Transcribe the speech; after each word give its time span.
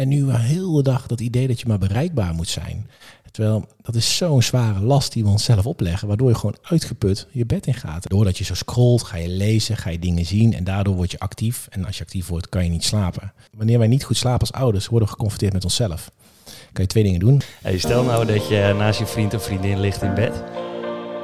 En 0.00 0.08
nu 0.08 0.32
heel 0.32 0.72
de 0.72 0.82
dag 0.82 1.06
dat 1.06 1.20
idee 1.20 1.46
dat 1.46 1.60
je 1.60 1.66
maar 1.66 1.78
bereikbaar 1.78 2.34
moet 2.34 2.48
zijn. 2.48 2.90
Terwijl 3.30 3.66
dat 3.82 3.94
is 3.94 4.16
zo'n 4.16 4.42
zware 4.42 4.80
last 4.80 5.12
die 5.12 5.24
we 5.24 5.28
onszelf 5.28 5.66
opleggen, 5.66 6.08
waardoor 6.08 6.28
je 6.28 6.34
gewoon 6.34 6.56
uitgeput 6.62 7.26
je 7.30 7.46
bed 7.46 7.66
in 7.66 7.74
gaat. 7.74 8.08
Doordat 8.08 8.38
je 8.38 8.44
zo 8.44 8.54
scrolt, 8.54 9.02
ga 9.02 9.16
je 9.16 9.28
lezen, 9.28 9.76
ga 9.76 9.90
je 9.90 9.98
dingen 9.98 10.26
zien 10.26 10.54
en 10.54 10.64
daardoor 10.64 10.94
word 10.94 11.10
je 11.10 11.18
actief. 11.18 11.66
En 11.70 11.84
als 11.84 11.96
je 11.96 12.02
actief 12.02 12.26
wordt, 12.26 12.48
kan 12.48 12.64
je 12.64 12.70
niet 12.70 12.84
slapen. 12.84 13.32
Wanneer 13.56 13.78
wij 13.78 13.88
niet 13.88 14.04
goed 14.04 14.16
slapen 14.16 14.40
als 14.40 14.52
ouders, 14.52 14.86
worden 14.88 15.08
we 15.08 15.14
geconfronteerd 15.14 15.52
met 15.52 15.64
onszelf. 15.64 16.10
Kan 16.44 16.84
je 16.84 16.86
twee 16.86 17.04
dingen 17.04 17.20
doen. 17.20 17.42
Stel 17.76 18.04
nou 18.04 18.26
dat 18.26 18.48
je 18.48 18.74
naast 18.78 18.98
je 18.98 19.06
vriend 19.06 19.34
of 19.34 19.44
vriendin 19.44 19.80
ligt 19.80 20.02
in 20.02 20.14
bed 20.14 20.42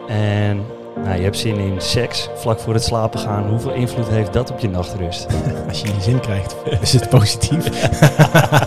en 0.08 0.64
nou, 1.04 1.16
je 1.16 1.22
hebt 1.22 1.38
zin 1.38 1.58
in 1.58 1.80
seks 1.80 2.28
vlak 2.34 2.58
voor 2.60 2.74
het 2.74 2.84
slapen 2.84 3.20
gaan. 3.20 3.48
Hoeveel 3.48 3.72
invloed 3.72 4.08
heeft 4.08 4.32
dat 4.32 4.50
op 4.50 4.58
je 4.58 4.68
nachtrust? 4.68 5.26
Als 5.68 5.80
je 5.80 5.86
je 5.86 6.00
zin 6.00 6.20
krijgt, 6.20 6.56
is 6.80 6.92
het 6.92 7.08
positief. 7.08 7.90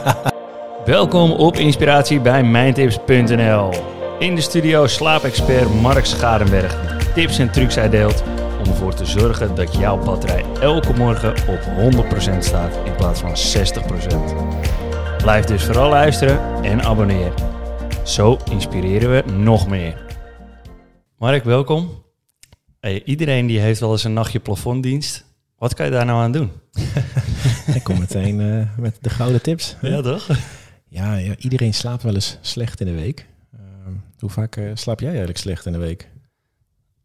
Welkom 0.86 1.32
op 1.32 1.56
Inspiratie 1.56 2.20
bij 2.20 2.44
Mijntips.nl. 2.44 3.74
In 4.20 4.36
de 4.36 4.42
studio 4.42 4.88
slaapexpert 4.88 5.82
Mark 5.82 6.06
Schadenberg 6.06 6.98
die 6.98 7.14
tips 7.14 7.40
en 7.40 7.52
trucs 7.52 7.78
uitdeelt 7.78 8.24
om 8.60 8.66
ervoor 8.66 8.94
te 8.94 9.06
zorgen 9.06 9.56
dat 9.56 9.76
jouw 9.76 9.98
batterij 9.98 10.46
elke 10.62 10.94
morgen 10.94 11.30
op 11.30 11.60
100% 12.32 12.38
staat 12.40 12.80
in 12.86 12.96
plaats 12.96 13.20
van 13.20 13.36
60%. 13.36 15.18
Blijf 15.18 15.46
dus 15.46 15.64
vooral 15.64 15.90
luisteren 15.90 16.64
en 16.64 16.84
abonneer. 16.84 17.34
Zo 18.04 18.38
inspireren 18.52 19.12
we 19.12 19.32
nog 19.32 19.68
meer. 19.68 20.08
Mark, 21.18 21.44
welkom. 21.44 22.08
Hey, 22.80 23.04
iedereen 23.04 23.48
die 23.48 23.60
heeft 23.60 23.80
wel 23.80 23.92
eens 23.92 24.04
een 24.04 24.14
nachtje 24.14 24.40
plafonddienst. 24.40 25.26
Wat 25.58 25.74
kan 25.74 25.86
je 25.86 25.92
daar 25.92 26.06
nou 26.06 26.22
aan 26.22 26.32
doen? 26.32 26.52
Ik 27.76 27.84
kom 27.84 28.00
meteen 28.00 28.40
uh, 28.40 28.78
met 28.78 28.98
de 29.02 29.10
gouden 29.10 29.42
tips. 29.42 29.76
Ja, 29.82 30.02
toch? 30.02 30.28
Ja, 30.88 31.16
ja, 31.16 31.36
iedereen 31.38 31.74
slaapt 31.74 32.04
wel 32.04 32.14
eens 32.14 32.38
slecht 32.42 32.80
in 32.80 32.86
de 32.86 32.94
week. 32.94 33.28
Uh, 33.54 33.62
hoe 34.20 34.30
vaak 34.30 34.56
uh, 34.56 34.72
slaap 34.74 35.00
jij 35.00 35.10
eigenlijk 35.10 35.40
slecht 35.40 35.66
in 35.66 35.72
de 35.72 35.78
week? 35.78 36.10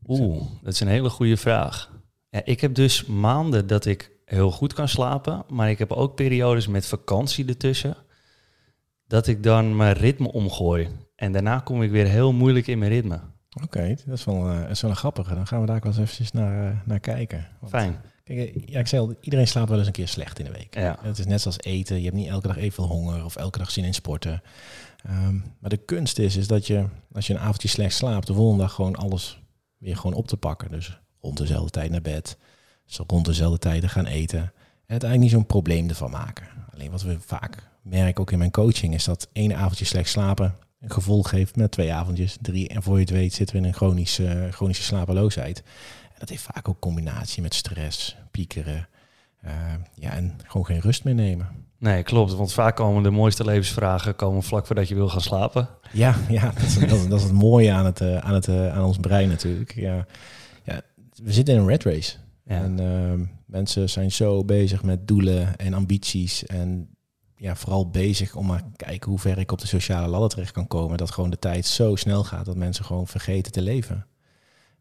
Oeh, 0.07 0.43
dat 0.63 0.73
is 0.73 0.81
een 0.81 0.89
hele 0.89 1.11
goede 1.11 1.37
vraag. 1.37 1.91
Ja, 2.31 2.41
ik 2.45 2.61
heb 2.61 2.75
dus 2.75 3.05
maanden 3.05 3.67
dat 3.67 3.85
ik 3.85 4.11
heel 4.25 4.51
goed 4.51 4.73
kan 4.73 4.89
slapen, 4.89 5.45
maar 5.49 5.71
ik 5.71 5.79
heb 5.79 5.93
ook 5.93 6.15
periodes 6.15 6.67
met 6.67 6.87
vakantie 6.87 7.47
ertussen, 7.47 7.97
dat 9.07 9.27
ik 9.27 9.43
dan 9.43 9.77
mijn 9.77 9.95
ritme 9.95 10.33
omgooi. 10.33 10.89
En 11.17 11.33
daarna 11.33 11.59
kom 11.59 11.83
ik 11.83 11.91
weer 11.91 12.07
heel 12.07 12.33
moeilijk 12.33 12.67
in 12.67 12.79
mijn 12.79 12.91
ritme. 12.91 13.21
Oké, 13.63 13.97
dat 14.07 14.19
is 14.19 14.25
wel, 14.25 14.51
uh, 14.51 14.71
is 14.71 14.81
wel 14.81 14.91
een 14.91 14.97
grappige. 14.97 15.35
Dan 15.35 15.47
gaan 15.47 15.61
we 15.61 15.67
daar 15.67 15.81
wel 15.81 15.93
eens 15.93 16.01
eventjes 16.01 16.33
naar, 16.33 16.73
uh, 16.73 16.79
naar 16.85 17.01
kijken. 17.01 17.47
Want, 17.61 17.73
Fijn. 17.73 18.01
Kijk, 18.25 18.63
ja, 18.67 18.79
ik 18.79 18.87
zei 18.87 19.03
al, 19.03 19.15
iedereen 19.21 19.49
slaapt 19.49 19.69
wel 19.69 19.79
eens 19.79 19.87
een 19.87 19.93
keer 19.93 20.09
slecht 20.09 20.39
in 20.39 20.45
de 20.45 20.51
week. 20.51 20.75
Ja. 20.75 20.99
Het 21.01 21.19
is 21.19 21.27
net 21.27 21.41
zoals 21.41 21.61
eten. 21.61 21.97
Je 21.97 22.05
hebt 22.05 22.17
niet 22.17 22.29
elke 22.29 22.47
dag 22.47 22.57
evenveel 22.57 22.87
honger 22.87 23.25
of 23.25 23.37
elke 23.37 23.59
dag 23.59 23.71
zin 23.71 23.85
in 23.85 23.95
sporten. 23.95 24.43
Um, 25.11 25.45
maar 25.59 25.71
de 25.71 25.77
kunst 25.77 26.19
is, 26.19 26.37
is 26.37 26.47
dat 26.47 26.67
je, 26.67 26.85
als 27.13 27.27
je 27.27 27.35
een 27.35 27.41
avondje 27.41 27.69
slecht 27.69 27.95
slaapt, 27.95 28.27
de 28.27 28.35
volgende 28.35 28.63
dag 28.63 28.73
gewoon 28.73 28.97
alles 28.97 29.41
weer 29.79 29.97
gewoon 29.97 30.17
op 30.17 30.27
te 30.27 30.37
pakken. 30.37 30.71
Dus 30.71 31.01
rond 31.21 31.37
dezelfde 31.37 31.71
tijd 31.71 31.91
naar 31.91 32.01
bed. 32.01 32.39
Dus 32.87 33.01
rond 33.07 33.25
dezelfde 33.25 33.59
tijd 33.59 33.85
gaan 33.85 34.07
eten. 34.07 34.39
En 34.39 34.51
uiteindelijk 34.87 35.21
niet 35.21 35.31
zo'n 35.31 35.47
probleem 35.47 35.89
ervan 35.89 36.11
maken. 36.11 36.47
Alleen 36.73 36.91
wat 36.91 37.03
we 37.03 37.21
vaak 37.21 37.71
merken, 37.83 38.21
ook 38.21 38.33
in 38.33 38.39
mijn 38.39 38.51
coaching, 38.51 38.95
is 38.95 39.05
dat 39.05 39.29
één 39.33 39.57
avondje 39.57 39.85
slecht 39.85 40.09
slapen 40.09 40.55
een 40.85 40.91
gevolg 40.91 41.31
heeft 41.31 41.57
met 41.57 41.71
twee 41.71 41.93
avondjes, 41.93 42.37
drie. 42.41 42.69
En 42.69 42.83
voor 42.83 42.95
je 42.95 43.01
het 43.01 43.11
weet 43.11 43.33
zitten 43.33 43.57
we 43.57 43.63
in 43.63 43.69
een 43.69 43.75
chronische, 43.75 44.49
chronische 44.51 44.83
slapeloosheid. 44.83 45.63
En 46.13 46.19
dat 46.19 46.29
heeft 46.29 46.43
vaak 46.43 46.69
ook 46.69 46.81
combinatie 46.81 47.43
met 47.43 47.55
stress, 47.55 48.17
piekeren. 48.31 48.89
Uh, 49.45 49.51
ja, 49.95 50.11
en 50.11 50.39
gewoon 50.47 50.67
geen 50.67 50.81
rust 50.81 51.05
meer 51.05 51.15
nemen. 51.15 51.49
Nee, 51.79 52.03
klopt. 52.03 52.35
Want 52.35 52.53
vaak 52.53 52.77
komen 52.77 53.03
de 53.03 53.11
mooiste 53.11 53.45
levensvragen 53.45 54.17
komen 54.17 54.43
vlak 54.43 54.67
voordat 54.67 54.89
je 54.89 54.95
wil 54.95 55.09
gaan 55.09 55.21
slapen. 55.21 55.69
Ja, 55.93 56.15
ja 56.29 56.53
dat, 56.55 56.63
is, 56.63 56.75
dat, 56.79 56.91
is, 56.91 57.09
dat 57.09 57.19
is 57.19 57.25
het 57.25 57.33
mooie 57.33 57.73
aan, 57.73 57.85
het, 57.85 58.01
uh, 58.01 58.17
aan, 58.17 58.35
het, 58.35 58.49
uh, 58.49 58.75
aan 58.77 58.85
ons 58.85 58.99
brein 58.99 59.29
natuurlijk. 59.29 59.75
Ja, 59.75 60.07
ja, 60.65 60.81
we 61.23 61.33
zitten 61.33 61.55
in 61.55 61.61
een 61.61 61.67
red 61.67 61.85
race. 61.85 62.17
Ja. 62.47 62.63
En 62.63 63.31
mensen 63.47 63.91
zijn 63.91 64.13
zo 64.13 64.45
bezig 64.45 64.83
met 64.83 65.09
doelen 65.09 65.57
en 65.57 65.75
ambities. 65.75 66.47
En 66.47 66.94
ja, 67.45 67.57
vooral 67.57 67.91
bezig 67.91 68.37
om 68.37 68.47
maar 68.47 68.63
kijken 68.77 69.11
hoe 69.11 69.19
ver 69.19 69.39
ik 69.39 69.53
op 69.53 69.61
de 69.61 69.67
sociale 69.67 70.09
ladder 70.09 70.29
terecht 70.29 70.53
kan 70.53 70.67
komen. 70.67 70.97
Dat 70.97 71.11
gewoon 71.11 71.31
de 71.31 71.39
tijd 71.39 71.67
zo 71.67 71.97
snel 71.97 72.25
gaat 72.25 72.45
dat 72.45 72.57
mensen 72.57 72.85
gewoon 72.85 73.07
vergeten 73.07 73.53
te 73.53 73.63
leven. 73.63 74.07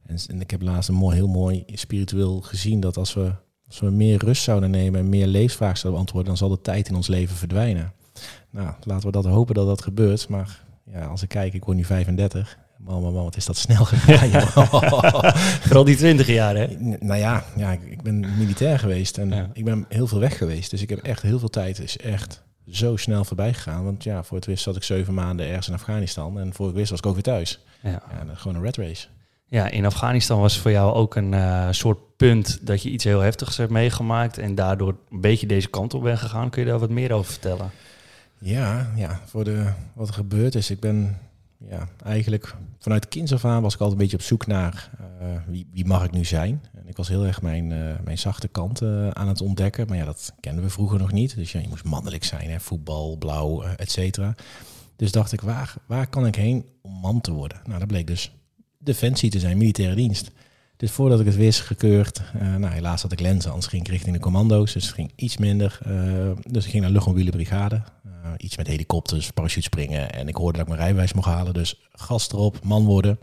En, 0.06 0.18
en 0.28 0.42
ik 0.42 0.52
heb 0.52 0.62
laatst 0.62 0.90
een 0.90 0.96
mooi, 0.96 1.16
heel 1.16 1.28
mooi 1.28 1.64
spiritueel 1.68 2.42
gezien 2.42 2.80
dat 2.80 2.98
als 2.98 3.14
we, 3.14 3.32
als 3.68 3.80
we 3.80 3.90
meer 3.90 4.24
rust 4.24 4.44
zouden 4.44 4.72
nemen 4.72 5.00
en 5.00 5.10
meer 5.10 5.28
levensvragen 5.28 5.78
zouden 5.78 5.92
beantwoorden, 5.94 6.30
dan 6.30 6.38
zal 6.38 6.58
de 6.58 6.62
tijd 6.62 6.88
in 6.88 6.96
ons 6.96 7.08
leven 7.08 7.36
verdwijnen. 7.36 7.94
Nou, 8.50 8.74
laten 8.84 9.06
we 9.06 9.12
dat 9.12 9.26
hopen 9.26 9.56
dat 9.56 9.68
dat 9.68 9.82
gebeurt. 9.82 10.28
Maar 10.28 10.64
ja, 10.92 11.06
als 11.06 11.22
ik 11.22 11.30
kijk, 11.30 11.54
ik 11.54 11.66
word 11.66 11.78
nu 11.78 11.86
35. 11.86 12.58
Man, 12.78 13.02
man, 13.02 13.14
man, 13.14 13.24
wat 13.24 13.38
is 13.38 13.46
dat 13.46 13.58
snel 13.58 13.86
gegaan. 13.86 14.42
Vooral 15.68 15.84
die 15.84 15.96
20 15.96 16.28
jaar, 16.28 16.56
hè? 16.56 16.68
Nou 16.80 17.20
ja, 17.20 17.44
ja 17.56 17.72
ik, 17.72 17.84
ik 17.84 18.02
ben 18.02 18.38
militair 18.38 18.80
geweest 18.80 19.18
en 19.18 19.30
ja. 19.30 19.50
ik 19.54 19.66
ben 19.66 19.86
heel 19.90 20.08
veel 20.08 20.20
weg 20.20 20.38
geweest. 20.38 20.72
Dus 20.72 20.82
ik 20.82 20.90
heb 20.90 21.00
echt 21.00 21.22
heel 21.22 21.40
veel 21.40 21.50
tijd, 21.50 21.80
is 21.80 21.98
echt 21.98 22.44
zo 22.70 22.96
snel 22.96 23.26
voorbij 23.26 23.54
gegaan. 23.54 23.84
Want 23.84 24.04
ja, 24.04 24.24
voor 24.24 24.38
het 24.38 24.46
wist 24.46 24.64
zat 24.64 24.76
ik 24.76 24.84
zeven 24.84 25.14
maanden 25.14 25.48
ergens 25.48 25.68
in 25.68 25.74
Afghanistan. 25.74 26.40
En 26.40 26.54
voor 26.54 26.66
het 26.66 26.76
wist 26.76 26.90
was 26.90 27.00
ik 27.00 27.06
ook 27.06 27.14
weer 27.14 27.24
thuis. 27.24 27.60
Ja. 27.82 28.02
is 28.34 28.40
gewoon 28.40 28.58
een 28.58 28.64
red 28.64 28.78
race. 28.78 29.08
Ja, 29.48 29.70
in 29.70 29.86
Afghanistan 29.86 30.40
was 30.40 30.60
voor 30.60 30.72
jou 30.72 30.94
ook 30.94 31.16
een 31.16 31.32
uh, 31.34 31.68
soort 31.72 32.00
punt 32.18 32.68
dat 32.68 32.84
je 32.84 32.90
iets 32.90 33.04
heel 33.04 33.20
heftigs 33.20 33.58
hebt 33.58 33.72
meegemaakt. 33.72 34.38
En 34.38 34.56
daardoor 34.56 34.96
een 35.12 35.22
beetje 35.22 35.48
deze 35.48 35.70
kant 35.70 35.94
op 35.94 36.04
bent 36.04 36.20
gegaan. 36.20 36.50
Kun 36.50 36.64
je 36.64 36.70
daar 36.70 36.80
wat 36.80 36.90
meer 36.90 37.12
over 37.12 37.32
vertellen? 37.32 37.72
Ja, 38.38 38.92
ja 38.96 39.20
voor 39.26 39.44
de, 39.44 39.72
wat 39.94 40.08
er 40.08 40.14
gebeurd 40.14 40.56
is. 40.56 40.70
Ik 40.70 40.80
ben 40.80 41.18
ja, 41.70 41.88
eigenlijk 42.04 42.56
vanuit 42.80 43.08
kinds 43.08 43.34
af 43.34 43.46
aan 43.46 43.62
was 43.62 43.74
ik 43.74 43.80
altijd 43.80 44.00
een 44.00 44.04
beetje 44.04 44.18
op 44.18 44.24
zoek 44.24 44.48
naar 44.48 44.90
uh, 45.22 45.28
wie, 45.48 45.68
wie 45.72 45.86
mag 45.86 46.04
ik 46.04 46.12
nu 46.12 46.26
zijn. 46.26 46.62
En 46.74 46.88
ik 46.88 46.98
was 46.98 47.08
heel 47.08 47.26
erg 47.26 47.42
mijn, 47.42 47.72
uh, 47.72 47.94
mijn 48.04 48.18
zachte 48.18 48.48
kant 48.48 48.82
uh, 48.82 49.10
aan 49.10 49.28
het 49.28 49.42
ontdekken. 49.42 49.88
Maar 49.88 49.98
ja, 49.98 50.06
dat 50.06 50.34
kenden 50.40 50.64
we 50.64 50.70
vroeger 50.70 51.00
nog 51.00 51.12
niet. 51.12 51.36
Dus 51.36 51.52
ja, 51.52 51.60
je 51.60 51.68
moest 51.68 51.84
mannelijk 51.84 52.24
zijn, 52.24 52.50
hè, 52.50 52.60
voetbal, 52.60 53.18
blauw, 53.18 53.64
et 53.64 53.92
cetera. 53.92 54.36
Dus 54.96 55.12
dacht 55.12 55.32
ik, 55.32 55.42
waar, 55.42 55.74
waar 55.86 56.08
kan 56.08 56.26
ik 56.26 56.36
heen 56.36 56.66
om 56.82 56.92
man 56.92 57.22
te 57.22 57.32
worden? 57.32 57.62
Nou, 57.66 57.80
dat 57.80 57.88
bleek 57.88 58.08
dus 58.08 58.36
defensie 58.78 59.30
te 59.30 59.40
zijn, 59.40 59.58
militaire 59.58 59.96
dienst. 59.96 60.32
Dus 60.78 60.92
voordat 60.92 61.20
ik 61.20 61.26
het 61.26 61.36
wist, 61.36 61.62
gekeurd. 61.62 62.22
nou, 62.34 62.74
helaas 62.74 63.02
had 63.02 63.12
ik 63.12 63.20
lenzen, 63.20 63.50
anders 63.50 63.68
ging 63.68 63.82
ik 63.82 63.92
richting 63.92 64.16
de 64.16 64.22
commando's. 64.22 64.74
Dus 64.74 64.86
het 64.86 64.94
ging 64.94 65.12
iets 65.16 65.38
minder. 65.38 65.80
dus 66.50 66.66
ik 66.66 66.72
ging 66.72 66.84
naar 66.84 66.92
luchtmobiele 66.92 67.32
brigade. 67.32 67.82
Uh, 68.34 68.46
iets 68.46 68.58
met 68.58 68.68
helikopters, 68.68 69.32
parachutespringen. 69.32 70.14
En 70.14 70.28
ik 70.28 70.36
hoorde 70.36 70.58
dat 70.58 70.62
ik 70.62 70.68
mijn 70.68 70.80
rijbewijs 70.80 71.14
mocht 71.14 71.28
halen. 71.28 71.54
Dus 71.54 71.82
gas 71.92 72.30
erop, 72.32 72.64
man 72.64 72.86
worden. 72.86 73.20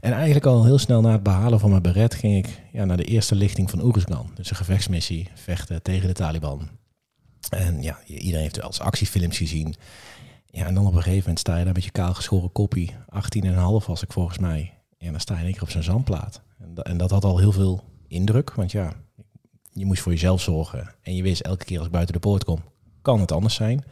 En 0.00 0.12
eigenlijk 0.12 0.46
al 0.46 0.64
heel 0.64 0.78
snel 0.78 1.00
na 1.00 1.12
het 1.12 1.22
behalen 1.22 1.60
van 1.60 1.70
mijn 1.70 1.82
beret 1.82 2.14
ging 2.14 2.46
ik 2.46 2.62
ja, 2.72 2.84
naar 2.84 2.96
de 2.96 3.04
eerste 3.04 3.34
lichting 3.34 3.70
van 3.70 3.82
Oeruzgan. 3.82 4.30
Dus 4.34 4.50
een 4.50 4.56
gevechtsmissie, 4.56 5.28
vechten 5.34 5.82
tegen 5.82 6.08
de 6.08 6.14
Taliban. 6.14 6.68
En 7.48 7.82
ja, 7.82 7.98
iedereen 8.06 8.40
heeft 8.40 8.56
wel 8.56 8.66
eens 8.66 8.80
actiefilms 8.80 9.36
gezien. 9.36 9.74
Ja, 10.46 10.66
en 10.66 10.74
dan 10.74 10.86
op 10.86 10.94
een 10.94 11.02
gegeven 11.02 11.20
moment 11.20 11.38
sta 11.38 11.56
je 11.56 11.64
daar 11.64 11.74
met 11.74 11.84
je 11.84 11.90
kaal 11.90 12.14
geschoren 12.14 12.52
koppie. 12.52 12.94
18,5 13.44 13.50
was 13.86 14.02
ik 14.02 14.12
volgens 14.12 14.38
mij. 14.38 14.74
En 14.98 15.10
dan 15.10 15.20
sta 15.20 15.34
je 15.34 15.38
in 15.40 15.44
één 15.44 15.54
keer 15.54 15.62
op 15.62 15.70
zo'n 15.70 15.82
zandplaat. 15.82 16.42
En 16.58 16.74
dat, 16.74 16.86
en 16.86 16.96
dat 16.96 17.10
had 17.10 17.24
al 17.24 17.38
heel 17.38 17.52
veel 17.52 17.84
indruk. 18.08 18.54
Want 18.54 18.72
ja, 18.72 18.92
je 19.72 19.84
moest 19.84 20.02
voor 20.02 20.12
jezelf 20.12 20.40
zorgen. 20.40 20.94
En 21.02 21.14
je 21.14 21.22
wist 21.22 21.40
elke 21.40 21.64
keer 21.64 21.76
als 21.76 21.86
ik 21.86 21.92
buiten 21.92 22.14
de 22.14 22.20
poort 22.20 22.44
kom, 22.44 22.58
kan 23.02 23.20
het 23.20 23.32
anders 23.32 23.54
zijn. 23.54 23.84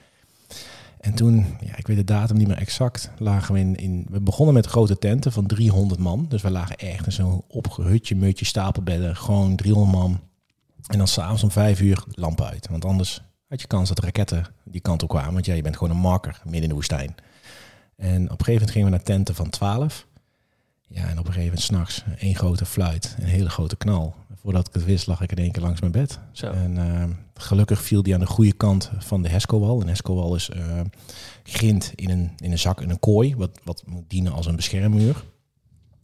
En 1.08 1.14
toen, 1.14 1.46
ja, 1.60 1.76
ik 1.76 1.86
weet 1.86 1.96
de 1.96 2.04
datum 2.04 2.36
niet 2.36 2.48
meer 2.48 2.56
exact, 2.56 3.10
lagen 3.18 3.54
we 3.54 3.60
in, 3.60 3.76
in... 3.76 4.06
We 4.10 4.20
begonnen 4.20 4.54
met 4.54 4.66
grote 4.66 4.98
tenten 4.98 5.32
van 5.32 5.46
300 5.46 6.00
man. 6.00 6.26
Dus 6.28 6.42
we 6.42 6.50
lagen 6.50 6.76
echt 6.76 7.06
in 7.06 7.12
zo'n 7.12 7.44
opgehutje, 7.48 8.16
mutje, 8.16 8.44
stapelbedden. 8.44 9.16
Gewoon 9.16 9.56
300 9.56 9.92
man. 9.92 10.20
En 10.86 10.98
dan 10.98 11.08
s'avonds 11.08 11.42
om 11.42 11.50
vijf 11.50 11.80
uur 11.80 12.04
lampen 12.10 12.46
uit. 12.46 12.68
Want 12.70 12.84
anders 12.84 13.22
had 13.48 13.60
je 13.60 13.66
kans 13.66 13.88
dat 13.88 13.98
raketten 13.98 14.46
die 14.64 14.80
kant 14.80 15.02
op 15.02 15.08
kwamen. 15.08 15.32
Want 15.32 15.46
ja, 15.46 15.54
je 15.54 15.62
bent 15.62 15.76
gewoon 15.76 15.94
een 15.94 16.00
marker 16.00 16.40
midden 16.44 16.62
in 16.62 16.68
de 16.68 16.74
woestijn. 16.74 17.14
En 17.96 18.22
op 18.22 18.38
een 18.38 18.44
gegeven 18.44 18.52
moment 18.52 18.70
gingen 18.70 18.88
we 18.88 18.94
naar 18.94 19.04
tenten 19.04 19.34
van 19.34 19.50
12. 19.50 20.06
Ja, 20.88 21.02
en 21.02 21.18
op 21.18 21.26
een 21.26 21.32
gegeven 21.32 21.42
moment 21.42 21.60
s'nachts 21.60 22.04
één 22.18 22.34
grote 22.34 22.66
fluit, 22.66 23.16
een 23.18 23.26
hele 23.26 23.50
grote 23.50 23.76
knal. 23.76 24.14
Voordat 24.34 24.68
ik 24.68 24.74
het 24.74 24.84
wist, 24.84 25.06
lag 25.06 25.20
ik 25.20 25.30
in 25.30 25.38
één 25.38 25.52
keer 25.52 25.62
langs 25.62 25.80
mijn 25.80 25.92
bed. 25.92 26.18
Zo. 26.32 26.50
En 26.50 26.76
uh, 26.76 27.04
gelukkig 27.38 27.82
viel 27.82 28.02
die 28.02 28.14
aan 28.14 28.20
de 28.20 28.26
goede 28.26 28.52
kant 28.52 28.90
van 28.98 29.22
de 29.22 29.28
Hesco-wal. 29.28 29.80
Een 29.80 29.88
Hesco-wal 29.88 30.34
is 30.34 30.50
uh, 30.56 30.80
grind 31.42 31.92
in 31.94 32.10
een, 32.10 32.30
in 32.36 32.52
een 32.52 32.58
zak, 32.58 32.80
in 32.80 32.90
een 32.90 33.00
kooi, 33.00 33.36
wat, 33.36 33.50
wat 33.64 33.82
moet 33.86 34.04
dienen 34.08 34.32
als 34.32 34.46
een 34.46 34.56
beschermmuur. 34.56 35.24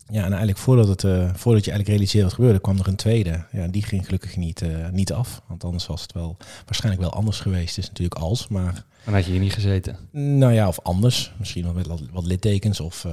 Ja, 0.08 0.20
en 0.20 0.28
eigenlijk 0.28 0.58
voordat, 0.58 0.88
het, 0.88 1.02
uh, 1.02 1.12
voordat 1.34 1.64
je 1.64 1.70
eigenlijk 1.70 1.88
realiseerde 1.88 2.26
wat 2.26 2.34
gebeurde, 2.34 2.60
kwam 2.60 2.78
er 2.78 2.88
een 2.88 2.96
tweede. 2.96 3.44
Ja, 3.52 3.66
die 3.66 3.82
ging 3.82 4.04
gelukkig 4.04 4.36
niet, 4.36 4.62
uh, 4.62 4.88
niet 4.88 5.12
af. 5.12 5.42
Want 5.46 5.64
anders 5.64 5.86
was 5.86 6.02
het 6.02 6.12
wel 6.12 6.36
waarschijnlijk 6.64 7.04
wel 7.04 7.12
anders 7.12 7.40
geweest. 7.40 7.78
is 7.78 7.88
natuurlijk 7.88 8.20
als, 8.20 8.48
maar... 8.48 8.84
Dan 9.04 9.14
had 9.14 9.24
je 9.24 9.30
hier 9.30 9.40
niet 9.40 9.52
gezeten. 9.52 9.96
Nou 10.12 10.52
ja, 10.52 10.68
of 10.68 10.80
anders. 10.80 11.32
Misschien 11.38 11.64
wel 11.64 11.72
met 11.72 11.86
wat 12.12 12.26
littekens 12.26 12.80
of 12.80 13.06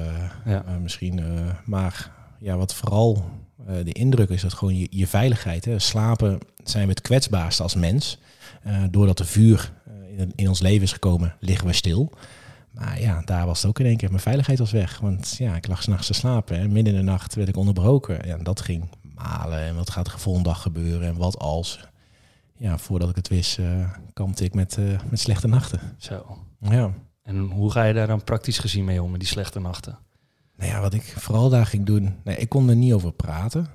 ja. 0.46 0.66
misschien... 0.82 1.22
maar 1.66 2.12
ja, 2.40 2.58
wat 2.58 2.74
vooral 2.74 3.26
de 3.84 3.92
indruk 3.92 4.30
is 4.30 4.42
dat 4.42 4.54
gewoon 4.54 4.78
je, 4.78 4.88
je 4.90 5.08
veiligheid. 5.08 5.66
Hè. 5.66 5.80
Slapen 5.80 6.40
zijn 6.64 6.84
we 6.84 6.90
het 6.90 7.02
kwetsbaarste 7.02 7.64
als 7.64 7.76
mens. 7.76 8.20
doordat 8.90 9.20
er 9.20 9.26
vuur 9.26 9.72
in, 10.18 10.34
in 10.36 10.48
ons 10.48 10.60
leven 10.60 10.84
is 10.84 10.92
gekomen, 10.92 11.36
liggen 11.40 11.68
we 11.68 11.74
stil. 11.74 12.12
Maar 12.72 13.02
ja, 13.02 13.22
daar 13.26 13.46
was 13.46 13.62
het 13.62 13.70
ook 13.70 13.80
in 13.80 13.86
één 13.86 13.98
keer. 13.98 14.10
Mijn 14.10 14.22
veiligheid 14.22 14.60
was 14.60 14.72
weg. 14.72 15.00
Want 15.00 15.36
ja, 15.38 15.56
ik 15.56 15.68
lag 15.68 15.84
s'nachts 15.84 16.08
te 16.08 16.14
slapen. 16.14 16.58
En 16.58 16.72
midden 16.72 16.94
in 16.94 17.00
de 17.00 17.06
nacht 17.06 17.36
werd 17.36 17.48
ik 17.48 17.58
onderbroken. 17.58 18.28
Ja, 18.28 18.38
en 18.38 18.44
dat 18.44 18.62
ging 18.62 18.90
malen. 19.16 19.60
En 19.60 19.76
wat 19.76 19.90
gaat 19.90 20.08
er 20.08 20.14
de 20.14 20.20
volgende 20.20 20.50
dag 20.50 20.62
gebeuren? 20.62 21.08
En 21.08 21.18
wat 21.18 21.40
als? 21.40 21.80
Ja, 22.58 22.78
voordat 22.78 23.10
ik 23.10 23.16
het 23.16 23.28
wist, 23.28 23.58
uh, 23.58 23.90
kampte 24.14 24.44
ik 24.44 24.54
met, 24.54 24.78
uh, 24.80 25.00
met 25.10 25.20
slechte 25.20 25.48
nachten. 25.48 25.80
Zo. 25.98 26.38
Ja. 26.60 26.92
En 27.24 27.40
hoe 27.40 27.72
ga 27.72 27.84
je 27.84 27.94
daar 27.94 28.08
dan 28.08 28.24
praktisch 28.24 28.60
gezien 28.60 28.86
mee 28.86 29.04
om, 29.04 29.12
met 29.12 29.20
die 29.20 29.30
slechte 29.30 29.60
nachten? 29.60 29.98
Nou 30.58 30.72
ja, 30.72 30.82
wat 30.82 30.94
ik 30.94 31.14
vooral 31.18 31.50
daar 31.50 31.66
ging 31.66 31.86
doen... 31.86 32.16
Nee, 32.24 32.38
ik 32.38 32.50
kon 32.50 32.70
er 32.70 32.76
niet 32.76 32.94
over 32.94 33.12
praten. 33.12 33.68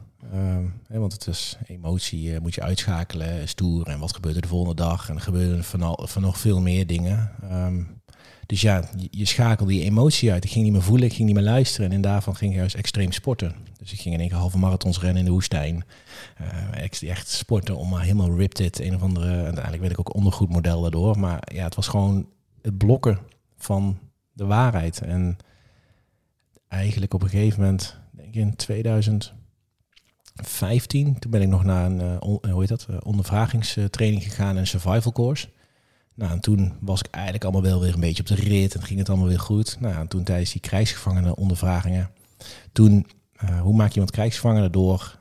Hè, 0.86 0.98
want 0.98 1.12
het 1.12 1.26
is 1.26 1.58
emotie, 1.66 2.32
uh, 2.32 2.38
moet 2.38 2.54
je 2.54 2.62
uitschakelen, 2.62 3.48
stoer. 3.48 3.86
En 3.86 3.98
wat 3.98 4.14
gebeurt 4.14 4.36
er 4.36 4.42
de 4.42 4.48
volgende 4.48 4.74
dag? 4.74 5.08
En 5.08 5.14
er 5.14 5.20
gebeuren 5.20 5.64
van, 5.64 5.98
van 6.02 6.22
nog 6.22 6.38
veel 6.38 6.60
meer 6.60 6.86
dingen. 6.86 7.30
Um, 7.52 7.96
dus 8.46 8.60
ja, 8.60 8.88
je, 9.10 9.24
schakelde 9.24 9.74
je 9.74 9.84
emotie 9.84 10.32
uit. 10.32 10.44
Ik 10.44 10.50
ging 10.50 10.64
niet 10.64 10.72
meer 10.72 10.82
voelen, 10.82 11.06
ik 11.06 11.12
ging 11.12 11.26
niet 11.26 11.36
meer 11.36 11.44
luisteren. 11.44 11.92
En 11.92 12.00
daarvan 12.00 12.36
ging 12.36 12.52
ik 12.52 12.58
juist 12.58 12.74
extreem 12.74 13.12
sporten. 13.12 13.54
Dus 13.78 13.92
ik 13.92 14.00
ging 14.00 14.14
in 14.14 14.20
één 14.20 14.28
keer 14.28 14.38
halve 14.38 14.58
marathons 14.58 15.00
rennen 15.00 15.18
in 15.18 15.24
de 15.24 15.30
woestijn. 15.30 15.84
Uh, 16.40 17.10
echt 17.10 17.28
sporten 17.28 17.76
om 17.76 17.88
maar 17.88 18.02
helemaal 18.02 18.36
ripped 18.36 18.58
it. 18.58 18.80
Een 18.80 18.94
of 18.94 19.02
andere, 19.02 19.28
uiteindelijk 19.28 19.80
werd 19.80 19.92
ik 19.92 19.98
ook 19.98 20.14
ondergoedmodel 20.14 20.80
daardoor. 20.80 21.18
Maar 21.18 21.42
ja, 21.52 21.64
het 21.64 21.74
was 21.74 21.88
gewoon 21.88 22.28
het 22.62 22.78
blokken 22.78 23.18
van 23.56 23.98
de 24.32 24.44
waarheid. 24.44 25.00
En 25.00 25.36
eigenlijk 26.68 27.14
op 27.14 27.22
een 27.22 27.28
gegeven 27.28 27.60
moment, 27.60 27.96
denk 28.10 28.28
ik 28.28 28.34
in 28.34 28.56
2015, 30.36 31.18
toen 31.18 31.30
ben 31.30 31.42
ik 31.42 31.48
nog 31.48 31.64
naar 31.64 31.90
een, 31.90 32.22
on, 32.22 32.38
hoe 32.50 32.60
heet 32.60 32.68
dat, 32.68 32.86
uh, 32.90 32.96
ondervragingstraining 33.02 34.22
gegaan, 34.22 34.56
een 34.56 34.66
survival 34.66 35.12
course. 35.12 35.48
Nou, 36.14 36.32
en 36.32 36.40
toen 36.40 36.72
was 36.80 37.00
ik 37.00 37.06
eigenlijk 37.10 37.44
allemaal 37.44 37.62
wel 37.62 37.80
weer 37.80 37.94
een 37.94 38.00
beetje 38.00 38.22
op 38.22 38.28
de 38.28 38.34
rit 38.34 38.74
en 38.74 38.82
ging 38.82 38.98
het 38.98 39.08
allemaal 39.08 39.28
weer 39.28 39.40
goed. 39.40 39.76
Nou, 39.80 39.94
en 39.94 40.08
toen 40.08 40.22
tijdens 40.22 40.52
die 40.52 40.60
krijgsgevangenen 40.60 41.36
ondervragingen, 41.36 42.10
toen, 42.72 43.06
uh, 43.44 43.60
hoe 43.60 43.74
maak 43.74 43.88
je 43.88 43.94
iemand 43.94 44.10
krijgsgevangenen 44.10 44.72
door 44.72 45.18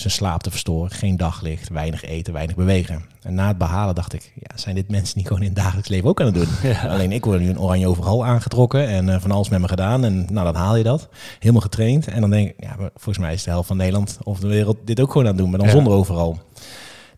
zijn 0.00 0.12
slaap 0.12 0.42
te 0.42 0.50
verstoren? 0.50 0.90
Geen 0.90 1.16
daglicht, 1.16 1.68
weinig 1.68 2.04
eten, 2.04 2.32
weinig 2.32 2.56
bewegen. 2.56 3.02
En 3.22 3.34
na 3.34 3.48
het 3.48 3.58
behalen 3.58 3.94
dacht 3.94 4.12
ik, 4.12 4.32
ja, 4.34 4.56
zijn 4.56 4.74
dit 4.74 4.90
mensen 4.90 5.14
die 5.14 5.26
gewoon 5.26 5.42
in 5.42 5.48
het 5.48 5.56
dagelijks 5.56 5.88
leven 5.88 6.08
ook 6.08 6.20
aan 6.20 6.26
het 6.26 6.34
doen? 6.34 6.48
Ja. 6.70 6.88
Alleen 6.88 7.12
ik 7.12 7.24
word 7.24 7.40
nu 7.40 7.48
een 7.48 7.60
oranje 7.60 7.88
overal 7.88 8.24
aangetrokken 8.24 8.88
en 8.88 9.06
uh, 9.06 9.20
van 9.20 9.30
alles 9.30 9.48
met 9.48 9.60
me 9.60 9.68
gedaan. 9.68 10.04
En 10.04 10.26
nou, 10.32 10.44
dan 10.52 10.54
haal 10.54 10.76
je 10.76 10.82
dat. 10.82 11.08
Helemaal 11.38 11.60
getraind. 11.60 12.08
En 12.08 12.20
dan 12.20 12.30
denk 12.30 12.48
ik, 12.48 12.54
ja, 12.58 12.76
volgens 12.76 13.18
mij 13.18 13.32
is 13.32 13.42
de 13.42 13.50
helft 13.50 13.68
van 13.68 13.76
Nederland 13.76 14.18
of 14.22 14.40
de 14.40 14.48
wereld 14.48 14.76
dit 14.84 15.00
ook 15.00 15.12
gewoon 15.12 15.26
aan 15.26 15.32
het 15.32 15.40
doen, 15.40 15.50
maar 15.50 15.58
dan 15.58 15.68
ja. 15.68 15.74
zonder 15.74 15.92
overal. 15.92 16.38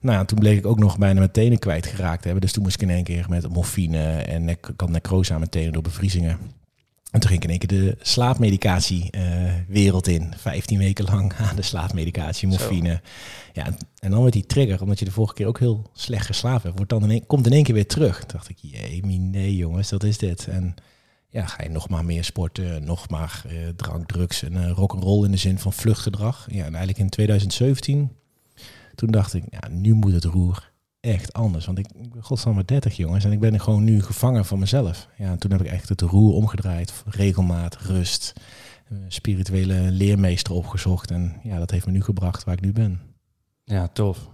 Nou, 0.00 0.26
toen 0.26 0.38
bleek 0.38 0.58
ik 0.58 0.66
ook 0.66 0.78
nog 0.78 0.98
bijna 0.98 1.18
mijn 1.18 1.30
tenen 1.30 1.58
kwijtgeraakt 1.58 2.18
te 2.18 2.24
hebben. 2.24 2.40
Dus 2.40 2.52
toen 2.52 2.62
moest 2.62 2.74
ik 2.74 2.88
in 2.88 2.94
één 2.94 3.04
keer 3.04 3.26
met 3.28 3.48
morfine 3.48 4.16
en 4.16 4.48
ik 4.48 4.70
had 4.76 4.88
necrose 4.88 5.32
aan 5.32 5.38
mijn 5.38 5.50
tenen 5.50 5.72
door 5.72 5.82
bevriezingen. 5.82 6.38
En 7.12 7.20
toen 7.20 7.30
ging 7.30 7.42
ik 7.42 7.44
in 7.44 7.50
één 7.50 7.58
keer 7.58 7.78
de 7.78 7.96
slaapmedicatie 8.00 9.08
uh, 9.10 9.52
wereld 9.68 10.06
in. 10.06 10.32
15 10.36 10.78
weken 10.78 11.04
lang 11.04 11.32
aan 11.48 11.56
de 11.56 11.62
slaapmedicatie, 11.62 12.48
morfine. 12.48 12.90
Zo. 12.90 13.60
Ja, 13.60 13.66
en 13.98 14.10
dan 14.10 14.20
werd 14.20 14.32
die 14.32 14.46
trigger, 14.46 14.82
omdat 14.82 14.98
je 14.98 15.04
de 15.04 15.10
vorige 15.10 15.34
keer 15.34 15.46
ook 15.46 15.58
heel 15.58 15.90
slecht 15.92 16.26
geslapen 16.26 16.62
hebt, 16.62 16.76
wordt 16.76 16.90
dan 16.90 17.02
in 17.02 17.10
één, 17.10 17.26
komt 17.26 17.46
in 17.46 17.52
één 17.52 17.62
keer 17.62 17.74
weer 17.74 17.86
terug. 17.86 18.18
Toen 18.18 18.28
dacht 18.32 18.48
ik, 18.48 18.56
jee, 18.60 19.02
nee 19.04 19.56
jongens, 19.56 19.88
dat 19.88 20.04
is 20.04 20.18
dit. 20.18 20.48
En 20.48 20.74
ja, 21.28 21.46
ga 21.46 21.62
je 21.62 21.70
nog 21.70 21.88
maar 21.88 22.04
meer 22.04 22.24
sporten, 22.24 22.84
nog 22.84 23.08
maar 23.08 23.42
uh, 23.46 23.68
drank, 23.76 24.08
drugs 24.08 24.42
en 24.42 24.52
uh, 24.52 24.70
rock'n'roll 24.70 25.24
in 25.24 25.30
de 25.30 25.36
zin 25.36 25.58
van 25.58 25.72
vluchtgedrag. 25.72 26.46
Ja, 26.50 26.64
en 26.64 26.74
eigenlijk 26.74 26.98
in 26.98 27.08
2017 27.08 28.10
toen 28.94 29.10
dacht 29.10 29.34
ik, 29.34 29.44
ja, 29.50 29.68
nu 29.68 29.94
moet 29.94 30.12
het 30.12 30.24
roer 30.24 30.71
echt 31.02 31.32
anders. 31.32 31.66
Want 31.66 31.78
ik, 31.78 31.86
ik 31.94 32.12
ben 32.12 32.22
godsnamme 32.22 32.64
30 32.64 32.96
jongens 32.96 33.24
en 33.24 33.32
ik 33.32 33.40
ben 33.40 33.60
gewoon 33.60 33.84
nu 33.84 34.02
gevangen 34.02 34.44
van 34.44 34.58
mezelf. 34.58 35.08
Ja, 35.16 35.30
en 35.30 35.38
toen 35.38 35.50
heb 35.50 35.60
ik 35.60 35.66
echt 35.66 35.88
het 35.88 36.00
roer 36.00 36.34
omgedraaid, 36.34 36.92
regelmaat, 37.06 37.76
rust, 37.76 38.32
spirituele 39.08 39.90
leermeester 39.90 40.54
opgezocht. 40.54 41.10
En 41.10 41.40
ja, 41.42 41.58
dat 41.58 41.70
heeft 41.70 41.86
me 41.86 41.92
nu 41.92 42.02
gebracht 42.02 42.44
waar 42.44 42.54
ik 42.54 42.60
nu 42.60 42.72
ben. 42.72 43.00
Ja, 43.64 43.88
tof. 43.88 44.28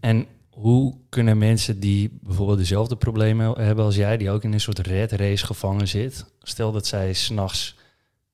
En 0.00 0.26
hoe 0.50 0.96
kunnen 1.08 1.38
mensen 1.38 1.80
die 1.80 2.18
bijvoorbeeld 2.22 2.58
dezelfde 2.58 2.96
problemen 2.96 3.60
hebben 3.60 3.84
als 3.84 3.96
jij, 3.96 4.16
die 4.16 4.30
ook 4.30 4.44
in 4.44 4.52
een 4.52 4.60
soort 4.60 4.78
red 4.78 5.12
race 5.12 5.46
gevangen 5.46 5.88
zit, 5.88 6.24
stel 6.40 6.72
dat 6.72 6.86
zij 6.86 7.12
s'nachts 7.12 7.76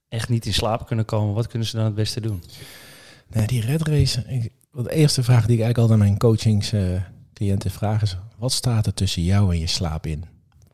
echt 0.08 0.28
niet 0.28 0.46
in 0.46 0.54
slaap 0.54 0.86
kunnen 0.86 1.04
komen, 1.04 1.34
wat 1.34 1.46
kunnen 1.46 1.68
ze 1.68 1.76
dan 1.76 1.84
het 1.84 1.94
beste 1.94 2.20
doen? 2.20 2.42
Nou, 3.28 3.46
die 3.46 3.60
red 3.60 3.82
race, 3.82 4.24
ik, 4.26 4.52
de 4.72 4.92
eerste 4.92 5.22
vraag 5.22 5.46
die 5.46 5.56
ik 5.56 5.62
eigenlijk 5.62 5.78
altijd 5.78 6.00
aan 6.00 6.06
mijn 6.06 6.18
coachingscliënten 6.18 6.94
uh, 6.94 7.11
vraag 7.70 8.02
is: 8.02 8.16
wat 8.38 8.52
staat 8.52 8.86
er 8.86 8.94
tussen 8.94 9.22
jou 9.22 9.52
en 9.52 9.58
je 9.58 9.66
slaap 9.66 10.06
in? 10.06 10.24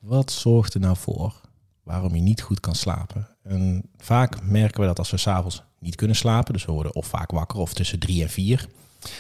Wat 0.01 0.33
zorgt 0.33 0.75
er 0.75 0.81
nou 0.81 0.97
voor 0.97 1.41
waarom 1.83 2.15
je 2.15 2.21
niet 2.21 2.43
goed 2.43 2.61
kan 2.61 2.75
slapen? 2.75 3.29
En 3.43 3.83
vaak 3.97 4.43
merken 4.43 4.81
we 4.81 4.87
dat 4.87 4.99
als 4.99 5.11
we 5.11 5.17
s'avonds 5.17 5.63
niet 5.79 5.95
kunnen 5.95 6.17
slapen, 6.17 6.53
dus 6.53 6.65
we 6.65 6.73
worden 6.73 6.95
of 6.95 7.07
vaak 7.07 7.31
wakker 7.31 7.59
of 7.59 7.75
tussen 7.75 7.99
drie 7.99 8.23
en 8.23 8.31
vier. 8.31 8.69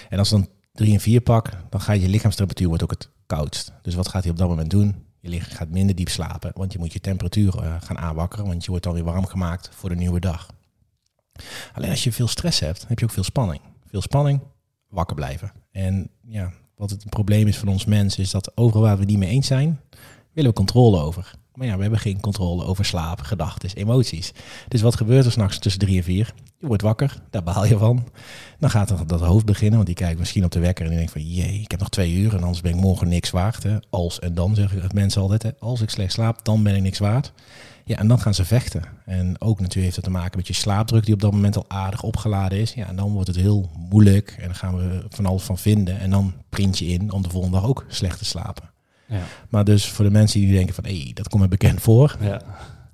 En 0.08 0.18
als 0.18 0.28
dan 0.28 0.48
drie 0.72 0.92
en 0.92 1.00
vier 1.00 1.20
pak, 1.20 1.50
dan 1.70 1.80
gaat 1.80 2.00
je 2.00 2.08
lichaamstemperatuur 2.08 2.68
wordt 2.68 2.82
ook 2.82 2.90
het 2.90 3.10
koudst. 3.26 3.72
Dus 3.82 3.94
wat 3.94 4.08
gaat 4.08 4.22
hij 4.22 4.32
op 4.32 4.38
dat 4.38 4.48
moment 4.48 4.70
doen? 4.70 5.06
Je 5.20 5.28
lichaam 5.28 5.56
gaat 5.56 5.68
minder 5.68 5.94
diep 5.94 6.08
slapen, 6.08 6.52
want 6.54 6.72
je 6.72 6.78
moet 6.78 6.92
je 6.92 7.00
temperatuur 7.00 7.62
uh, 7.62 7.76
gaan 7.80 7.98
aanwakkeren, 7.98 8.46
want 8.46 8.64
je 8.64 8.70
wordt 8.70 8.84
dan 8.84 8.94
weer 8.94 9.04
warm 9.04 9.26
gemaakt 9.26 9.70
voor 9.74 9.88
de 9.88 9.94
nieuwe 9.94 10.20
dag. 10.20 10.50
Alleen 11.72 11.90
als 11.90 12.04
je 12.04 12.12
veel 12.12 12.28
stress 12.28 12.60
hebt, 12.60 12.88
heb 12.88 12.98
je 12.98 13.04
ook 13.04 13.10
veel 13.10 13.22
spanning. 13.22 13.60
Veel 13.86 14.00
spanning, 14.00 14.40
wakker 14.88 15.16
blijven. 15.16 15.52
En 15.70 16.10
ja, 16.22 16.52
wat 16.78 16.90
het 16.90 17.10
probleem 17.10 17.46
is 17.46 17.56
van 17.56 17.68
ons 17.68 17.84
mensen 17.84 18.22
is 18.22 18.30
dat 18.30 18.56
overal 18.56 18.82
waar 18.82 18.98
we 18.98 19.04
niet 19.04 19.18
mee 19.18 19.30
eens 19.30 19.46
zijn, 19.46 19.80
willen 20.32 20.50
we 20.50 20.56
controle 20.56 20.98
over. 21.00 21.34
Maar 21.54 21.66
ja, 21.66 21.76
we 21.76 21.82
hebben 21.82 22.00
geen 22.00 22.20
controle 22.20 22.64
over 22.64 22.84
slaap, 22.84 23.20
gedachten, 23.20 23.70
emoties. 23.74 24.32
Dus 24.68 24.80
wat 24.80 24.96
gebeurt 24.96 25.24
er 25.24 25.32
s'nachts 25.32 25.58
tussen 25.58 25.80
drie 25.80 25.96
en 25.96 26.04
vier? 26.04 26.34
Je 26.58 26.66
wordt 26.66 26.82
wakker, 26.82 27.22
daar 27.30 27.42
baal 27.42 27.64
je 27.64 27.78
van. 27.78 28.04
Dan 28.58 28.70
gaat 28.70 28.90
er 28.90 29.06
dat 29.06 29.20
hoofd 29.20 29.44
beginnen, 29.44 29.74
want 29.74 29.86
die 29.86 29.96
kijkt 29.96 30.18
misschien 30.18 30.44
op 30.44 30.50
de 30.50 30.58
wekker 30.58 30.84
en 30.84 30.90
die 30.90 30.98
denkt 30.98 31.12
van... 31.12 31.28
jee, 31.28 31.60
ik 31.60 31.70
heb 31.70 31.80
nog 31.80 31.88
twee 31.88 32.12
uur 32.12 32.34
en 32.34 32.42
anders 32.42 32.60
ben 32.60 32.74
ik 32.74 32.80
morgen 32.80 33.08
niks 33.08 33.30
waard. 33.30 33.62
Hè. 33.62 33.76
Als 33.90 34.18
en 34.18 34.34
dan, 34.34 34.54
zeggen 34.54 34.90
mensen 34.94 35.22
altijd. 35.22 35.42
Hè. 35.42 35.50
Als 35.58 35.80
ik 35.80 35.90
slecht 35.90 36.12
slaap, 36.12 36.44
dan 36.44 36.62
ben 36.62 36.74
ik 36.74 36.82
niks 36.82 36.98
waard. 36.98 37.32
Ja, 37.88 37.96
en 37.96 38.08
dan 38.08 38.20
gaan 38.20 38.34
ze 38.34 38.44
vechten. 38.44 38.82
En 39.04 39.40
ook 39.40 39.60
natuurlijk 39.60 39.84
heeft 39.84 39.96
het 39.96 40.04
te 40.04 40.10
maken 40.10 40.36
met 40.36 40.46
je 40.46 40.52
slaapdruk 40.52 41.04
die 41.04 41.14
op 41.14 41.20
dat 41.20 41.32
moment 41.32 41.56
al 41.56 41.64
aardig 41.68 42.02
opgeladen 42.02 42.58
is. 42.58 42.72
Ja, 42.72 42.86
en 42.86 42.96
dan 42.96 43.12
wordt 43.12 43.28
het 43.28 43.36
heel 43.36 43.70
moeilijk 43.76 44.34
en 44.38 44.44
dan 44.44 44.54
gaan 44.54 44.76
we 44.76 45.04
van 45.08 45.26
alles 45.26 45.42
van 45.42 45.58
vinden. 45.58 46.00
En 46.00 46.10
dan 46.10 46.32
print 46.48 46.78
je 46.78 46.86
in 46.86 47.12
om 47.12 47.22
de 47.22 47.30
volgende 47.30 47.56
dag 47.56 47.66
ook 47.66 47.84
slecht 47.88 48.18
te 48.18 48.24
slapen. 48.24 48.70
Ja. 49.06 49.22
Maar 49.48 49.64
dus 49.64 49.88
voor 49.88 50.04
de 50.04 50.10
mensen 50.10 50.40
die 50.40 50.52
denken 50.52 50.74
van, 50.74 50.84
hé, 50.84 51.00
hey, 51.00 51.10
dat 51.14 51.28
komt 51.28 51.42
me 51.42 51.48
bekend 51.48 51.80
voor. 51.80 52.16
Ja. 52.20 52.42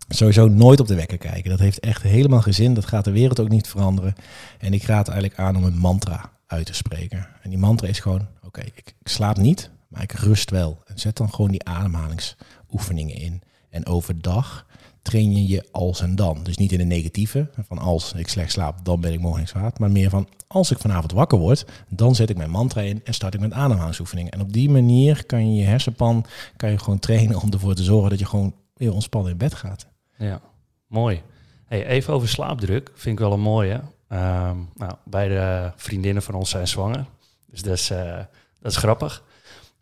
Sowieso 0.08 0.48
nooit 0.48 0.80
op 0.80 0.86
de 0.86 0.94
wekker 0.94 1.18
kijken. 1.18 1.50
Dat 1.50 1.58
heeft 1.58 1.80
echt 1.80 2.02
helemaal 2.02 2.40
geen 2.40 2.54
zin. 2.54 2.74
Dat 2.74 2.86
gaat 2.86 3.04
de 3.04 3.10
wereld 3.10 3.40
ook 3.40 3.48
niet 3.48 3.68
veranderen. 3.68 4.14
En 4.58 4.72
ik 4.72 4.82
raad 4.82 5.08
eigenlijk 5.08 5.40
aan 5.40 5.56
om 5.56 5.64
een 5.64 5.78
mantra 5.78 6.30
uit 6.46 6.66
te 6.66 6.74
spreken. 6.74 7.26
En 7.42 7.50
die 7.50 7.58
mantra 7.58 7.88
is 7.88 7.98
gewoon, 7.98 8.26
oké, 8.42 8.60
ik, 8.60 8.76
ik 8.76 9.08
slaap 9.08 9.36
niet, 9.36 9.70
maar 9.88 10.02
ik 10.02 10.12
rust 10.12 10.50
wel. 10.50 10.82
En 10.86 10.98
zet 10.98 11.16
dan 11.16 11.32
gewoon 11.32 11.50
die 11.50 11.64
ademhalingsoefeningen 11.64 13.16
in. 13.16 13.42
En 13.74 13.86
overdag 13.86 14.66
train 15.02 15.32
je 15.32 15.48
je 15.48 15.68
als 15.72 16.00
en 16.00 16.16
dan. 16.16 16.42
Dus 16.42 16.56
niet 16.56 16.72
in 16.72 16.78
de 16.78 16.84
negatieve, 16.84 17.50
van 17.66 17.78
als 17.78 18.12
ik 18.12 18.28
slecht 18.28 18.52
slaap, 18.52 18.84
dan 18.84 19.00
ben 19.00 19.12
ik 19.12 19.20
morgen 19.20 19.60
waard. 19.60 19.78
Maar 19.78 19.90
meer 19.90 20.10
van 20.10 20.28
als 20.46 20.70
ik 20.70 20.78
vanavond 20.78 21.12
wakker 21.12 21.38
word, 21.38 21.66
dan 21.88 22.14
zet 22.14 22.30
ik 22.30 22.36
mijn 22.36 22.50
mantra 22.50 22.80
in 22.80 23.00
en 23.04 23.14
start 23.14 23.34
ik 23.34 23.40
met 23.40 23.52
ademhalingsoefeningen. 23.52 24.32
En 24.32 24.40
op 24.40 24.52
die 24.52 24.70
manier 24.70 25.26
kan 25.26 25.54
je 25.54 25.60
je 25.60 25.66
hersenpan 25.66 26.24
kan 26.56 26.70
je 26.70 26.78
gewoon 26.78 26.98
trainen 26.98 27.40
om 27.40 27.52
ervoor 27.52 27.74
te 27.74 27.82
zorgen 27.82 28.10
dat 28.10 28.18
je 28.18 28.26
gewoon 28.26 28.54
weer 28.74 28.92
ontspannen 28.92 29.30
in 29.30 29.38
bed 29.38 29.54
gaat. 29.54 29.86
Ja, 30.18 30.40
mooi. 30.86 31.22
Hey, 31.66 31.86
even 31.86 32.14
over 32.14 32.28
slaapdruk, 32.28 32.90
vind 32.94 33.18
ik 33.18 33.24
wel 33.24 33.32
een 33.32 33.40
mooie. 33.40 33.74
Um, 34.08 34.68
nou, 34.74 34.92
beide 35.04 35.72
vriendinnen 35.76 36.22
van 36.22 36.34
ons 36.34 36.50
zijn 36.50 36.68
zwanger, 36.68 37.06
dus 37.50 37.62
dat 37.62 37.72
is, 37.72 37.90
uh, 37.90 38.16
dat 38.60 38.72
is 38.72 38.76
grappig. 38.76 39.24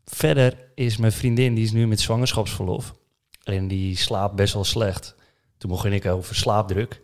Verder 0.04 0.58
is 0.74 0.96
mijn 0.96 1.12
vriendin, 1.12 1.54
die 1.54 1.64
is 1.64 1.72
nu 1.72 1.86
met 1.86 2.00
zwangerschapsverlof. 2.00 2.94
En 3.44 3.68
die 3.68 3.96
slaapt 3.96 4.34
best 4.34 4.54
wel 4.54 4.64
slecht. 4.64 5.14
Toen 5.58 5.70
begon 5.70 5.92
ik 5.92 6.06
over 6.06 6.34
slaapdruk. 6.34 7.00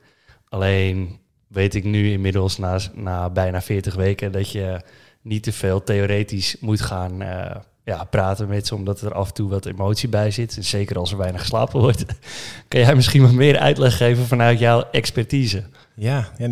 Alleen 0.49 1.19
weet 1.47 1.75
ik 1.75 1.85
nu 1.85 2.11
inmiddels 2.11 2.59
na, 2.59 2.79
na 2.95 3.31
bijna 3.31 3.63
40 3.63 3.95
weken 3.95 4.33
dat 4.33 4.51
je 4.51 4.81
niet 5.23 5.43
te 5.43 5.53
veel 5.53 5.83
theoretisch 5.83 6.57
moet 6.61 6.81
gaan 6.81 7.23
uh, 7.23 7.57
ja, 7.85 8.05
praten 8.05 8.49
met 8.49 8.67
ze, 8.67 8.75
omdat 8.75 9.01
er 9.01 9.15
af 9.15 9.29
en 9.29 9.35
toe 9.35 9.49
wat 9.49 9.67
emotie 9.67 10.09
bij 10.09 10.31
zit. 10.31 10.57
En 10.57 10.65
zeker 10.65 10.99
als 10.99 11.11
er 11.11 11.19
weinig 11.19 11.41
geslapen 11.41 11.81
wordt. 11.81 12.05
kan 12.69 12.81
jij 12.81 12.95
misschien 12.95 13.23
wat 13.23 13.33
meer 13.33 13.59
uitleg 13.59 13.97
geven 13.97 14.25
vanuit 14.25 14.59
jouw 14.59 14.83
expertise? 14.91 15.65
Ja, 15.95 16.29
ja 16.39 16.49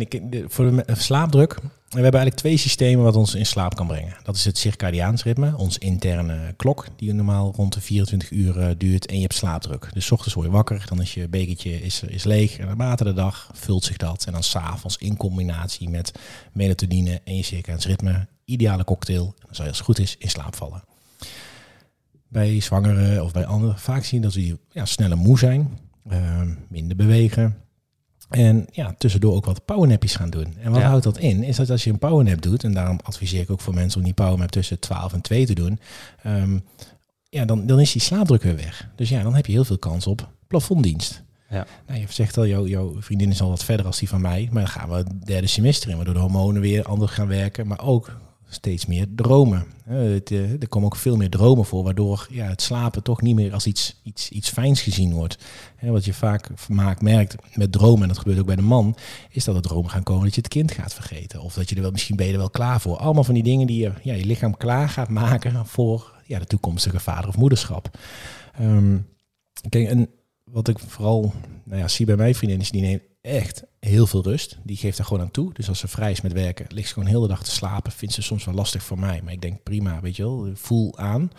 voor 0.47 0.65
de 0.65 0.83
slaapdruk 0.87 1.57
we 1.87 2.01
hebben 2.01 2.19
eigenlijk 2.19 2.35
twee 2.35 2.57
systemen 2.57 3.03
wat 3.03 3.15
ons 3.15 3.35
in 3.35 3.45
slaap 3.45 3.75
kan 3.75 3.87
brengen. 3.87 4.15
Dat 4.23 4.35
is 4.35 4.45
het 4.45 4.57
circadiaans 4.57 5.23
ritme, 5.23 5.57
ons 5.57 5.77
interne 5.77 6.53
klok, 6.55 6.87
die 6.95 7.13
normaal 7.13 7.53
rond 7.55 7.73
de 7.73 7.81
24 7.81 8.31
uur 8.31 8.57
uh, 8.57 8.69
duurt. 8.77 9.05
En 9.05 9.15
je 9.15 9.21
hebt 9.21 9.33
slaapdruk. 9.33 9.89
Dus 9.93 10.11
ochtends 10.11 10.33
word 10.33 10.47
je 10.47 10.53
wakker, 10.53 10.85
dan 10.89 11.01
is 11.01 11.13
je 11.13 11.27
bekertje 11.27 11.81
is, 11.81 12.03
is 12.03 12.23
leeg. 12.23 12.57
En 12.57 12.65
naarmate 12.65 13.03
de 13.03 13.13
dag 13.13 13.49
vult 13.53 13.83
zich 13.83 13.97
dat. 13.97 14.25
En 14.25 14.31
dan 14.31 14.43
s'avonds 14.43 14.97
in 14.97 15.17
combinatie 15.17 15.89
met 15.89 16.11
melatonine 16.51 17.21
en 17.23 17.35
je 17.35 17.43
circadiaans 17.43 17.85
ritme, 17.85 18.27
ideale 18.45 18.83
cocktail. 18.83 19.35
Dan 19.45 19.55
zal 19.55 19.63
je 19.63 19.69
als 19.69 19.77
het 19.77 19.87
goed 19.87 19.99
is 19.99 20.15
in 20.17 20.29
slaap 20.29 20.55
vallen. 20.55 20.83
bij 22.27 22.59
zwangeren 22.59 23.23
of 23.23 23.31
bij 23.31 23.45
anderen 23.45 23.79
vaak 23.79 24.03
zien 24.03 24.21
dat 24.21 24.33
ze 24.33 24.57
ja, 24.69 24.85
sneller 24.85 25.17
moe 25.17 25.37
zijn, 25.37 25.79
ehm, 26.09 26.53
minder 26.69 26.97
bewegen. 26.97 27.66
En 28.29 28.67
ja, 28.71 28.95
tussendoor 28.97 29.33
ook 29.35 29.45
wat 29.45 29.65
powernapjes 29.65 30.15
gaan 30.15 30.29
doen. 30.29 30.55
En 30.61 30.71
wat 30.71 30.81
Ja. 30.81 30.87
houdt 30.87 31.03
dat 31.03 31.17
in? 31.17 31.43
Is 31.43 31.55
dat 31.55 31.69
als 31.69 31.83
je 31.83 31.89
een 31.89 31.97
powernap 31.99 32.41
doet, 32.41 32.63
en 32.63 32.73
daarom 32.73 32.99
adviseer 33.03 33.41
ik 33.41 33.49
ook 33.51 33.61
voor 33.61 33.73
mensen 33.73 33.99
om 33.99 34.05
die 34.05 34.13
powernap 34.13 34.51
tussen 34.51 34.79
12 34.79 35.13
en 35.13 35.21
2 35.21 35.45
te 35.45 35.53
doen, 35.53 35.79
ehm, 36.23 36.59
ja, 37.29 37.45
dan, 37.45 37.65
dan 37.65 37.79
is 37.79 37.91
die 37.91 38.01
slaapdruk 38.01 38.41
weer 38.43 38.55
weg. 38.55 38.89
Dus 38.95 39.09
ja, 39.09 39.23
dan 39.23 39.35
heb 39.35 39.45
je 39.45 39.51
heel 39.51 39.65
veel 39.65 39.77
kans 39.77 40.07
op 40.07 40.29
plafonddienst. 40.47 41.23
Ja. 41.49 41.65
Nou, 41.87 41.99
je 41.99 42.05
zegt 42.09 42.37
al, 42.37 42.47
jouw, 42.47 42.67
jouw 42.67 42.95
vriendin 43.01 43.29
is 43.31 43.41
al 43.41 43.49
wat 43.49 43.63
verder 43.63 43.85
als 43.85 43.99
die 43.99 44.09
van 44.09 44.21
mij, 44.21 44.49
maar 44.51 44.63
dan 44.63 44.71
gaan 44.71 44.89
we 44.89 44.95
het 44.95 45.25
derde 45.25 45.47
semester 45.47 45.89
in, 45.89 45.95
waardoor 45.95 46.13
de 46.13 46.19
hormonen 46.19 46.61
weer 46.61 46.83
anders 46.83 47.11
gaan 47.11 47.27
werken, 47.27 47.67
maar 47.67 47.81
ook 47.81 48.17
steeds 48.49 48.85
meer 48.85 49.05
dromen. 49.15 49.65
Eh, 49.85 50.31
er 50.31 50.67
komen 50.69 50.87
ook 50.87 50.95
veel 50.95 51.17
meer 51.17 51.29
dromen 51.29 51.65
voor, 51.65 51.83
waardoor 51.83 52.27
ja, 52.31 52.45
het 52.45 52.61
slapen 52.61 53.03
toch 53.03 53.21
niet 53.21 53.35
meer 53.35 53.53
als 53.53 53.65
iets, 53.65 53.99
iets, 54.03 54.29
iets 54.29 54.49
fijns 54.49 54.81
gezien 54.81 55.13
wordt. 55.13 55.37
Wat 55.81 56.05
je 56.05 56.13
vaak 56.13 56.49
maakt, 56.69 57.01
merkt 57.01 57.35
met 57.55 57.71
dromen, 57.71 58.01
en 58.01 58.07
dat 58.07 58.17
gebeurt 58.17 58.39
ook 58.39 58.45
bij 58.45 58.55
de 58.55 58.61
man, 58.61 58.95
is 59.29 59.43
dat 59.43 59.55
er 59.55 59.61
dromen 59.61 59.89
gaan 59.89 60.03
komen 60.03 60.23
dat 60.23 60.35
je 60.35 60.41
het 60.41 60.49
kind 60.49 60.71
gaat 60.71 60.93
vergeten. 60.93 61.41
Of 61.41 61.53
dat 61.53 61.69
je 61.69 61.75
er 61.75 61.81
wel, 61.81 61.91
misschien 61.91 62.15
ben 62.15 62.25
je 62.25 62.31
er 62.31 62.37
wel 62.37 62.49
klaar 62.49 62.81
voor. 62.81 62.97
Allemaal 62.97 63.23
van 63.23 63.33
die 63.33 63.43
dingen 63.43 63.67
die 63.67 63.81
je, 63.81 63.91
ja, 64.03 64.13
je 64.13 64.25
lichaam 64.25 64.57
klaar 64.57 64.89
gaat 64.89 65.09
maken 65.09 65.65
voor 65.65 66.15
ja, 66.25 66.39
de 66.39 66.45
toekomstige 66.45 66.99
vader 66.99 67.27
of 67.27 67.37
moederschap. 67.37 67.97
Ehm, 68.53 68.97
kijk, 69.69 69.87
en 69.87 70.09
wat 70.43 70.67
ik 70.67 70.79
vooral 70.79 71.33
nou 71.63 71.79
ja, 71.79 71.87
zie 71.87 72.05
bij 72.05 72.15
mijn 72.15 72.59
is, 72.59 72.71
die 72.71 72.81
neemt 72.81 73.01
echt 73.27 73.63
heel 73.79 74.07
veel 74.07 74.23
rust. 74.23 74.57
Die 74.63 74.77
geeft 74.77 74.97
er 74.97 75.05
gewoon 75.05 75.23
aan 75.23 75.31
toe. 75.31 75.53
Dus 75.53 75.69
als 75.69 75.79
ze 75.79 75.87
vrij 75.87 76.11
is 76.11 76.21
met 76.21 76.33
werken, 76.33 76.65
ligt 76.69 76.87
ze 76.87 76.93
gewoon 76.93 77.09
heel 77.09 77.21
de 77.21 77.27
dag 77.27 77.43
te 77.43 77.51
slapen. 77.51 77.91
Vindt 77.91 78.13
ze 78.13 78.21
soms 78.21 78.45
wel 78.45 78.55
lastig 78.55 78.83
voor 78.83 78.99
mij. 78.99 79.21
Maar 79.23 79.33
ik 79.33 79.41
denk 79.41 79.63
prima, 79.63 79.99
weet 80.01 80.15
je 80.15 80.23
wel, 80.23 80.49
voel 80.53 80.97
aan. 80.97 81.31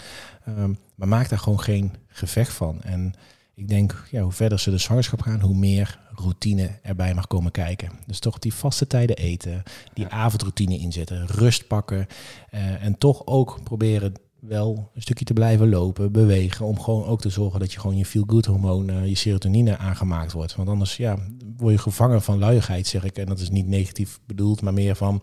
Ehm, 0.44 0.72
maar 0.94 1.08
maak 1.08 1.28
daar 1.28 1.38
gewoon 1.38 1.60
geen 1.60 1.94
gevecht 2.08 2.52
van. 2.52 2.82
En 2.82 3.14
ik 3.54 3.68
denk, 3.68 4.04
ja, 4.10 4.22
hoe 4.22 4.32
verder 4.32 4.58
ze 4.60 4.70
de 4.70 4.78
zwangerschap 4.78 5.20
gaan, 5.20 5.40
hoe 5.40 5.56
meer 5.56 5.98
routine 6.14 6.78
erbij 6.82 7.14
mag 7.14 7.26
komen 7.26 7.50
kijken. 7.50 7.90
Dus 8.06 8.18
toch 8.18 8.38
die 8.38 8.54
vaste 8.54 8.86
tijden 8.86 9.16
eten, 9.16 9.62
die 9.94 10.06
avondroutine 10.06 10.78
inzetten, 10.78 11.26
rust 11.26 11.66
pakken. 11.66 12.06
eh, 12.50 12.84
en 12.84 12.98
toch 12.98 13.26
ook 13.26 13.60
proberen 13.62 14.14
wel 14.40 14.90
een 14.94 15.02
stukje 15.02 15.24
te 15.24 15.32
blijven 15.32 15.68
lopen, 15.68 16.12
bewegen. 16.12 16.66
Om 16.66 16.80
gewoon 16.80 17.04
ook 17.04 17.20
te 17.20 17.28
zorgen 17.28 17.60
dat 17.60 17.72
je 17.72 17.80
gewoon 17.80 17.96
je 17.96 18.06
feel-good 18.06 18.46
hormoon, 18.46 18.90
eh, 18.90 19.06
je 19.06 19.14
serotonine 19.14 19.76
aangemaakt 19.76 20.32
wordt. 20.32 20.54
Want 20.54 20.68
anders 20.68 20.96
ja, 20.96 21.18
word 21.56 21.72
je 21.72 21.80
gevangen 21.80 22.22
van 22.22 22.38
luiigheid, 22.38 22.86
zeg 22.86 23.04
ik. 23.04 23.16
En 23.16 23.26
dat 23.26 23.38
is 23.38 23.50
niet 23.50 23.66
negatief 23.66 24.20
bedoeld, 24.26 24.62
maar 24.62 24.72
meer 24.72 24.96
van, 24.96 25.22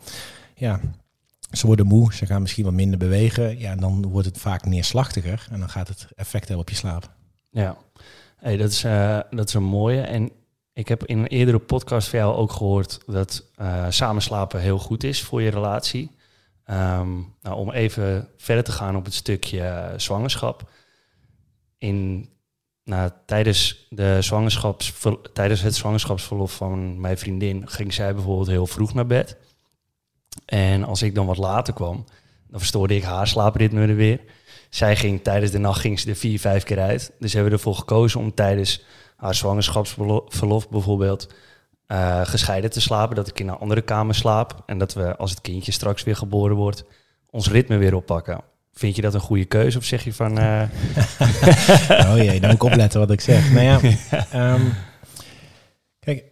ja, 0.55 0.79
ze 1.51 1.67
worden 1.67 1.85
moe, 1.85 2.13
ze 2.13 2.25
gaan 2.25 2.41
misschien 2.41 2.63
wat 2.63 2.73
minder 2.73 2.99
bewegen. 2.99 3.59
Ja, 3.59 3.71
en 3.71 3.79
dan 3.79 4.07
wordt 4.07 4.27
het 4.27 4.37
vaak 4.37 4.65
neerslachtiger 4.65 5.47
en 5.51 5.59
dan 5.59 5.69
gaat 5.69 5.87
het 5.87 6.07
effect 6.15 6.47
hebben 6.47 6.65
op 6.65 6.69
je 6.69 6.75
slaap. 6.75 7.09
Ja, 7.49 7.77
hey, 8.37 8.57
dat, 8.57 8.71
is, 8.71 8.83
eh, 8.83 9.19
dat 9.29 9.47
is 9.47 9.53
een 9.53 9.63
mooie. 9.63 10.01
En 10.01 10.31
ik 10.73 10.87
heb 10.87 11.05
in 11.05 11.17
een 11.17 11.27
eerdere 11.27 11.59
podcast 11.59 12.07
van 12.07 12.19
jou 12.19 12.35
ook 12.35 12.51
gehoord 12.51 12.99
dat 13.05 13.45
eh 13.55 13.85
samenslapen 13.89 14.61
heel 14.61 14.79
goed 14.79 15.03
is 15.03 15.23
voor 15.23 15.41
je 15.41 15.49
relatie. 15.49 16.11
Ehm, 16.65 17.13
nou, 17.41 17.55
om 17.55 17.71
even 17.71 18.29
verder 18.37 18.63
te 18.63 18.71
gaan 18.71 18.95
op 18.95 19.05
het 19.05 19.13
stukje 19.13 19.61
eh, 19.61 19.99
zwangerschap. 19.99 20.69
In, 21.77 22.29
nou, 22.83 23.11
tijdens, 23.25 23.87
de 23.89 24.17
zwangerschapsver- 24.21 25.31
tijdens 25.33 25.61
het 25.61 25.75
zwangerschapsverlof 25.75 26.55
van 26.55 26.99
mijn 26.99 27.17
vriendin 27.17 27.69
ging 27.69 27.93
zij 27.93 28.13
bijvoorbeeld 28.13 28.47
heel 28.47 28.67
vroeg 28.67 28.93
naar 28.93 29.05
bed. 29.07 29.37
En 30.45 30.83
als 30.83 31.01
ik 31.01 31.15
dan 31.15 31.25
wat 31.25 31.37
later 31.37 31.73
kwam, 31.73 32.03
dan 32.47 32.59
verstoorde 32.59 32.95
ik 32.95 33.03
haar 33.03 33.27
slaapritme 33.27 33.87
er 33.87 33.95
weer. 33.95 34.21
Zij 34.69 34.95
ging 34.95 35.23
tijdens 35.23 35.51
de 35.51 35.57
nacht 35.57 35.79
ging 35.79 35.99
ze 35.99 36.09
er 36.09 36.15
vier, 36.15 36.39
vijf 36.39 36.63
keer 36.63 36.79
uit. 36.79 37.11
Dus 37.19 37.33
hebben 37.33 37.51
we 37.51 37.57
ervoor 37.57 37.75
gekozen 37.75 38.19
om 38.19 38.33
tijdens 38.33 38.83
haar 39.15 39.35
zwangerschapsverlof 39.35 40.69
bijvoorbeeld 40.69 41.33
eh, 41.87 42.21
gescheiden 42.25 42.69
te 42.69 42.81
slapen. 42.81 43.15
Dat 43.15 43.27
ik 43.27 43.39
in 43.39 43.47
een 43.47 43.57
andere 43.57 43.81
kamer 43.81 44.15
slaap. 44.15 44.63
En 44.65 44.77
dat 44.77 44.93
we, 44.93 45.15
als 45.15 45.29
het 45.31 45.41
kindje 45.41 45.71
straks 45.71 46.03
weer 46.03 46.15
geboren 46.15 46.55
wordt, 46.55 46.83
ons 47.29 47.49
ritme 47.49 47.77
weer 47.77 47.95
oppakken. 47.95 48.41
Vind 48.73 48.95
je 48.95 49.01
dat 49.01 49.13
een 49.13 49.19
goede 49.19 49.45
keuze? 49.45 49.77
Of 49.77 49.83
zeg 49.83 50.03
je 50.03 50.13
van... 50.13 50.37
eh, 50.37 50.61
Oh 52.11 52.17
jee, 52.17 52.39
dan 52.39 52.49
moet 52.49 52.61
ik 52.61 52.63
opletten 52.63 52.99
wat 52.99 53.11
ik 53.11 53.21
zeg. 53.21 53.51
Nou 53.51 53.65
ja, 53.65 53.79
ehm, 54.31 54.61
kijk, 55.99 56.23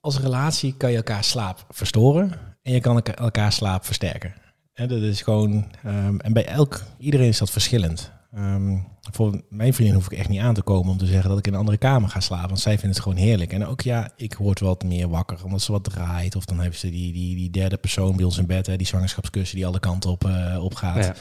als 0.00 0.20
relatie 0.20 0.74
kan 0.76 0.90
je 0.90 0.96
elkaar 0.96 1.24
slaap 1.24 1.64
verstoren 1.70 2.32
en 2.62 2.72
je 2.72 2.80
kan 2.80 2.94
elka- 2.94 3.14
elkaar 3.14 3.52
slaap 3.52 3.84
versterken. 3.84 4.34
Hè, 4.72 4.86
dat 4.86 5.00
is 5.02 5.22
gewoon, 5.22 5.70
ehm, 5.84 6.18
en 6.18 6.32
bij 6.32 6.46
elk, 6.46 6.82
iedereen 6.98 7.28
is 7.28 7.38
dat 7.38 7.50
verschillend. 7.50 8.12
Ehm, 8.36 8.76
voor 9.12 9.42
mijn 9.48 9.74
vriendin 9.74 9.94
hoef 9.94 10.10
ik 10.10 10.18
echt 10.18 10.28
niet 10.28 10.40
aan 10.40 10.54
te 10.54 10.62
komen 10.62 10.92
om 10.92 10.98
te 10.98 11.06
zeggen 11.06 11.28
dat 11.28 11.38
ik 11.38 11.46
in 11.46 11.52
een 11.52 11.58
andere 11.58 11.78
kamer 11.78 12.08
ga 12.08 12.20
slapen. 12.20 12.48
Want 12.48 12.60
zij 12.60 12.78
vindt 12.78 12.94
het 12.94 13.04
gewoon 13.04 13.18
heerlijk. 13.18 13.52
En 13.52 13.66
ook 13.66 13.80
ja, 13.80 14.10
ik 14.16 14.34
word 14.34 14.60
wat 14.60 14.84
meer 14.84 15.08
wakker 15.08 15.44
omdat 15.44 15.62
ze 15.62 15.72
wat 15.72 15.84
draait. 15.84 16.36
Of 16.36 16.44
dan 16.44 16.60
heeft 16.60 16.78
ze 16.78 16.90
die, 16.90 17.12
die, 17.12 17.36
die 17.36 17.50
derde 17.50 17.76
persoon 17.76 18.16
bij 18.16 18.24
ons 18.24 18.38
in 18.38 18.46
bed, 18.46 18.66
hè, 18.66 18.76
die 18.76 18.86
zwangerschapskussen 18.86 19.56
die 19.56 19.66
alle 19.66 19.80
kanten 19.80 20.10
op, 20.10 20.24
eh, 20.24 20.64
op 20.64 20.74
gaat. 20.74 21.04
ja. 21.04 21.14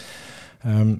Ehm, 0.62 0.96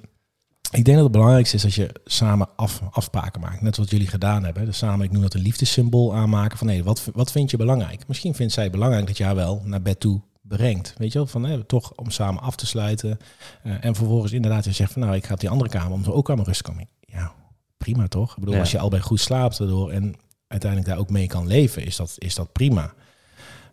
ik 0.70 0.84
denk 0.84 0.96
dat 0.96 1.02
het 1.02 1.12
belangrijkste 1.12 1.56
is 1.56 1.62
dat 1.62 1.74
je 1.74 1.90
samen 2.04 2.48
af, 2.56 2.80
afspraken 2.90 3.40
maakt. 3.40 3.60
Net 3.60 3.76
wat 3.76 3.90
jullie 3.90 4.06
gedaan 4.06 4.44
hebben. 4.44 4.64
Dus 4.64 4.78
samen, 4.78 5.06
ik 5.06 5.12
noem 5.12 5.22
dat 5.22 5.34
een 5.34 5.40
liefdessymbool 5.40 6.14
aanmaken. 6.14 6.58
Van 6.58 6.66
nee, 6.66 6.84
wat, 6.84 7.10
wat 7.14 7.32
vind 7.32 7.50
je 7.50 7.56
belangrijk? 7.56 8.08
Misschien 8.08 8.34
vindt 8.34 8.52
zij 8.52 8.70
belangrijk 8.70 9.06
dat 9.06 9.18
haar 9.18 9.34
wel 9.34 9.62
naar 9.64 9.82
bed 9.82 10.00
toe 10.00 10.20
brengt. 10.48 10.94
Weet 10.98 11.12
je 11.12 11.18
wel, 11.18 11.26
van 11.26 11.40
nee, 11.40 11.66
toch 11.66 11.92
om 11.94 12.10
samen 12.10 12.42
af 12.42 12.56
te 12.56 12.66
sluiten. 12.66 13.18
Eh, 13.62 13.84
en 13.84 13.94
vervolgens 13.94 14.32
inderdaad 14.32 14.64
je 14.64 14.72
zegt 14.72 14.92
van 14.92 15.02
nou, 15.02 15.14
ik 15.14 15.26
ga 15.26 15.34
op 15.34 15.40
die 15.40 15.50
andere 15.50 15.70
kamer 15.70 15.92
om 15.92 16.04
er 16.04 16.12
ook 16.12 16.28
aan 16.28 16.34
mijn 16.34 16.46
rust 16.48 16.64
te 16.64 16.70
komen. 16.70 16.88
Ja, 17.00 17.32
prima 17.76 18.08
toch? 18.08 18.30
Ik 18.30 18.38
bedoel, 18.38 18.54
Ja. 18.54 18.60
als 18.60 18.70
je 18.70 18.78
allebei 18.78 19.02
goed 19.02 19.20
slaapt 19.20 19.58
erdoor 19.60 19.90
en 19.90 20.14
uiteindelijk 20.46 20.90
daar 20.90 21.00
ook 21.00 21.10
mee 21.10 21.26
kan 21.26 21.46
leven, 21.46 21.84
is 21.84 21.96
dat, 21.96 22.14
is 22.18 22.34
dat 22.34 22.52
prima. 22.52 22.94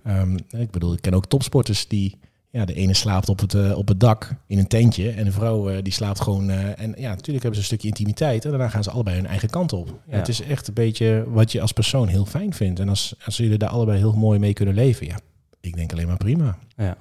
Ehm, 0.03 0.37
ik 0.49 0.71
bedoel, 0.71 0.93
ik 0.93 1.01
ken 1.01 1.13
ook 1.13 1.25
topsporters 1.25 1.87
die 1.87 2.19
ja, 2.49 2.65
de 2.65 2.73
ene 2.73 2.93
slaapt 2.93 3.29
op 3.29 3.39
het, 3.39 3.53
eh, 3.53 3.77
op 3.77 3.87
het 3.87 3.99
dak 3.99 4.35
in 4.47 4.57
een 4.57 4.67
tentje. 4.67 5.09
En 5.11 5.23
de 5.25 5.31
vrouw 5.31 5.69
eh, 5.69 5.83
die 5.83 5.93
slaapt 5.93 6.21
gewoon. 6.21 6.49
en 6.49 6.93
ja, 6.97 7.09
natuurlijk 7.09 7.27
hebben 7.43 7.53
ze 7.53 7.59
een 7.59 7.63
stukje 7.63 7.87
intimiteit. 7.87 8.45
En 8.45 8.49
daarna 8.49 8.69
gaan 8.69 8.83
ze 8.83 8.91
allebei 8.91 9.15
hun 9.15 9.25
eigen 9.27 9.49
kant 9.49 9.73
op. 9.73 9.99
Ja. 10.07 10.15
Het 10.17 10.27
is 10.27 10.41
echt 10.41 10.67
een 10.67 10.73
beetje 10.73 11.23
wat 11.27 11.51
je 11.51 11.61
als 11.61 11.71
persoon 11.71 12.07
heel 12.07 12.25
fijn 12.25 12.53
vindt. 12.53 12.79
En 12.79 12.89
als, 12.89 13.15
als 13.25 13.37
jullie 13.37 13.57
daar 13.57 13.69
allebei 13.69 13.97
heel 13.97 14.13
mooi 14.13 14.39
mee 14.39 14.53
kunnen 14.53 14.75
leven. 14.75 15.05
Ja, 15.07 15.19
ik 15.63 15.75
denk 15.75 15.91
alleen 15.91 16.07
maar 16.07 16.17
prima. 16.17 16.57
Ja, 16.77 16.97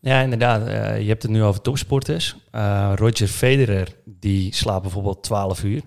ja 0.00 0.20
inderdaad. 0.20 0.66
eh, 0.66 1.00
je 1.00 1.08
hebt 1.08 1.22
het 1.22 1.30
nu 1.30 1.42
over 1.42 1.60
topsporters. 1.60 2.36
Eh, 2.50 2.92
Roger 2.94 3.28
Federer, 3.28 3.96
die 4.04 4.54
slaapt 4.54 4.82
bijvoorbeeld 4.82 5.22
12 5.22 5.64
uur. 5.64 5.82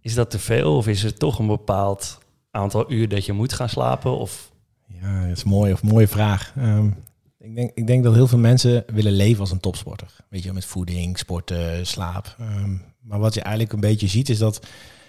Is 0.00 0.14
dat 0.14 0.30
te 0.30 0.38
veel 0.38 0.76
of 0.76 0.86
is 0.88 1.04
er 1.04 1.14
toch 1.14 1.38
een 1.38 1.46
bepaald 1.46 2.18
aantal 2.50 2.92
uur 2.92 3.08
dat 3.08 3.24
je 3.26 3.32
moet 3.32 3.52
gaan 3.52 3.68
slapen? 3.68 4.18
Of, 4.18 4.52
Ja, 4.86 5.20
dat 5.26 5.36
is 5.36 5.42
een 5.42 5.48
mooie, 5.50 5.72
of 5.72 5.82
mooie 5.82 6.08
vraag. 6.08 6.52
Ehm, 6.56 6.86
ik, 7.38 7.54
denk, 7.54 7.70
ik 7.74 7.86
denk 7.86 8.04
dat 8.04 8.14
heel 8.14 8.26
veel 8.26 8.38
mensen 8.38 8.84
willen 8.86 9.12
leven 9.12 9.40
als 9.40 9.50
een 9.50 9.60
topsporter. 9.60 10.16
Weet 10.28 10.42
je, 10.42 10.52
met 10.52 10.64
voeding, 10.64 11.18
sporten, 11.18 11.86
slaap. 11.86 12.36
Ehm, 12.38 12.76
maar 13.00 13.18
wat 13.18 13.34
je 13.34 13.40
eigenlijk 13.40 13.72
een 13.72 13.80
beetje 13.80 14.06
ziet 14.08 14.28
is 14.28 14.38
dat 14.38 14.66